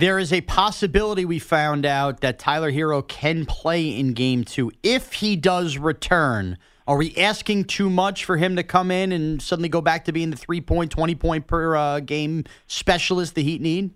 There 0.00 0.18
is 0.18 0.32
a 0.32 0.40
possibility 0.40 1.24
we 1.24 1.38
found 1.38 1.86
out 1.86 2.20
that 2.20 2.40
Tyler 2.40 2.72
Herro 2.72 3.06
can 3.06 3.46
play 3.46 3.96
in 3.96 4.14
game 4.14 4.42
two 4.42 4.72
if 4.82 5.12
he 5.12 5.36
does 5.36 5.78
return. 5.78 6.58
Are 6.86 6.96
we 6.96 7.16
asking 7.16 7.64
too 7.64 7.90
much 7.90 8.24
for 8.24 8.36
him 8.36 8.56
to 8.56 8.62
come 8.62 8.90
in 8.90 9.10
and 9.10 9.42
suddenly 9.42 9.68
go 9.68 9.80
back 9.80 10.04
to 10.04 10.12
being 10.12 10.30
the 10.30 10.36
three 10.36 10.60
point, 10.60 10.92
20 10.92 11.14
point 11.16 11.46
per 11.46 11.74
uh, 11.74 12.00
game 12.00 12.44
specialist 12.68 13.34
the 13.34 13.42
Heat 13.42 13.60
need? 13.60 13.90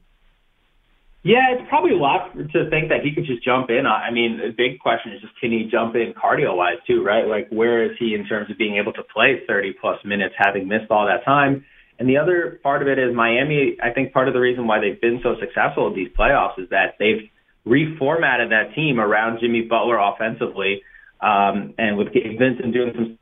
Yeah, 1.22 1.52
it's 1.52 1.68
probably 1.68 1.92
a 1.92 1.98
lot 1.98 2.34
to 2.34 2.70
think 2.70 2.88
that 2.88 3.04
he 3.04 3.12
could 3.14 3.26
just 3.26 3.44
jump 3.44 3.68
in. 3.68 3.84
I 3.86 4.10
mean, 4.10 4.38
the 4.38 4.54
big 4.56 4.80
question 4.80 5.12
is 5.12 5.20
just 5.20 5.38
can 5.38 5.52
he 5.52 5.68
jump 5.70 5.94
in 5.94 6.14
cardio 6.14 6.56
wise 6.56 6.78
too, 6.86 7.04
right? 7.04 7.26
Like 7.26 7.48
where 7.50 7.84
is 7.84 7.96
he 7.98 8.14
in 8.14 8.26
terms 8.26 8.50
of 8.50 8.56
being 8.56 8.76
able 8.76 8.92
to 8.94 9.02
play 9.02 9.42
30 9.46 9.74
plus 9.80 9.98
minutes 10.04 10.34
having 10.38 10.66
missed 10.66 10.90
all 10.90 11.06
that 11.06 11.24
time? 11.24 11.64
And 11.98 12.08
the 12.08 12.16
other 12.16 12.58
part 12.62 12.80
of 12.80 12.88
it 12.88 12.98
is 12.98 13.14
Miami, 13.14 13.76
I 13.82 13.90
think 13.90 14.14
part 14.14 14.28
of 14.28 14.34
the 14.34 14.40
reason 14.40 14.66
why 14.66 14.80
they've 14.80 15.00
been 15.00 15.20
so 15.22 15.36
successful 15.38 15.88
in 15.88 15.94
these 15.94 16.08
playoffs 16.18 16.58
is 16.58 16.70
that 16.70 16.94
they've 16.98 17.28
reformatted 17.66 18.48
that 18.48 18.74
team 18.74 18.98
around 18.98 19.40
Jimmy 19.40 19.60
Butler 19.60 19.98
offensively 19.98 20.82
um, 21.22 21.74
and 21.78 21.96
with 21.96 22.12
Gabe 22.12 22.38
Vincent 22.38 22.72
doing 22.72 22.92
some 22.94 23.18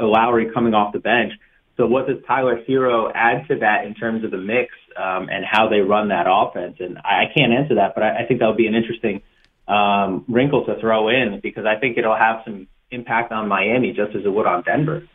Lowry 0.00 0.50
coming 0.52 0.74
off 0.74 0.92
the 0.92 0.98
bench. 0.98 1.32
So 1.76 1.86
what 1.86 2.06
does 2.06 2.16
Tyler 2.26 2.62
Herro 2.66 3.12
add 3.14 3.46
to 3.48 3.58
that 3.58 3.84
in 3.84 3.94
terms 3.94 4.24
of 4.24 4.30
the 4.30 4.38
mix 4.38 4.72
um, 4.96 5.28
and 5.28 5.44
how 5.44 5.68
they 5.68 5.80
run 5.80 6.08
that 6.08 6.26
offense? 6.28 6.76
And 6.80 6.98
I, 6.98 7.24
I 7.24 7.32
can't 7.36 7.52
answer 7.52 7.74
that, 7.76 7.94
but 7.94 8.02
I, 8.02 8.24
I 8.24 8.26
think 8.26 8.40
that 8.40 8.46
would 8.46 8.56
be 8.56 8.66
an 8.66 8.74
interesting 8.74 9.22
um, 9.68 10.24
wrinkle 10.28 10.64
to 10.66 10.80
throw 10.80 11.08
in 11.08 11.40
because 11.42 11.66
I 11.66 11.78
think 11.78 11.98
it'll 11.98 12.16
have 12.16 12.40
some 12.44 12.66
impact 12.90 13.32
on 13.32 13.48
Miami 13.48 13.92
just 13.92 14.16
as 14.16 14.24
it 14.24 14.28
would 14.28 14.46
on 14.46 14.62
Denver. 14.62 15.06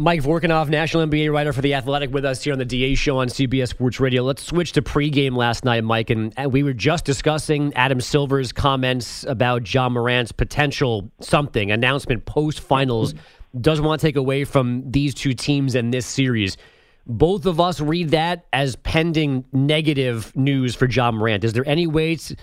Mike 0.00 0.22
Vorkunov, 0.22 0.68
national 0.68 1.04
NBA 1.08 1.32
writer 1.32 1.52
for 1.52 1.60
The 1.60 1.74
Athletic, 1.74 2.12
with 2.12 2.24
us 2.24 2.44
here 2.44 2.52
on 2.52 2.60
the 2.60 2.64
DA 2.64 2.94
show 2.94 3.18
on 3.18 3.26
CBS 3.26 3.70
Sports 3.70 3.98
Radio. 3.98 4.22
Let's 4.22 4.44
switch 4.44 4.70
to 4.74 4.82
pregame 4.82 5.36
last 5.36 5.64
night, 5.64 5.82
Mike. 5.82 6.10
And 6.10 6.32
we 6.52 6.62
were 6.62 6.72
just 6.72 7.04
discussing 7.04 7.74
Adam 7.74 8.00
Silver's 8.00 8.52
comments 8.52 9.24
about 9.24 9.74
Ja 9.74 9.88
Morant's 9.88 10.30
potential 10.30 11.10
something 11.20 11.72
announcement 11.72 12.26
post 12.26 12.60
finals. 12.60 13.12
Doesn't 13.60 13.84
want 13.84 14.00
to 14.00 14.06
take 14.06 14.14
away 14.14 14.44
from 14.44 14.88
these 14.88 15.14
two 15.14 15.34
teams 15.34 15.74
and 15.74 15.92
this 15.92 16.06
series. 16.06 16.56
Both 17.04 17.44
of 17.44 17.58
us 17.58 17.80
read 17.80 18.10
that 18.10 18.46
as 18.52 18.76
pending 18.76 19.46
negative 19.52 20.30
news 20.36 20.76
for 20.76 20.86
John 20.86 21.16
Morant. 21.16 21.42
Is 21.42 21.54
there 21.54 21.68
any 21.68 21.88
way 21.88 22.14
to, 22.14 22.36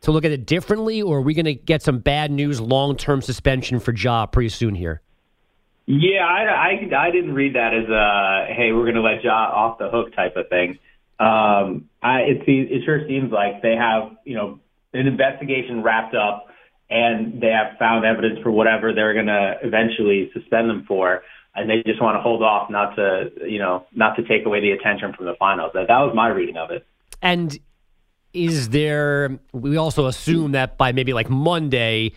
to 0.00 0.10
look 0.10 0.24
at 0.24 0.32
it 0.32 0.46
differently, 0.46 1.02
or 1.02 1.18
are 1.18 1.22
we 1.22 1.34
going 1.34 1.44
to 1.44 1.54
get 1.54 1.82
some 1.82 1.98
bad 1.98 2.30
news, 2.30 2.62
long 2.62 2.96
term 2.96 3.20
suspension 3.20 3.78
for 3.78 3.92
Ja 3.92 4.24
pretty 4.24 4.48
soon 4.48 4.74
here? 4.74 5.02
Yeah, 5.86 6.24
I, 6.24 6.88
I, 6.96 7.06
I 7.08 7.10
didn't 7.10 7.34
read 7.34 7.54
that 7.56 7.74
as 7.74 7.88
a 7.88 8.54
hey, 8.54 8.72
we're 8.72 8.84
going 8.84 8.94
to 8.94 9.02
let 9.02 9.22
Ja 9.22 9.50
off 9.52 9.78
the 9.78 9.90
hook 9.90 10.14
type 10.14 10.36
of 10.36 10.48
thing. 10.48 10.78
Um, 11.20 11.90
I, 12.02 12.20
it 12.20 12.42
it 12.46 12.82
sure 12.84 13.06
seems 13.06 13.30
like 13.30 13.60
they 13.62 13.76
have 13.76 14.16
you 14.24 14.34
know 14.34 14.58
an 14.94 15.06
investigation 15.06 15.82
wrapped 15.82 16.14
up, 16.14 16.46
and 16.88 17.40
they 17.40 17.48
have 17.48 17.78
found 17.78 18.06
evidence 18.06 18.40
for 18.42 18.50
whatever 18.50 18.94
they're 18.94 19.12
going 19.12 19.26
to 19.26 19.56
eventually 19.62 20.30
suspend 20.32 20.70
them 20.70 20.84
for, 20.88 21.22
and 21.54 21.68
they 21.68 21.82
just 21.86 22.00
want 22.00 22.16
to 22.16 22.20
hold 22.20 22.42
off, 22.42 22.70
not 22.70 22.96
to 22.96 23.30
you 23.46 23.58
know 23.58 23.86
not 23.94 24.16
to 24.16 24.22
take 24.26 24.46
away 24.46 24.60
the 24.60 24.70
attention 24.70 25.12
from 25.12 25.26
the 25.26 25.34
finals. 25.38 25.72
That 25.74 25.88
that 25.88 25.98
was 25.98 26.14
my 26.14 26.28
reading 26.28 26.56
of 26.56 26.70
it. 26.70 26.86
And 27.20 27.58
is 28.32 28.70
there? 28.70 29.38
We 29.52 29.76
also 29.76 30.06
assume 30.06 30.52
that 30.52 30.78
by 30.78 30.92
maybe 30.92 31.12
like 31.12 31.28
Monday 31.28 32.12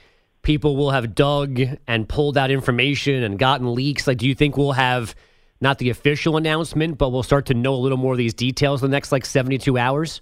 people 0.47 0.77
will 0.77 0.91
have 0.91 1.13
dug 1.13 1.59
and 1.87 2.07
pulled 2.07 2.37
out 2.37 2.49
information 2.49 3.21
and 3.21 3.37
gotten 3.37 3.75
leaks? 3.75 4.07
Like, 4.07 4.17
do 4.17 4.25
you 4.25 4.33
think 4.33 4.55
we'll 4.55 4.71
have 4.71 5.13
not 5.59 5.77
the 5.77 5.89
official 5.89 6.37
announcement, 6.37 6.97
but 6.97 7.09
we'll 7.09 7.21
start 7.21 7.47
to 7.47 7.53
know 7.53 7.75
a 7.75 7.81
little 7.83 7.97
more 7.97 8.13
of 8.13 8.17
these 8.17 8.33
details 8.33 8.81
in 8.81 8.89
the 8.89 8.95
next 8.95 9.11
like 9.11 9.25
72 9.25 9.77
hours? 9.77 10.21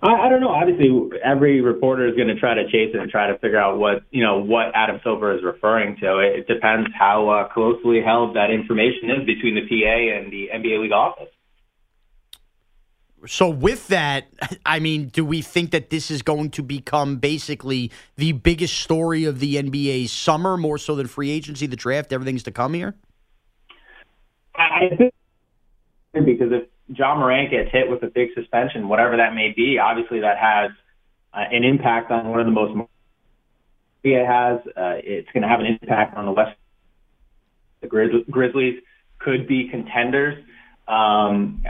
I, 0.00 0.06
I 0.06 0.28
don't 0.28 0.40
know. 0.40 0.50
Obviously, 0.50 1.18
every 1.24 1.60
reporter 1.60 2.06
is 2.06 2.14
going 2.14 2.28
to 2.28 2.38
try 2.38 2.54
to 2.54 2.64
chase 2.66 2.94
it 2.94 3.00
and 3.00 3.10
try 3.10 3.26
to 3.26 3.38
figure 3.38 3.58
out 3.58 3.76
what 3.76 4.04
you 4.12 4.22
know 4.22 4.38
what 4.38 4.66
Adam 4.72 5.00
Silver 5.02 5.36
is 5.36 5.42
referring 5.42 5.96
to. 5.96 6.20
It, 6.20 6.38
it 6.40 6.46
depends 6.46 6.88
how 6.96 7.28
uh, 7.28 7.52
closely 7.52 8.02
held 8.04 8.36
that 8.36 8.52
information 8.52 9.10
is 9.10 9.26
between 9.26 9.56
the 9.56 9.66
PA 9.66 9.98
and 10.16 10.32
the 10.32 10.46
NBA 10.54 10.80
league 10.80 10.92
office. 10.92 11.31
So 13.26 13.48
with 13.48 13.88
that, 13.88 14.26
I 14.66 14.78
mean, 14.78 15.08
do 15.08 15.24
we 15.24 15.42
think 15.42 15.70
that 15.70 15.90
this 15.90 16.10
is 16.10 16.22
going 16.22 16.50
to 16.52 16.62
become 16.62 17.16
basically 17.16 17.90
the 18.16 18.32
biggest 18.32 18.78
story 18.78 19.24
of 19.24 19.38
the 19.40 19.56
NBA's 19.56 20.12
summer, 20.12 20.56
more 20.56 20.78
so 20.78 20.94
than 20.94 21.06
free 21.06 21.30
agency, 21.30 21.66
the 21.66 21.76
draft, 21.76 22.12
everything's 22.12 22.42
to 22.44 22.50
come 22.50 22.74
here? 22.74 22.94
I 24.54 24.96
think 24.98 25.14
because 26.12 26.52
if 26.52 26.68
Ja 26.88 27.14
Morant 27.14 27.50
gets 27.50 27.70
hit 27.72 27.88
with 27.88 28.02
a 28.02 28.08
big 28.08 28.28
suspension, 28.34 28.88
whatever 28.88 29.16
that 29.16 29.34
may 29.34 29.52
be, 29.56 29.78
obviously 29.78 30.20
that 30.20 30.36
has 30.36 30.70
uh, 31.32 31.44
an 31.50 31.64
impact 31.64 32.10
on 32.10 32.28
one 32.28 32.40
of 32.40 32.46
the 32.46 32.52
most 32.52 32.88
it 34.04 34.26
has. 34.26 34.58
Uh, 34.76 34.98
it's 35.02 35.28
going 35.32 35.42
to 35.42 35.48
have 35.48 35.60
an 35.60 35.66
impact 35.66 36.16
on 36.16 36.26
the 36.26 36.32
West. 36.32 36.56
The 37.80 37.86
Grizz- 37.86 38.28
Grizzlies 38.28 38.80
could 39.18 39.46
be 39.46 39.68
contenders. 39.68 40.44
Um, 40.92 41.64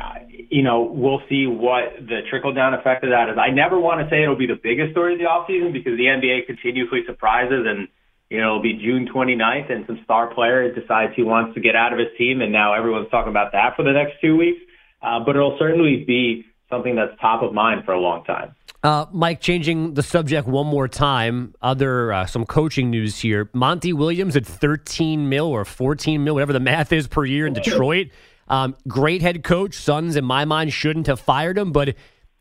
you 0.50 0.62
know, 0.62 0.82
we'll 0.82 1.22
see 1.28 1.46
what 1.46 1.94
the 2.00 2.22
trickle 2.28 2.52
down 2.52 2.74
effect 2.74 3.04
of 3.04 3.10
that 3.10 3.28
is. 3.28 3.38
I 3.38 3.50
never 3.50 3.78
want 3.78 4.00
to 4.00 4.10
say 4.10 4.22
it'll 4.22 4.36
be 4.36 4.48
the 4.48 4.58
biggest 4.60 4.90
story 4.92 5.14
of 5.14 5.20
the 5.20 5.26
offseason 5.26 5.72
because 5.72 5.96
the 5.96 6.06
NBA 6.06 6.46
continuously 6.46 7.02
surprises 7.06 7.64
and 7.66 7.88
you 8.30 8.40
know, 8.40 8.56
it'll 8.56 8.62
be 8.62 8.80
June 8.82 9.08
29th 9.14 9.70
and 9.70 9.86
some 9.86 10.00
star 10.04 10.32
player 10.34 10.72
decides 10.74 11.12
he 11.14 11.22
wants 11.22 11.54
to 11.54 11.60
get 11.60 11.76
out 11.76 11.92
of 11.92 11.98
his 11.98 12.08
team 12.16 12.40
and 12.40 12.50
now 12.50 12.72
everyone's 12.72 13.10
talking 13.10 13.30
about 13.30 13.52
that 13.52 13.76
for 13.76 13.84
the 13.84 13.92
next 13.92 14.20
two 14.20 14.36
weeks. 14.36 14.60
Uh, 15.02 15.20
but 15.24 15.36
it'll 15.36 15.56
certainly 15.58 16.02
be 16.04 16.44
something 16.70 16.96
that's 16.96 17.12
top 17.20 17.42
of 17.42 17.52
mind 17.52 17.84
for 17.84 17.92
a 17.92 18.00
long 18.00 18.24
time. 18.24 18.54
Uh, 18.82 19.06
Mike, 19.12 19.40
changing 19.40 19.94
the 19.94 20.02
subject 20.02 20.48
one 20.48 20.66
more 20.66 20.88
time. 20.88 21.54
Other 21.62 22.12
uh, 22.12 22.26
some 22.26 22.44
coaching 22.44 22.90
news 22.90 23.20
here. 23.20 23.48
Monty 23.52 23.92
Williams 23.92 24.34
at 24.34 24.46
13 24.46 25.28
mil 25.28 25.46
or 25.46 25.64
14 25.64 26.24
mil, 26.24 26.34
whatever 26.34 26.52
the 26.52 26.60
math 26.60 26.92
is 26.92 27.06
per 27.06 27.24
year 27.24 27.46
in 27.46 27.52
Detroit. 27.52 28.08
Um, 28.48 28.76
great 28.86 29.22
head 29.22 29.42
coach. 29.44 29.74
Suns, 29.74 30.16
in 30.16 30.24
my 30.24 30.44
mind, 30.44 30.72
shouldn't 30.72 31.06
have 31.06 31.20
fired 31.20 31.56
him. 31.58 31.72
But 31.72 31.94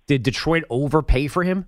did 0.07 0.23
Detroit 0.23 0.63
overpay 0.69 1.27
for 1.27 1.43
him? 1.43 1.65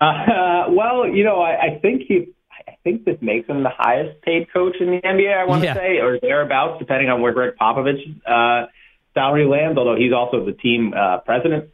Uh, 0.00 0.64
well, 0.68 1.08
you 1.08 1.24
know, 1.24 1.40
I, 1.40 1.76
I 1.76 1.78
think 1.80 2.02
he. 2.06 2.28
I 2.68 2.76
think 2.84 3.04
this 3.04 3.16
makes 3.20 3.48
him 3.48 3.62
the 3.64 3.70
highest 3.76 4.22
paid 4.22 4.52
coach 4.52 4.76
in 4.80 4.86
the 4.86 5.00
NBA. 5.00 5.36
I 5.36 5.44
want 5.44 5.62
to 5.62 5.66
Yeah. 5.66 5.74
say, 5.74 5.98
or 5.98 6.18
thereabouts, 6.20 6.78
depending 6.78 7.08
on 7.08 7.20
where 7.20 7.32
Gregg 7.32 7.54
Popovich 7.60 8.00
uh, 8.26 8.66
salary 9.14 9.46
lands. 9.46 9.76
Although 9.78 9.96
he's 9.96 10.12
also 10.12 10.44
the 10.44 10.52
team 10.52 10.92
uh, 10.96 11.18
president, 11.18 11.70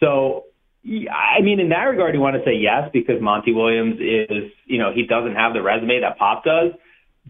so 0.00 0.44
I 0.86 1.42
mean, 1.42 1.60
in 1.60 1.68
that 1.70 1.82
regard, 1.84 2.14
you 2.14 2.20
want 2.20 2.36
to 2.36 2.44
say 2.44 2.54
yes 2.56 2.88
because 2.92 3.20
Monty 3.20 3.52
Williams 3.52 3.96
is, 4.00 4.50
you 4.64 4.78
know, 4.78 4.92
he 4.94 5.04
doesn't 5.04 5.34
have 5.34 5.52
the 5.52 5.60
resume 5.62 6.00
that 6.00 6.16
Pop 6.16 6.42
does. 6.42 6.72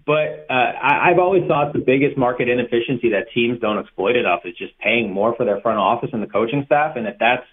But 0.06 0.46
uh, 0.48 0.52
I, 0.52 1.10
I've 1.10 1.18
always 1.18 1.46
thought 1.46 1.72
the 1.72 1.80
biggest 1.84 2.16
market 2.16 2.48
inefficiency 2.48 3.10
that 3.10 3.26
teams 3.34 3.60
don't 3.60 3.78
exploit 3.78 4.16
enough 4.16 4.40
is 4.44 4.56
just 4.56 4.78
paying 4.78 5.12
more 5.12 5.34
for 5.34 5.44
their 5.44 5.60
front 5.60 5.78
office 5.78 6.10
and 6.12 6.22
the 6.22 6.26
coaching 6.26 6.62
staff. 6.66 6.96
And 6.96 7.06
if 7.06 7.16
that's 7.18 7.44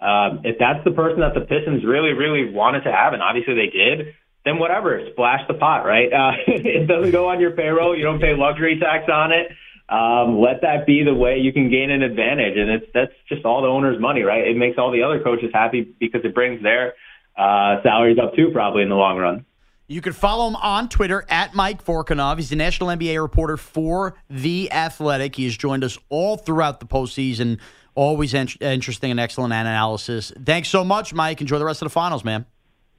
um, 0.00 0.42
if 0.44 0.58
that's 0.58 0.84
the 0.84 0.92
person 0.92 1.20
that 1.20 1.34
the 1.34 1.40
Pistons 1.40 1.84
really, 1.84 2.12
really 2.12 2.52
wanted 2.52 2.82
to 2.82 2.92
have, 2.92 3.14
and 3.14 3.22
obviously 3.22 3.54
they 3.54 3.66
did, 3.66 4.14
then 4.44 4.58
whatever, 4.58 5.00
splash 5.10 5.40
the 5.48 5.54
pot, 5.54 5.84
right? 5.84 6.12
Uh, 6.12 6.32
it 6.46 6.86
doesn't 6.86 7.10
go 7.10 7.28
on 7.28 7.40
your 7.40 7.50
payroll. 7.52 7.96
You 7.96 8.04
don't 8.04 8.20
pay 8.20 8.34
luxury 8.36 8.78
tax 8.78 9.10
on 9.10 9.32
it. 9.32 9.50
Um, 9.88 10.38
let 10.38 10.60
that 10.62 10.86
be 10.86 11.02
the 11.02 11.14
way 11.14 11.38
you 11.38 11.52
can 11.52 11.70
gain 11.70 11.90
an 11.90 12.02
advantage, 12.02 12.58
and 12.58 12.70
it's 12.70 12.86
that's 12.92 13.12
just 13.28 13.44
all 13.46 13.62
the 13.62 13.68
owner's 13.68 13.98
money, 13.98 14.22
right? 14.22 14.46
It 14.46 14.56
makes 14.56 14.76
all 14.76 14.92
the 14.92 15.02
other 15.02 15.18
coaches 15.18 15.50
happy 15.52 15.82
because 15.98 16.20
it 16.24 16.34
brings 16.34 16.62
their 16.62 16.92
uh, 17.36 17.82
salaries 17.82 18.18
up 18.22 18.36
too, 18.36 18.50
probably 18.52 18.82
in 18.82 18.90
the 18.90 18.96
long 18.96 19.16
run. 19.16 19.46
You 19.90 20.02
can 20.02 20.12
follow 20.12 20.46
him 20.48 20.56
on 20.56 20.90
Twitter 20.90 21.24
at 21.30 21.54
Mike 21.54 21.82
Vorkunov. 21.82 22.36
He's 22.36 22.50
the 22.50 22.56
national 22.56 22.90
NBA 22.90 23.20
reporter 23.22 23.56
for 23.56 24.14
The 24.28 24.70
Athletic. 24.70 25.34
He 25.34 25.44
has 25.44 25.56
joined 25.56 25.82
us 25.82 25.98
all 26.10 26.36
throughout 26.36 26.78
the 26.78 26.84
postseason. 26.84 27.58
Always 27.94 28.34
in- 28.34 28.48
interesting 28.60 29.10
and 29.10 29.18
excellent 29.18 29.54
analysis. 29.54 30.30
Thanks 30.44 30.68
so 30.68 30.84
much, 30.84 31.14
Mike. 31.14 31.40
Enjoy 31.40 31.58
the 31.58 31.64
rest 31.64 31.80
of 31.80 31.86
the 31.86 31.90
finals, 31.90 32.22
man. 32.22 32.44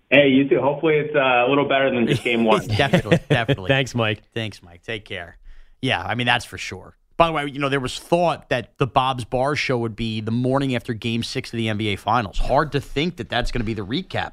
Hey, 0.09 0.29
you 0.29 0.49
too. 0.49 0.59
Hopefully, 0.59 0.95
it's 0.95 1.15
uh, 1.15 1.45
a 1.45 1.47
little 1.47 1.67
better 1.69 1.93
than 1.93 2.07
just 2.07 2.23
game 2.23 2.43
one. 2.43 2.65
definitely, 2.67 3.19
definitely. 3.29 3.67
Thanks, 3.69 3.93
Mike. 3.93 4.23
Thanks, 4.33 4.63
Mike. 4.63 4.81
Take 4.81 5.05
care. 5.05 5.37
Yeah, 5.83 6.01
I 6.01 6.15
mean 6.15 6.25
that's 6.25 6.43
for 6.43 6.57
sure. 6.57 6.97
By 7.17 7.27
the 7.27 7.33
way, 7.33 7.45
you 7.45 7.59
know 7.59 7.69
there 7.69 7.79
was 7.79 7.99
thought 7.99 8.49
that 8.49 8.75
the 8.79 8.87
Bob's 8.87 9.25
Bar 9.25 9.55
show 9.55 9.77
would 9.77 9.95
be 9.95 10.21
the 10.21 10.31
morning 10.31 10.75
after 10.75 10.95
Game 10.95 11.21
Six 11.21 11.53
of 11.53 11.57
the 11.57 11.67
NBA 11.67 11.99
Finals. 11.99 12.39
Hard 12.39 12.71
to 12.71 12.81
think 12.81 13.17
that 13.17 13.29
that's 13.29 13.51
going 13.51 13.61
to 13.61 13.65
be 13.65 13.75
the 13.75 13.85
recap. 13.85 14.31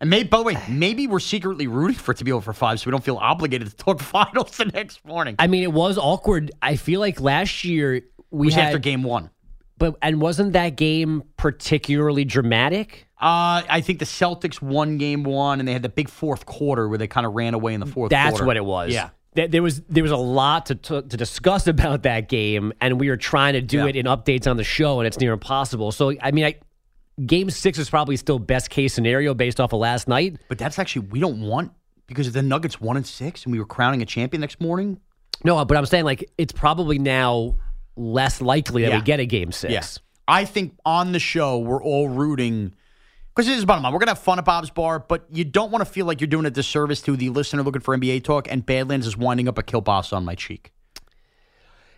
And 0.00 0.10
maybe, 0.10 0.28
by 0.28 0.38
the 0.38 0.42
way, 0.44 0.56
maybe 0.68 1.06
we're 1.06 1.20
secretly 1.20 1.66
rooting 1.66 1.96
for 1.96 2.12
it 2.12 2.18
to 2.18 2.24
be 2.24 2.32
over 2.32 2.44
for 2.44 2.52
five, 2.52 2.80
so 2.80 2.86
we 2.86 2.90
don't 2.92 3.04
feel 3.04 3.16
obligated 3.16 3.68
to 3.70 3.76
talk 3.76 4.00
finals 4.14 4.56
the 4.56 4.66
next 4.66 5.04
morning. 5.04 5.36
I 5.38 5.46
mean, 5.46 5.62
it 5.62 5.72
was 5.72 5.98
awkward. 5.98 6.50
I 6.62 6.76
feel 6.76 7.00
like 7.00 7.20
last 7.20 7.64
year 7.64 8.02
we 8.30 8.46
was 8.46 8.54
had 8.54 8.66
after 8.66 8.78
Game 8.78 9.02
One. 9.02 9.30
but 9.78 9.96
and 10.02 10.20
wasn't 10.20 10.52
that 10.54 10.76
game 10.76 11.22
particularly 11.36 12.24
dramatic? 12.24 13.06
Uh, 13.18 13.62
I 13.68 13.80
think 13.80 13.98
the 13.98 14.04
Celtics 14.04 14.60
won 14.60 14.98
Game 14.98 15.24
One, 15.24 15.58
and 15.58 15.66
they 15.68 15.72
had 15.72 15.82
the 15.82 15.88
big 15.88 16.08
fourth 16.10 16.44
quarter 16.44 16.86
where 16.88 16.98
they 16.98 17.06
kind 17.06 17.24
of 17.26 17.32
ran 17.34 17.54
away 17.54 17.72
in 17.72 17.80
the 17.80 17.86
fourth. 17.86 18.10
That's 18.10 18.32
quarter. 18.32 18.44
what 18.46 18.56
it 18.58 18.64
was. 18.64 18.92
Yeah. 18.92 19.08
Th- 19.36 19.50
There 19.50 19.62
was 19.62 19.80
there 19.88 20.02
was 20.02 20.12
a 20.12 20.16
lot 20.18 20.66
to, 20.66 20.74
to 20.74 21.00
to 21.02 21.16
discuss 21.16 21.66
about 21.74 22.02
that 22.02 22.28
game, 22.28 22.74
and 22.80 23.00
we 23.00 23.08
were 23.08 23.16
trying 23.16 23.54
to 23.54 23.62
do 23.62 23.78
Yeah. 23.78 23.86
it 23.86 23.96
in 23.96 24.04
updates 24.06 24.46
on 24.50 24.58
the 24.58 24.64
show, 24.64 25.00
and 25.00 25.06
it's 25.06 25.18
near 25.18 25.32
impossible. 25.32 25.92
So 25.92 26.12
I 26.22 26.30
mean, 26.30 26.44
I, 26.44 26.56
Game 27.24 27.48
Six 27.48 27.78
is 27.78 27.88
probably 27.88 28.16
still 28.16 28.38
best 28.38 28.68
case 28.68 28.92
scenario 28.92 29.32
based 29.32 29.58
off 29.60 29.72
of 29.72 29.80
last 29.80 30.06
night. 30.08 30.36
But 30.48 30.58
that's 30.58 30.78
actually 30.78 31.06
we 31.08 31.20
don't 31.20 31.40
want 31.40 31.72
because 32.06 32.26
if 32.26 32.34
the 32.34 32.42
Nuggets 32.42 32.80
one 32.80 32.96
and 32.96 33.06
six, 33.06 33.44
and 33.44 33.52
we 33.52 33.58
were 33.58 33.64
crowning 33.64 34.02
a 34.02 34.06
champion 34.06 34.40
next 34.42 34.60
morning. 34.60 35.00
No, 35.44 35.64
but 35.64 35.76
I'm 35.76 35.86
saying 35.86 36.04
like 36.04 36.30
it's 36.36 36.52
probably 36.52 36.98
now 36.98 37.56
less 37.96 38.40
likely 38.40 38.82
that 38.82 38.88
Yeah. 38.90 38.96
we 38.98 39.02
get 39.02 39.20
a 39.20 39.26
Game 39.26 39.50
Six. 39.52 39.72
Yes. 39.72 39.98
I 40.28 40.44
think 40.44 40.74
on 40.84 41.12
the 41.12 41.18
show 41.20 41.58
we're 41.58 41.82
all 41.82 42.08
rooting 42.08 42.74
because 43.34 43.46
this 43.46 43.56
is 43.56 43.64
bottom 43.64 43.82
line. 43.82 43.92
We're 43.92 43.98
gonna 44.00 44.10
have 44.10 44.18
fun 44.18 44.38
at 44.38 44.44
Bob's 44.44 44.70
Bar, 44.70 44.98
but 45.00 45.26
you 45.30 45.44
don't 45.44 45.70
want 45.70 45.84
to 45.86 45.90
feel 45.90 46.04
like 46.04 46.20
you're 46.20 46.28
doing 46.28 46.46
a 46.46 46.50
disservice 46.50 47.00
to 47.02 47.16
the 47.16 47.30
listener 47.30 47.62
looking 47.62 47.80
for 47.82 47.96
NBA 47.96 48.24
talk, 48.24 48.46
and 48.50 48.64
Badlands 48.66 49.06
is 49.06 49.16
winding 49.16 49.48
up 49.48 49.56
a 49.56 49.62
kielbasa 49.62 50.14
on 50.14 50.24
my 50.24 50.34
cheek. 50.34 50.72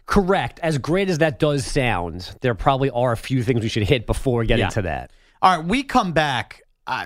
Correct. 0.08 0.58
As 0.62 0.78
great 0.78 1.10
as 1.10 1.18
that 1.18 1.38
does 1.38 1.66
sound, 1.66 2.34
there 2.40 2.54
probably 2.54 2.88
are 2.90 3.12
a 3.12 3.16
few 3.16 3.42
things 3.42 3.62
we 3.62 3.68
should 3.68 3.82
hit 3.82 4.06
before 4.06 4.42
getting 4.42 4.64
Yeah. 4.64 4.70
to 4.70 4.82
that. 4.82 5.10
All 5.42 5.58
right, 5.58 5.64
we 5.64 5.82
come 5.82 6.12
back. 6.12 6.62
Uh, 6.86 7.04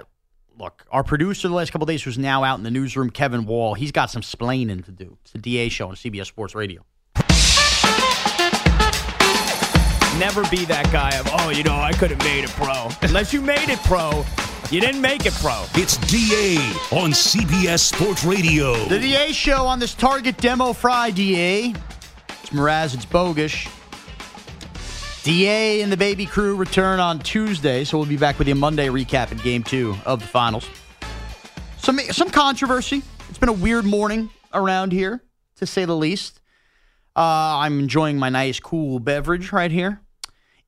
look, 0.56 0.86
our 0.92 1.02
producer 1.02 1.48
the 1.48 1.54
last 1.54 1.72
couple 1.72 1.82
of 1.82 1.88
days 1.88 2.04
who's 2.04 2.16
now 2.16 2.44
out 2.44 2.58
in 2.58 2.62
the 2.64 2.70
newsroom, 2.70 3.10
Kevin 3.10 3.44
Wall. 3.44 3.74
He's 3.74 3.90
got 3.90 4.10
some 4.12 4.22
splaining 4.22 4.84
to 4.84 4.92
do. 4.92 5.18
It's 5.22 5.32
the 5.32 5.38
DA 5.38 5.68
show 5.68 5.88
on 5.88 5.96
CBS 5.96 6.26
Sports 6.28 6.54
Radio. 6.54 6.82
Never 10.18 10.48
be 10.50 10.64
that 10.66 10.88
guy 10.92 11.10
of, 11.18 11.26
oh, 11.40 11.50
you 11.50 11.64
know, 11.64 11.74
I 11.74 11.92
could 11.94 12.10
have 12.10 12.20
made 12.20 12.44
it 12.44 12.50
pro. 12.50 12.88
Unless 13.02 13.32
you 13.32 13.40
made 13.40 13.68
it 13.68 13.80
pro, 13.80 14.24
you 14.70 14.80
didn't 14.80 15.00
make 15.00 15.26
it 15.26 15.32
pro. 15.34 15.64
It's 15.74 15.96
DA 16.06 16.54
on 16.96 17.10
CBS 17.10 17.80
Sports 17.80 18.22
Radio. 18.24 18.74
The 18.84 19.00
DA 19.00 19.32
show 19.32 19.66
on 19.66 19.80
this 19.80 19.92
Target 19.94 20.36
Demo 20.36 20.72
Friday. 20.72 21.74
It's 22.42 22.50
Mraz, 22.50 22.92
it's 22.92 23.06
Bogusch. 23.06 23.70
DA 25.22 25.80
and 25.82 25.92
the 25.92 25.96
baby 25.96 26.26
crew 26.26 26.56
return 26.56 26.98
on 26.98 27.20
Tuesday, 27.20 27.84
so 27.84 27.96
we'll 27.96 28.08
be 28.08 28.16
back 28.16 28.36
with 28.40 28.48
you 28.48 28.56
Monday 28.56 28.88
recapping 28.88 29.40
game 29.44 29.62
two 29.62 29.94
of 30.04 30.18
the 30.18 30.26
finals. 30.26 30.68
Some 31.78 32.00
some 32.00 32.30
controversy. 32.30 33.02
It's 33.28 33.38
been 33.38 33.48
a 33.48 33.52
weird 33.54 33.84
morning 33.84 34.30
around 34.52 34.90
here, 34.90 35.22
to 35.56 35.66
say 35.66 35.84
the 35.84 35.96
least. 35.96 36.40
Uh, 37.14 37.20
I'm 37.62 37.78
enjoying 37.78 38.18
my 38.18 38.28
nice, 38.28 38.58
cool 38.58 38.98
beverage 38.98 39.52
right 39.52 39.70
here. 39.70 40.01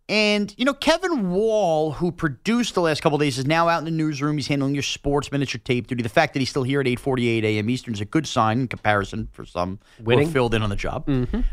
And, 0.09 0.55
you 0.59 0.67
know, 0.67 0.75
Kevin 0.75 1.31
Wall, 1.31 1.93
who 1.93 2.13
produced 2.13 2.75
the 2.75 2.83
last 2.83 3.01
couple 3.03 3.17
of 3.17 3.23
days, 3.23 3.39
is 3.39 3.47
now 3.47 3.69
out 3.69 3.79
in 3.79 3.87
the 3.87 3.91
newsroom. 3.91 4.37
He's 4.37 4.49
handling 4.49 4.75
your 4.75 4.83
sports 4.83 5.33
miniature 5.33 5.61
tape 5.65 5.87
duty. 5.87 6.03
The 6.03 6.11
fact 6.11 6.35
that 6.35 6.41
he's 6.41 6.51
still 6.51 6.63
here 6.63 6.81
at 6.81 6.87
8.48 6.87 7.43
a.m. 7.43 7.71
Eastern 7.71 7.95
is 7.95 8.03
a 8.03 8.05
good 8.05 8.27
sign 8.27 8.61
in 8.61 8.69
comparison 8.69 9.29
for 9.33 9.47
some 9.47 9.79
who 9.97 10.03
are 10.03 10.07
Winning. 10.07 10.31
filled 10.31 10.55
in 10.55 10.63
on 10.63 10.69
the 10.69 10.77
job. 10.77 11.09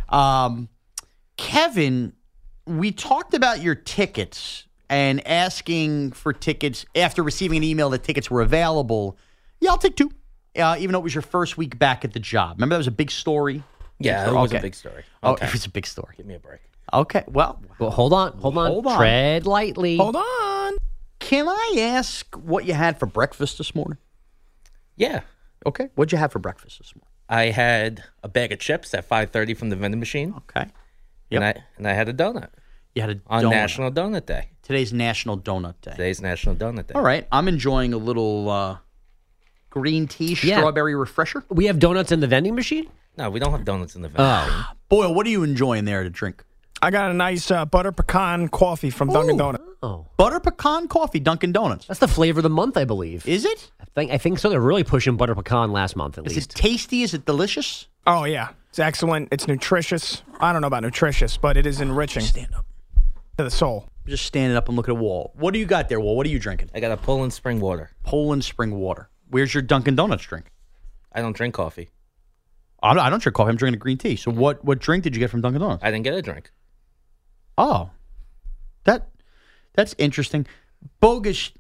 Um, 0.10 0.68
Kevin, 1.38 2.14
we 2.66 2.92
talked 2.92 3.34
about 3.34 3.62
your 3.62 3.76
tickets 3.76 4.66
and 4.90 5.26
asking 5.26 6.12
for 6.12 6.34
tickets 6.34 6.86
after 6.94 7.24
receiving 7.24 7.58
an 7.58 7.64
email 7.64 7.90
that 7.92 8.04
tickets 8.04 8.30
were 8.30 8.42
available. 8.42 9.18
Yeah, 9.62 9.70
I'll 9.72 9.78
take 9.78 9.96
two, 9.96 10.12
uh, 10.58 10.76
even 10.78 10.92
though 10.92 11.00
it 11.00 11.04
was 11.04 11.16
your 11.16 11.22
first 11.22 11.58
week 11.58 11.80
back 11.80 12.04
at 12.04 12.12
the 12.12 12.20
job. 12.20 12.58
Remember 12.58 12.76
that 12.76 12.80
was 12.80 12.88
a 12.88 12.92
big 12.92 13.12
story? 13.12 13.64
Yeah, 14.00 14.30
it 14.30 14.34
was 14.34 14.52
a 14.52 14.60
big 14.60 14.76
story. 14.76 15.04
Oh, 15.24 15.36
it 15.42 15.54
was 15.54 15.66
a 15.66 15.70
big 15.70 15.88
story. 15.88 16.16
Give 16.18 16.26
me 16.26 16.36
a 16.36 16.40
break. 16.40 16.60
Okay, 16.94 17.24
well, 17.28 17.62
Well, 17.80 17.90
hold 17.92 18.14
on, 18.14 18.34
hold 18.34 18.58
on, 18.58 18.68
Hold 18.72 18.88
on. 18.88 18.98
tread 18.98 19.46
lightly. 19.46 19.98
Hold 19.98 20.16
on. 20.16 20.74
Can 21.20 21.48
I 21.48 21.76
ask 21.80 22.36
what 22.36 22.66
you 22.66 22.74
had 22.74 23.00
for 23.00 23.06
breakfast 23.06 23.58
this 23.58 23.74
morning? 23.74 23.98
Yeah. 24.98 25.22
Okay. 25.66 25.90
What'd 25.96 26.12
you 26.12 26.18
have 26.18 26.32
for 26.32 26.40
breakfast 26.40 26.80
this 26.80 26.94
morning? 26.96 27.08
I 27.30 27.52
had 27.56 28.04
a 28.24 28.28
bag 28.28 28.52
of 28.52 28.60
chips 28.60 28.94
at 28.94 29.08
5:30 29.08 29.54
from 29.58 29.70
the 29.70 29.76
vending 29.76 30.00
machine. 30.00 30.34
Okay. 30.38 30.66
And 31.32 31.44
I 31.46 31.64
and 31.78 31.88
I 31.88 31.94
had 31.94 32.10
a 32.10 32.14
donut. 32.14 32.50
You 32.94 33.02
had 33.04 33.12
a 33.12 33.22
on 33.28 33.44
donut. 33.44 33.52
National 33.52 33.92
Donut 33.92 34.26
Day. 34.26 34.50
Today's 34.64 34.92
National 34.92 35.38
Donut 35.38 35.76
Day. 35.82 35.92
Today's 35.92 36.22
National 36.22 36.56
Donut 36.56 36.88
Day. 36.88 36.94
All 36.94 37.02
right, 37.02 37.26
I'm 37.32 37.48
enjoying 37.48 37.94
a 37.94 37.98
little 37.98 38.50
uh, 38.50 38.78
green 39.70 40.08
tea 40.08 40.38
Yeah. 40.44 40.58
strawberry 40.58 40.94
refresher. 40.96 41.46
We 41.50 41.66
have 41.68 41.80
donuts 41.80 42.12
in 42.12 42.20
the 42.20 42.28
vending 42.28 42.54
machine. 42.56 42.88
No, 43.18 43.30
we 43.30 43.40
don't 43.40 43.52
have 43.52 43.64
donuts 43.64 43.96
in 43.96 44.02
the 44.02 44.10
vending. 44.10 44.26
Oh, 44.26 44.72
Boyle, 44.90 45.14
what 45.14 45.26
are 45.26 45.30
you 45.30 45.44
enjoying 45.44 45.86
there 45.86 46.04
to 46.04 46.10
drink? 46.10 46.44
I 46.82 46.90
got 46.90 47.12
a 47.12 47.14
nice 47.14 47.52
uh, 47.52 47.66
butter 47.66 47.92
pecan 47.92 48.48
coffee 48.50 48.90
from 48.90 49.10
Dunkin' 49.10 49.38
Donuts. 49.38 49.64
oh, 49.84 50.08
Butter 50.18 50.40
pecan 50.40 50.88
coffee, 50.88 51.20
Dunkin' 51.20 51.52
Donuts. 51.52 51.86
that's 51.88 52.00
the 52.00 52.08
flavor 52.08 52.40
of 52.40 52.44
the 52.44 52.50
month, 52.50 52.76
I 52.78 52.86
believe. 52.86 53.28
Is 53.28 53.46
it? 53.46 53.72
I 53.80 53.86
think 53.94 54.12
I 54.12 54.18
think 54.18 54.40
so. 54.40 54.50
They're 54.50 54.60
really 54.60 54.84
pushing 54.84 55.16
butter 55.18 55.36
pecan 55.36 55.72
last 55.72 55.96
month 55.96 56.18
at 56.18 56.24
least. 56.24 56.32
Is 56.32 56.38
least. 56.48 56.52
it 56.52 56.56
tasty? 56.62 57.04
Is 57.04 57.14
it 57.14 57.26
delicious? 57.26 57.88
Oh 58.08 58.24
yeah, 58.24 58.50
it's 58.70 58.80
excellent. 58.80 59.30
It's 59.32 59.48
nutritious. 59.48 60.24
I 60.40 60.52
don't 60.54 60.62
know 60.62 60.68
about 60.68 60.82
nutritious, 60.84 61.38
but 61.38 61.56
it 61.58 61.66
is 61.68 61.82
enriching 61.82 62.24
Stand 62.24 62.56
up. 62.56 62.66
to 63.38 63.44
the 63.44 63.52
soul. 63.52 63.88
Just 64.08 64.26
standing 64.26 64.58
up 64.58 64.68
and 64.68 64.76
looking 64.76 64.96
at 64.96 65.00
a 65.00 65.04
Wall. 65.04 65.32
What 65.36 65.54
do 65.54 65.60
you 65.60 65.66
got 65.68 65.88
there, 65.88 66.00
Wall? 66.00 66.16
What 66.18 66.26
are 66.26 66.30
you 66.30 66.40
drinking? 66.40 66.72
I 66.74 66.80
got 66.80 66.92
a 66.92 66.98
Poland 66.98 67.34
spring 67.34 67.60
water. 67.60 67.92
Poland 68.04 68.44
spring 68.44 68.72
water. 68.76 69.10
Where's 69.30 69.54
your 69.54 69.62
Dunkin' 69.62 69.96
Donuts 69.96 70.24
drink? 70.24 70.52
I 71.14 71.22
don't 71.22 71.36
drink 71.36 71.54
coffee. 71.54 71.92
I 72.82 72.96
don't, 72.96 73.04
I 73.04 73.10
don't 73.12 73.22
drink 73.22 73.36
coffee. 73.36 73.50
I'm 73.52 73.58
drinking 73.58 73.76
a 73.76 73.80
green 73.80 74.00
tea. 74.00 74.16
So 74.16 74.32
what, 74.32 74.66
what 74.66 74.80
drink 74.80 75.04
did 75.04 75.16
you 75.16 75.20
get 75.20 75.30
from 75.30 75.42
Dunkin' 75.42 75.62
Donuts? 75.62 75.84
I 75.84 75.92
didn't 75.92 76.04
get 76.04 76.16
a 76.16 76.22
drink. 76.24 76.50
Oh, 77.58 77.90
that 78.86 79.10
that's 79.74 79.96
interesting. 79.98 80.46
Bogusch. 81.02 81.52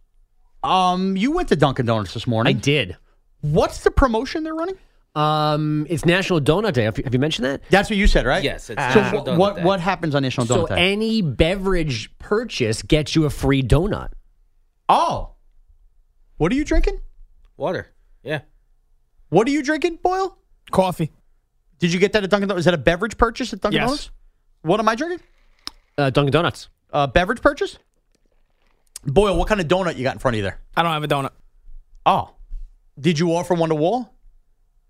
Um, 0.63 1.17
you 1.17 1.31
went 1.31 1.49
to 1.49 1.55
Dunkin' 1.55 1.85
Donuts 1.85 2.13
this 2.13 2.27
morning. 2.27 2.55
I 2.55 2.59
did. 2.59 2.97
What's 3.41 3.83
the 3.83 3.91
promotion 3.91 4.43
they're 4.43 4.53
running? 4.53 4.77
Um, 5.15 5.85
it's 5.89 6.05
National 6.05 6.39
Donut 6.39 6.73
Day. 6.73 6.83
Have 6.83 6.97
you, 6.97 7.03
have 7.03 7.13
you 7.13 7.19
mentioned 7.19 7.45
that? 7.45 7.61
That's 7.69 7.89
what 7.89 7.97
you 7.97 8.07
said, 8.07 8.25
right? 8.25 8.43
Yes, 8.43 8.69
it's 8.69 8.81
so 8.93 9.01
National 9.01 9.21
wh- 9.23 9.27
Donut 9.27 9.37
what 9.37 9.55
Day. 9.57 9.63
what 9.63 9.79
happens 9.79 10.15
on 10.15 10.23
National 10.23 10.45
So 10.47 10.65
Donut 10.65 10.69
Day? 10.69 10.91
any 10.93 11.21
beverage 11.21 12.15
purchase 12.19 12.81
gets 12.83 13.15
you 13.15 13.25
a 13.25 13.29
free 13.29 13.61
donut. 13.63 14.09
oh, 14.87 15.31
what 16.37 16.51
are 16.51 16.55
you 16.55 16.63
drinking? 16.65 16.99
Water. 17.57 17.87
Yeah. 18.23 18.41
What 19.29 19.47
are 19.47 19.51
you 19.51 19.61
drinking, 19.63 19.97
Boyle? 20.01 20.37
Coffee. 20.71 21.11
Did 21.79 21.91
you 21.93 21.99
get 21.99 22.13
that 22.13 22.23
at 22.23 22.29
Dunkin' 22.29 22.47
Donuts? 22.49 22.61
Is 22.61 22.65
that 22.65 22.73
a 22.73 22.77
beverage 22.77 23.17
purchase 23.17 23.51
at 23.53 23.61
Dunkin' 23.61 23.79
Yes. 23.81 23.87
Donuts? 23.89 24.11
What 24.61 24.79
am 24.79 24.87
I 24.89 24.95
drinking? 24.95 25.19
Uh, 26.01 26.09
Dunkin' 26.09 26.31
Donuts. 26.31 26.69
Uh, 26.91 27.07
beverage 27.07 27.41
purchase? 27.41 27.77
Boyle, 29.05 29.37
what 29.37 29.47
kind 29.47 29.61
of 29.61 29.67
donut 29.67 29.95
you 29.97 30.03
got 30.03 30.15
in 30.15 30.19
front 30.19 30.33
of 30.35 30.37
you 30.37 30.43
there? 30.43 30.59
I 30.75 30.83
don't 30.83 30.91
have 30.91 31.03
a 31.03 31.07
donut. 31.07 31.31
Oh, 32.05 32.33
did 32.99 33.19
you 33.19 33.33
offer 33.35 33.53
one 33.53 33.69
to 33.69 33.75
Wall? 33.75 34.13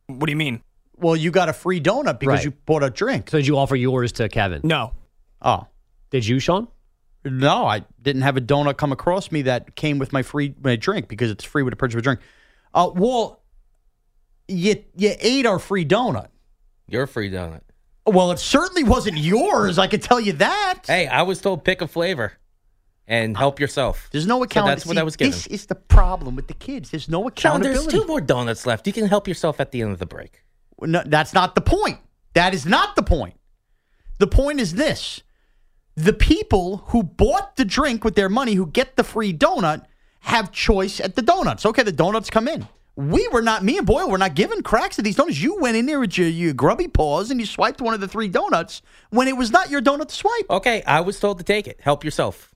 What 0.07 0.25
do 0.25 0.31
you 0.31 0.37
mean? 0.37 0.61
Well, 0.97 1.15
you 1.15 1.31
got 1.31 1.49
a 1.49 1.53
free 1.53 1.79
donut 1.81 2.19
because 2.19 2.37
Right. 2.39 2.45
you 2.45 2.51
bought 2.51 2.83
a 2.83 2.89
drink. 2.89 3.29
So 3.29 3.37
did 3.37 3.47
you 3.47 3.57
offer 3.57 3.75
yours 3.75 4.11
to 4.13 4.29
Kevin? 4.29 4.61
No. 4.63 4.93
Oh, 5.41 5.67
Did 6.11 6.25
you, 6.27 6.39
Sean? 6.39 6.67
no, 7.25 7.65
I 7.65 7.83
didn't 8.01 8.21
have 8.23 8.37
a 8.37 8.41
donut 8.41 8.77
come 8.77 8.91
across 8.91 9.31
me 9.31 9.43
that 9.43 9.75
came 9.75 9.97
with 9.99 10.11
my 10.13 10.23
free 10.23 10.55
my 10.63 10.75
drink 10.75 11.07
because 11.07 11.29
it's 11.31 11.43
free 11.43 11.63
with 11.63 11.71
the 11.71 11.75
purchase 11.77 11.95
of 11.95 11.99
a 11.99 12.01
drink. 12.03 12.19
Uh, 12.73 12.89
Wall, 12.93 13.41
you 14.47 14.83
you 14.95 15.13
ate 15.19 15.45
our 15.45 15.59
free 15.59 15.85
donut. 15.85 16.27
Your 16.87 17.07
free 17.07 17.29
donut. 17.31 17.61
Well, 18.05 18.31
it 18.31 18.39
certainly 18.39 18.83
wasn't 18.83 19.17
yours. 19.17 19.77
I 19.77 19.87
can 19.87 19.99
tell 19.99 20.19
you 20.19 20.33
that. 20.33 20.81
Hey, 20.87 21.07
I 21.07 21.21
was 21.21 21.39
told 21.41 21.63
pick 21.63 21.81
a 21.81 21.87
flavor 21.87 22.33
and 23.07 23.37
help 23.37 23.59
yourself. 23.59 24.09
There's 24.11 24.25
no 24.25 24.39
So 24.39 24.43
account. 24.43 24.67
that's 24.67 24.85
what 24.85 24.97
I 24.97 25.03
was 25.03 25.15
getting. 25.15 25.31
This 25.31 25.47
is 25.47 25.65
the 25.67 25.75
problem 25.75 26.35
with 26.35 26.47
the 26.47 26.53
kids. 26.53 26.89
There's 26.89 27.09
no 27.09 27.27
accountability. 27.27 27.79
there's 27.91 27.93
two 28.03 28.07
more 28.07 28.21
donuts 28.21 28.65
left. 28.65 28.87
You 28.87 28.93
can 28.93 29.05
help 29.07 29.27
yourself 29.27 29.59
at 29.59 29.71
the 29.71 29.81
end 29.81 29.91
of 29.91 29.99
the 29.99 30.05
break. 30.05 30.43
No, 30.81 31.03
that's 31.05 31.33
not 31.33 31.53
the 31.55 31.61
point. 31.61 31.99
That 32.33 32.53
is 32.53 32.65
not 32.65 32.95
the 32.95 33.03
point. 33.03 33.35
The 34.17 34.27
point 34.27 34.59
is 34.59 34.73
this 34.75 35.21
the 35.95 36.13
people 36.13 36.77
who 36.87 37.03
bought 37.03 37.55
the 37.57 37.65
drink 37.65 38.03
with 38.03 38.15
their 38.15 38.29
money, 38.29 38.53
who 38.53 38.65
get 38.65 38.95
the 38.95 39.03
free 39.03 39.33
donut, 39.33 39.85
have 40.21 40.51
choice 40.51 40.99
at 40.99 41.15
the 41.15 41.21
donuts. 41.21 41.65
Okay, 41.65 41.83
the 41.83 41.91
donuts 41.91 42.29
come 42.29 42.47
in. 42.47 42.67
We 42.95 43.27
were 43.29 43.41
not, 43.41 43.63
me 43.63 43.77
and 43.77 43.87
Boyle 43.87 44.09
were 44.09 44.17
not 44.17 44.35
giving 44.35 44.61
cracks 44.61 44.99
at 44.99 45.05
these 45.05 45.15
donuts. 45.15 45.39
You 45.39 45.59
went 45.59 45.77
in 45.77 45.85
there 45.85 45.99
with 45.99 46.17
your, 46.17 46.27
your 46.27 46.53
grubby 46.53 46.87
paws 46.87 47.31
and 47.31 47.39
you 47.39 47.45
swiped 47.45 47.81
one 47.81 47.93
of 47.93 48.01
the 48.01 48.07
three 48.07 48.27
donuts 48.27 48.81
when 49.09 49.27
it 49.27 49.37
was 49.37 49.51
not 49.51 49.69
your 49.69 49.81
donut 49.81 50.09
to 50.09 50.15
swipe. 50.15 50.45
Okay, 50.49 50.83
I 50.83 51.01
was 51.01 51.19
told 51.19 51.37
to 51.37 51.43
take 51.43 51.67
it. 51.67 51.79
Help 51.81 52.03
yourself. 52.03 52.53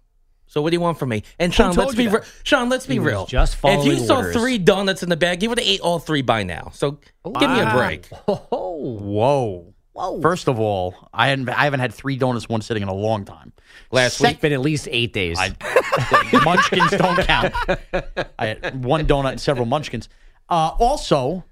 So 0.47 0.61
what 0.61 0.69
do 0.69 0.75
you 0.75 0.81
want 0.81 0.99
from 0.99 1.09
me? 1.09 1.23
And 1.39 1.53
Sean, 1.53 1.73
let's 1.73 1.95
be 1.95 2.07
re- 2.07 2.21
Sean, 2.43 2.69
let's 2.69 2.85
be 2.85 2.93
He 2.95 2.99
was 2.99 3.07
real. 3.07 3.25
just 3.25 3.55
if 3.63 3.85
you 3.85 3.97
following 3.97 4.05
saw 4.05 4.31
three 4.31 4.57
donuts 4.57 5.03
in 5.03 5.09
the 5.09 5.17
bag, 5.17 5.41
you 5.41 5.49
would 5.49 5.57
have 5.59 5.67
ate 5.67 5.79
all 5.81 5.99
three 5.99 6.21
by 6.21 6.43
now. 6.43 6.69
So 6.73 6.99
give 7.39 7.49
me 7.49 7.59
a 7.59 7.71
break. 7.73 8.07
Oh, 8.27 8.97
Whoa. 9.01 9.73
Whoa. 9.93 10.21
First 10.21 10.49
of 10.49 10.59
all, 10.59 10.93
I 11.13 11.29
hadn't 11.29 11.47
I 11.47 11.63
haven't 11.63 11.79
had 11.79 11.93
three 11.93 12.17
donuts 12.17 12.49
one 12.49 12.61
sitting 12.61 12.83
in 12.83 12.89
a 12.89 12.93
long 12.93 13.23
time. 13.23 13.53
Last 13.91 14.19
it's 14.21 14.39
been 14.39 14.51
at 14.51 14.59
least 14.59 14.89
eight 14.91 15.13
days. 15.13 15.37
I, 15.39 15.55
munchkins 16.43 16.91
don't 16.91 17.17
count. 17.25 17.53
I 18.37 18.45
had 18.47 18.83
one 18.83 19.07
donut 19.07 19.31
and 19.31 19.41
several 19.41 19.65
munchkins. 19.65 20.09
Uh, 20.49 20.71
also, 20.79 21.43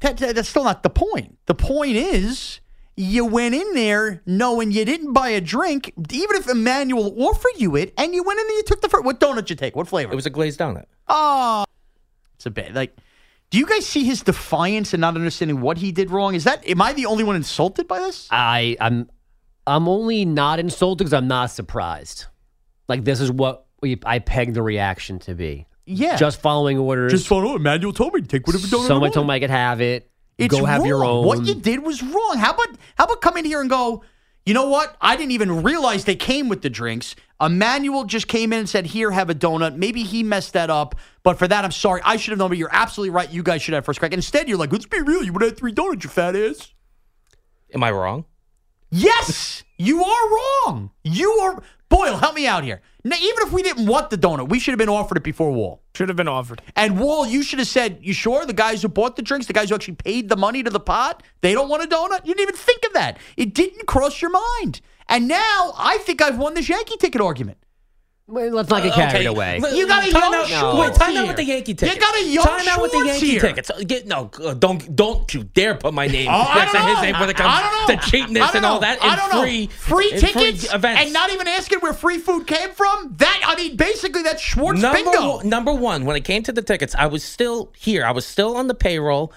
that, 0.00 0.16
that- 0.18 0.34
that's 0.34 0.48
still 0.48 0.64
not 0.64 0.82
the 0.82 0.90
point. 0.90 1.38
The 1.46 1.54
point 1.54 1.96
is, 1.96 2.60
you 2.96 3.24
went 3.24 3.54
in 3.54 3.74
there 3.74 4.22
knowing 4.26 4.72
you 4.72 4.84
didn't 4.84 5.12
buy 5.12 5.30
a 5.30 5.40
drink, 5.40 5.92
even 6.10 6.36
if 6.36 6.48
Emmanuel 6.48 7.14
offered 7.22 7.52
you 7.56 7.76
it, 7.76 7.94
and 7.96 8.14
you 8.14 8.22
went 8.22 8.40
in 8.40 8.46
there, 8.46 8.56
you 8.56 8.62
took 8.64 8.82
the 8.82 8.88
first. 8.88 9.04
What 9.04 9.20
donut 9.20 9.48
you 9.48 9.56
take? 9.56 9.74
What 9.76 9.88
flavor? 9.88 10.12
It 10.12 10.16
was 10.16 10.26
a 10.26 10.30
glazed 10.30 10.58
donut. 10.60 10.84
Oh, 11.08 11.64
it's 12.34 12.46
a 12.46 12.50
bit 12.50 12.74
like. 12.74 12.96
Do 13.50 13.58
you 13.58 13.66
guys 13.66 13.84
see 13.84 14.04
his 14.04 14.22
defiance 14.22 14.94
and 14.94 15.00
not 15.00 15.16
understanding 15.16 15.60
what 15.60 15.78
he 15.78 15.90
did 15.90 16.10
wrong? 16.12 16.36
Is 16.36 16.44
that 16.44 16.64
am 16.68 16.80
I 16.80 16.92
the 16.92 17.06
only 17.06 17.24
one 17.24 17.34
insulted 17.34 17.88
by 17.88 17.98
this? 17.98 18.28
I 18.30 18.76
I'm 18.80 19.10
I'm 19.66 19.88
only 19.88 20.24
not 20.24 20.60
insulted 20.60 20.98
because 20.98 21.12
I'm 21.12 21.26
not 21.26 21.50
surprised. 21.50 22.26
Like 22.88 23.02
this 23.04 23.20
is 23.20 23.32
what 23.32 23.66
we 23.82 23.98
I 24.04 24.20
pegged 24.20 24.54
the 24.54 24.62
reaction 24.62 25.18
to 25.20 25.34
be. 25.34 25.66
Yeah, 25.86 26.16
Just 26.16 26.40
following 26.40 26.78
orders. 26.78 27.10
just 27.12 27.26
follow. 27.26 27.56
Emmanuel 27.56 27.92
told 27.92 28.14
me 28.14 28.20
to 28.20 28.26
take 28.26 28.46
whatever 28.46 28.66
donut. 28.66 28.84
I 28.84 28.88
Someone 28.88 29.12
told 29.12 29.26
me 29.26 29.34
I 29.34 29.40
could 29.40 29.50
have 29.50 29.80
it. 29.80 30.10
It's 30.38 30.54
Go 30.54 30.64
have 30.64 30.86
your 30.86 31.00
wrong. 31.00 31.18
own. 31.18 31.26
What 31.26 31.44
you 31.46 31.54
did 31.54 31.82
was 31.84 32.02
wrong. 32.02 32.36
How 32.38 32.52
about 32.52 32.68
how 32.96 33.04
about 33.04 33.20
come 33.20 33.36
in 33.36 33.44
here 33.44 33.60
and 33.60 33.68
go? 33.68 34.02
You 34.46 34.54
know 34.54 34.68
what? 34.70 34.96
I 35.00 35.16
didn't 35.16 35.32
even 35.32 35.62
realize 35.62 36.04
they 36.04 36.16
came 36.16 36.48
with 36.48 36.62
the 36.62 36.70
drinks. 36.70 37.14
Emmanuel 37.40 38.04
just 38.04 38.26
came 38.28 38.52
in 38.52 38.60
and 38.60 38.68
said, 38.68 38.86
"Here, 38.86 39.10
have 39.10 39.28
a 39.30 39.34
donut." 39.34 39.76
Maybe 39.76 40.02
he 40.02 40.22
messed 40.22 40.54
that 40.54 40.70
up, 40.70 40.94
but 41.22 41.38
for 41.38 41.46
that, 41.48 41.64
I'm 41.64 41.72
sorry. 41.72 42.00
I 42.04 42.16
should 42.16 42.30
have 42.30 42.38
known. 42.38 42.48
But 42.50 42.58
you're 42.58 42.70
absolutely 42.72 43.10
right. 43.10 43.30
You 43.30 43.42
guys 43.42 43.60
should 43.60 43.74
have 43.74 43.84
first 43.84 43.98
crack. 44.00 44.12
Instead, 44.14 44.48
you're 44.48 44.58
like, 44.58 44.72
"Let's 44.72 44.86
be 44.86 45.00
real. 45.02 45.22
You 45.22 45.32
would 45.32 45.42
have 45.42 45.50
had 45.52 45.58
three 45.58 45.72
donuts, 45.72 46.04
you 46.04 46.10
fat 46.10 46.34
ass." 46.36 46.72
Am 47.74 47.82
I 47.84 47.90
wrong? 47.90 48.24
Yes, 48.90 49.62
you 49.78 50.02
are 50.02 50.30
wrong. 50.66 50.90
You 51.04 51.30
are. 51.42 51.62
Boyle, 51.88 52.16
help 52.16 52.34
me 52.34 52.46
out 52.46 52.64
here. 52.64 52.80
Now, 53.04 53.16
even 53.16 53.46
if 53.46 53.52
we 53.52 53.62
didn't 53.62 53.86
want 53.86 54.10
the 54.10 54.18
donut, 54.18 54.48
we 54.48 54.58
should 54.58 54.72
have 54.72 54.78
been 54.78 54.88
offered 54.88 55.16
it 55.16 55.24
before 55.24 55.52
Wall. 55.52 55.82
Should 55.96 56.08
have 56.08 56.16
been 56.16 56.28
offered. 56.28 56.60
And 56.76 56.98
Wall, 56.98 57.26
you 57.26 57.42
should 57.42 57.58
have 57.58 57.68
said, 57.68 57.98
"You 58.02 58.12
sure?" 58.12 58.44
The 58.44 58.52
guys 58.52 58.82
who 58.82 58.88
bought 58.88 59.16
the 59.16 59.22
drinks, 59.22 59.46
the 59.46 59.52
guys 59.52 59.70
who 59.70 59.74
actually 59.74 59.94
paid 59.94 60.28
the 60.28 60.36
money 60.36 60.62
to 60.62 60.70
the 60.70 60.80
pot, 60.80 61.22
they 61.40 61.52
don't 61.52 61.68
want 61.68 61.82
a 61.82 61.86
donut. 61.86 62.26
You 62.26 62.34
didn't 62.34 62.48
even 62.50 62.56
think 62.56 62.84
of 62.86 62.92
that. 62.92 63.18
It 63.36 63.54
didn't 63.54 63.86
cross 63.86 64.20
your 64.20 64.30
mind. 64.30 64.80
And 65.08 65.26
now 65.26 65.72
I 65.76 65.98
think 65.98 66.22
I've 66.22 66.38
won 66.38 66.54
this 66.54 66.68
Yankee 66.68 66.96
ticket 66.96 67.20
argument. 67.20 67.58
Well, 68.30 68.50
Let's 68.52 68.70
not 68.70 68.82
get 68.82 68.92
carried 68.94 69.26
away. 69.26 69.60
You 69.74 69.86
got 69.86 70.06
a 70.06 70.10
time 70.12 70.22
young 70.32 70.34
out, 70.34 70.46
Schwartz 70.46 70.90
Wait, 70.90 70.94
time 71.04 71.12
here. 71.12 71.22
out 71.22 71.26
with 71.28 71.36
the 71.36 71.44
Yankee 71.44 71.74
tickets. 71.74 71.94
You 71.96 72.00
got 72.00 72.14
a 72.16 72.24
young 72.26 72.44
Time 72.44 72.68
out 72.68 72.82
with 72.82 72.92
the 72.92 72.98
Schwartz 72.98 73.08
Yankee 73.22 73.30
here. 73.30 73.40
tickets. 73.40 73.70
Uh, 73.70 73.80
Get, 73.86 74.06
no, 74.06 74.30
uh, 74.44 74.54
don't 74.54 74.94
don't 74.96 75.32
you 75.34 75.44
dare 75.44 75.74
put 75.74 75.92
my 75.94 76.06
name 76.06 76.28
Oh, 76.28 76.32
I 76.48 76.54
next 76.60 76.72
to 76.72 76.78
his 76.80 77.02
name 77.02 77.14
when 77.20 77.30
it 77.30 77.36
comes 77.36 77.60
don't 77.60 77.86
to 77.88 77.96
know. 77.96 78.02
cheapness 78.02 78.54
and 78.54 78.64
all 78.64 78.74
know. 78.76 78.80
that. 78.80 79.02
I 79.02 79.06
and 79.08 79.16
don't 79.20 79.30
know. 79.34 79.42
free 79.42 79.66
Free 79.66 80.10
tickets 80.18 80.72
events. 80.72 81.02
and 81.02 81.12
not 81.12 81.30
even 81.30 81.48
asking 81.48 81.80
where 81.80 81.92
free 81.92 82.18
food 82.18 82.46
came 82.46 82.70
from. 82.70 83.14
That 83.18 83.40
I 83.46 83.56
mean, 83.56 83.76
basically 83.76 84.22
that's 84.22 84.40
Schwartz 84.42 84.80
number 84.80 85.02
bingo. 85.10 85.36
one, 85.36 85.48
number 85.48 85.72
one, 85.74 86.04
when 86.04 86.16
it 86.16 86.24
came 86.24 86.42
to 86.44 86.52
the 86.52 86.62
tickets, 86.62 86.94
I 86.96 87.06
was 87.06 87.24
still 87.24 87.72
here. 87.76 88.04
I 88.04 88.12
was 88.12 88.26
still 88.26 88.56
on 88.56 88.66
the 88.68 88.74
payroll. 88.74 89.32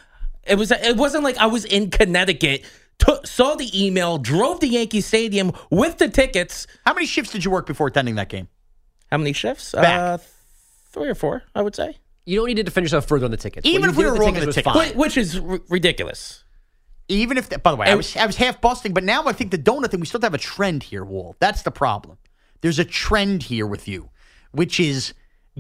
It 0.45 0.55
was. 0.57 0.71
It 0.71 0.97
wasn't 0.97 1.23
like 1.23 1.37
I 1.37 1.45
was 1.47 1.65
in 1.65 1.89
Connecticut. 1.89 2.63
Took, 2.99 3.25
saw 3.25 3.55
the 3.55 3.69
email, 3.85 4.17
drove 4.19 4.59
to 4.59 4.67
Yankee 4.67 5.01
Stadium 5.01 5.51
with 5.71 5.97
the 5.97 6.07
tickets. 6.09 6.67
How 6.85 6.93
many 6.93 7.07
shifts 7.07 7.31
did 7.31 7.43
you 7.43 7.49
work 7.49 7.65
before 7.65 7.87
attending 7.87 8.15
that 8.15 8.29
game? 8.29 8.47
How 9.13 9.19
many 9.19 9.31
shifts? 9.31 9.73
Back. 9.73 9.99
Uh, 9.99 10.17
three 10.91 11.07
or 11.07 11.13
four, 11.13 11.43
I 11.53 11.61
would 11.61 11.75
say. 11.75 11.95
You 12.25 12.35
don't 12.35 12.47
need 12.47 12.57
to 12.57 12.63
defend 12.63 12.85
yourself 12.85 13.05
further 13.07 13.25
on 13.25 13.29
the 13.31 13.37
tickets. 13.37 13.63
Even 13.63 13.91
if 13.91 13.95
we 13.95 14.03
did 14.03 14.09
were 14.09 14.17
wrong 14.17 14.33
on 14.33 14.39
the 14.39 14.47
was 14.47 14.55
tickets. 14.55 14.73
fine. 14.73 14.97
Which 14.97 15.17
is 15.17 15.37
r- 15.37 15.59
ridiculous. 15.69 16.43
Even 17.09 17.37
if, 17.37 17.47
by 17.61 17.69
the 17.69 17.77
way, 17.77 17.85
I 17.91 17.93
was 17.93 18.17
I 18.17 18.25
was 18.25 18.37
half 18.37 18.59
busting, 18.59 18.91
but 18.91 19.03
now 19.03 19.25
I 19.27 19.33
think 19.33 19.51
the 19.51 19.59
donut 19.59 19.91
thing. 19.91 19.99
We 19.99 20.07
still 20.07 20.19
have 20.21 20.33
a 20.33 20.39
trend 20.39 20.81
here, 20.81 21.05
Wall. 21.05 21.35
That's 21.39 21.61
the 21.61 21.69
problem. 21.69 22.17
There's 22.61 22.79
a 22.79 22.85
trend 22.85 23.43
here 23.43 23.67
with 23.67 23.87
you, 23.87 24.09
which 24.51 24.79
is 24.79 25.13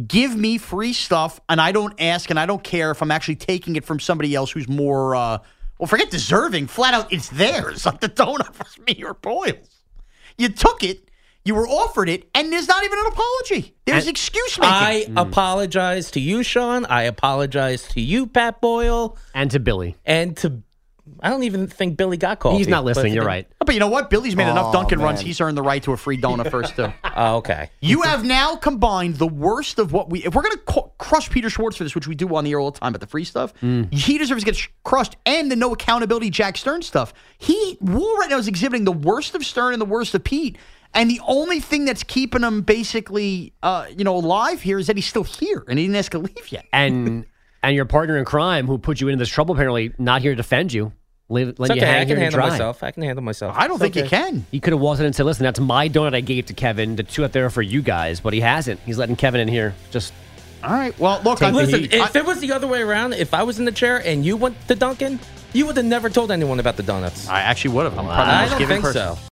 give 0.07 0.35
me 0.35 0.57
free 0.57 0.93
stuff, 0.93 1.39
and 1.47 1.61
I 1.61 1.71
don't 1.73 1.93
ask, 2.01 2.31
and 2.31 2.39
I 2.39 2.47
don't 2.47 2.63
care 2.63 2.89
if 2.89 3.03
I'm 3.03 3.11
actually 3.11 3.35
taking 3.35 3.75
it 3.75 3.85
from 3.85 3.99
somebody 3.99 4.33
else 4.33 4.49
who's 4.49 4.67
more. 4.67 5.15
Uh, 5.15 5.37
well, 5.77 5.85
forget 5.85 6.09
deserving. 6.09 6.65
Flat 6.65 6.95
out, 6.95 7.13
it's 7.13 7.29
theirs. 7.29 7.85
Like 7.85 7.99
the 7.99 8.09
donut 8.09 8.57
was 8.57 8.79
me 8.79 9.03
or 9.03 9.13
Boyle's. 9.13 9.83
You 10.39 10.49
took 10.49 10.83
it. 10.83 11.07
You 11.45 11.55
were 11.55 11.67
offered 11.67 12.07
it, 12.07 12.29
and 12.33 12.51
there's 12.53 12.67
not 12.67 12.83
even 12.85 12.99
an 12.99 13.05
apology. 13.07 13.75
There's 13.85 14.03
And 14.03 14.11
excuse 14.11 14.57
making. 14.57 14.73
I 14.73 15.05
mm. 15.07 15.21
apologize 15.21 16.11
to 16.11 16.21
you, 16.21 16.41
Sean. 16.41 16.85
I 16.85 17.03
apologize 17.03 17.85
to 17.89 18.01
you, 18.01 18.27
Pat 18.27 18.61
Boyle, 18.61 19.17
and 19.33 19.51
to 19.51 19.59
Billy. 19.59 19.97
and 20.05 20.37
to 20.37 20.63
I 21.19 21.29
don't 21.29 21.43
even 21.43 21.67
think 21.67 21.97
Billy 21.97 22.15
got 22.15 22.39
called. 22.39 22.57
He's 22.57 22.67
not 22.67 22.85
listening. 22.85 23.13
You're 23.13 23.25
right. 23.25 23.45
But 23.59 23.73
you 23.73 23.79
know 23.79 23.89
what? 23.89 24.09
Billy's 24.09 24.35
made 24.37 24.49
enough 24.49 24.67
Oh, 24.67 24.71
Dunkin' 24.73 24.99
runs. 24.99 25.19
He's 25.19 25.41
earned 25.41 25.57
the 25.57 25.61
right 25.61 25.83
to 25.83 25.91
a 25.91 25.97
free 25.97 26.17
donut 26.17 26.49
first 26.49 26.75
too. 26.75 26.93
Oh, 27.15 27.35
okay. 27.37 27.69
You 27.79 28.01
have 28.01 28.25
now 28.25 28.55
combined 28.55 29.17
the 29.17 29.27
worst 29.27 29.77
of 29.77 29.93
what 29.93 30.09
we. 30.09 30.23
If 30.23 30.33
we're 30.33 30.41
going 30.41 30.55
to 30.55 30.91
crush 30.97 31.29
Peter 31.29 31.47
Schwartz 31.47 31.77
for 31.77 31.83
this, 31.83 31.93
which 31.93 32.07
we 32.07 32.15
do 32.15 32.33
on 32.35 32.43
the 32.43 32.51
air 32.51 32.59
all 32.59 32.71
the 32.71 32.79
time, 32.79 32.91
but 32.91 33.01
the 33.01 33.07
free 33.07 33.23
stuff, 33.23 33.53
mm. 33.61 33.91
he 33.93 34.17
deserves 34.17 34.41
to 34.41 34.45
get 34.45 34.55
sh- 34.55 34.69
crushed, 34.83 35.15
and 35.25 35.51
the 35.51 35.55
no 35.55 35.73
accountability 35.73 36.31
Jack 36.31 36.57
Stern 36.57 36.81
stuff. 36.81 37.13
He 37.37 37.77
Wall 37.81 38.17
right 38.17 38.31
now 38.31 38.39
is 38.39 38.47
exhibiting 38.47 38.85
the 38.85 38.91
worst 38.91 39.35
of 39.35 39.45
Stern 39.45 39.73
and 39.73 39.81
the 39.81 39.85
worst 39.85 40.15
of 40.15 40.23
Pete, 40.23 40.57
and 40.93 41.09
the 41.09 41.21
only 41.27 41.59
thing 41.59 41.85
that's 41.85 42.03
keeping 42.03 42.41
him 42.43 42.61
basically, 42.61 43.53
uh, 43.63 43.85
you 43.95 44.03
know, 44.03 44.15
alive 44.15 44.61
here 44.61 44.79
is 44.79 44.87
that 44.87 44.95
he's 44.95 45.05
still 45.07 45.23
here 45.23 45.63
and 45.67 45.79
he 45.79 45.85
didn't 45.85 45.97
ask 45.97 46.11
to 46.11 46.19
leave 46.19 46.51
yet. 46.51 46.65
And 46.73 47.25
and 47.63 47.75
your 47.75 47.85
partner 47.85 48.17
in 48.17 48.25
crime, 48.25 48.67
who 48.67 48.77
put 48.77 48.99
you 49.01 49.07
into 49.07 49.19
this 49.19 49.29
trouble, 49.29 49.55
apparently 49.55 49.93
not 49.97 50.21
here 50.21 50.31
to 50.31 50.35
defend 50.35 50.73
you. 50.73 50.91
Leave, 51.29 51.47
It's 51.49 51.59
you 51.59 51.65
okay. 51.65 51.79
hang 51.79 51.95
I 52.01 52.05
can 52.05 52.07
here 52.17 52.19
handle 52.19 52.41
myself. 52.41 52.83
I 52.83 52.91
can 52.91 53.01
handle 53.01 53.23
myself. 53.23 53.55
I 53.57 53.67
don't 53.67 53.75
It's 53.75 53.81
think 53.81 53.95
you 53.95 54.03
okay. 54.03 54.09
can. 54.31 54.45
He 54.51 54.59
could 54.59 54.73
have 54.73 54.81
walked 54.81 54.99
in 54.99 55.05
and 55.05 55.15
said, 55.15 55.25
"Listen, 55.25 55.43
that's 55.45 55.59
my 55.59 55.87
donut 55.89 56.13
I 56.13 56.19
gave 56.21 56.45
to 56.47 56.53
Kevin. 56.53 56.95
The 56.97 57.03
two 57.03 57.23
out 57.23 57.31
there 57.31 57.45
are 57.45 57.49
for 57.49 57.61
you 57.61 57.81
guys," 57.81 58.19
but 58.19 58.33
he 58.33 58.41
hasn't. 58.41 58.79
He's 58.81 58.97
letting 58.97 59.15
Kevin 59.15 59.39
in 59.41 59.47
here. 59.47 59.73
Just 59.89 60.13
All 60.63 60.71
right. 60.71 60.97
Well, 60.99 61.21
look, 61.23 61.41
I, 61.41 61.49
the 61.51 61.55
Listen, 61.57 61.79
heat. 61.81 61.93
if 61.93 62.15
it 62.15 62.25
was 62.25 62.39
the 62.39 62.51
other 62.51 62.67
way 62.67 62.81
around, 62.81 63.13
if 63.13 63.33
I 63.33 63.43
was 63.43 63.57
in 63.57 63.65
the 63.65 63.71
chair 63.71 64.05
and 64.05 64.25
you 64.25 64.35
went 64.37 64.55
to 64.67 64.75
Dunkin', 64.75 65.19
you 65.53 65.65
would 65.65 65.77
have 65.77 65.85
never 65.85 66.09
told 66.09 66.29
anyone 66.31 66.59
about 66.59 66.75
the 66.77 66.83
donuts. 66.83 67.27
I 67.29 67.39
actually 67.41 67.73
would 67.75 67.85
have. 67.85 67.97
I'm 67.97 68.05
probably 68.05 68.25
the 68.25 68.31
I 68.31 68.49
don't 68.49 68.59
giving 68.59 68.81
think 68.81 68.93
person. 68.93 69.15
so. 69.15 69.32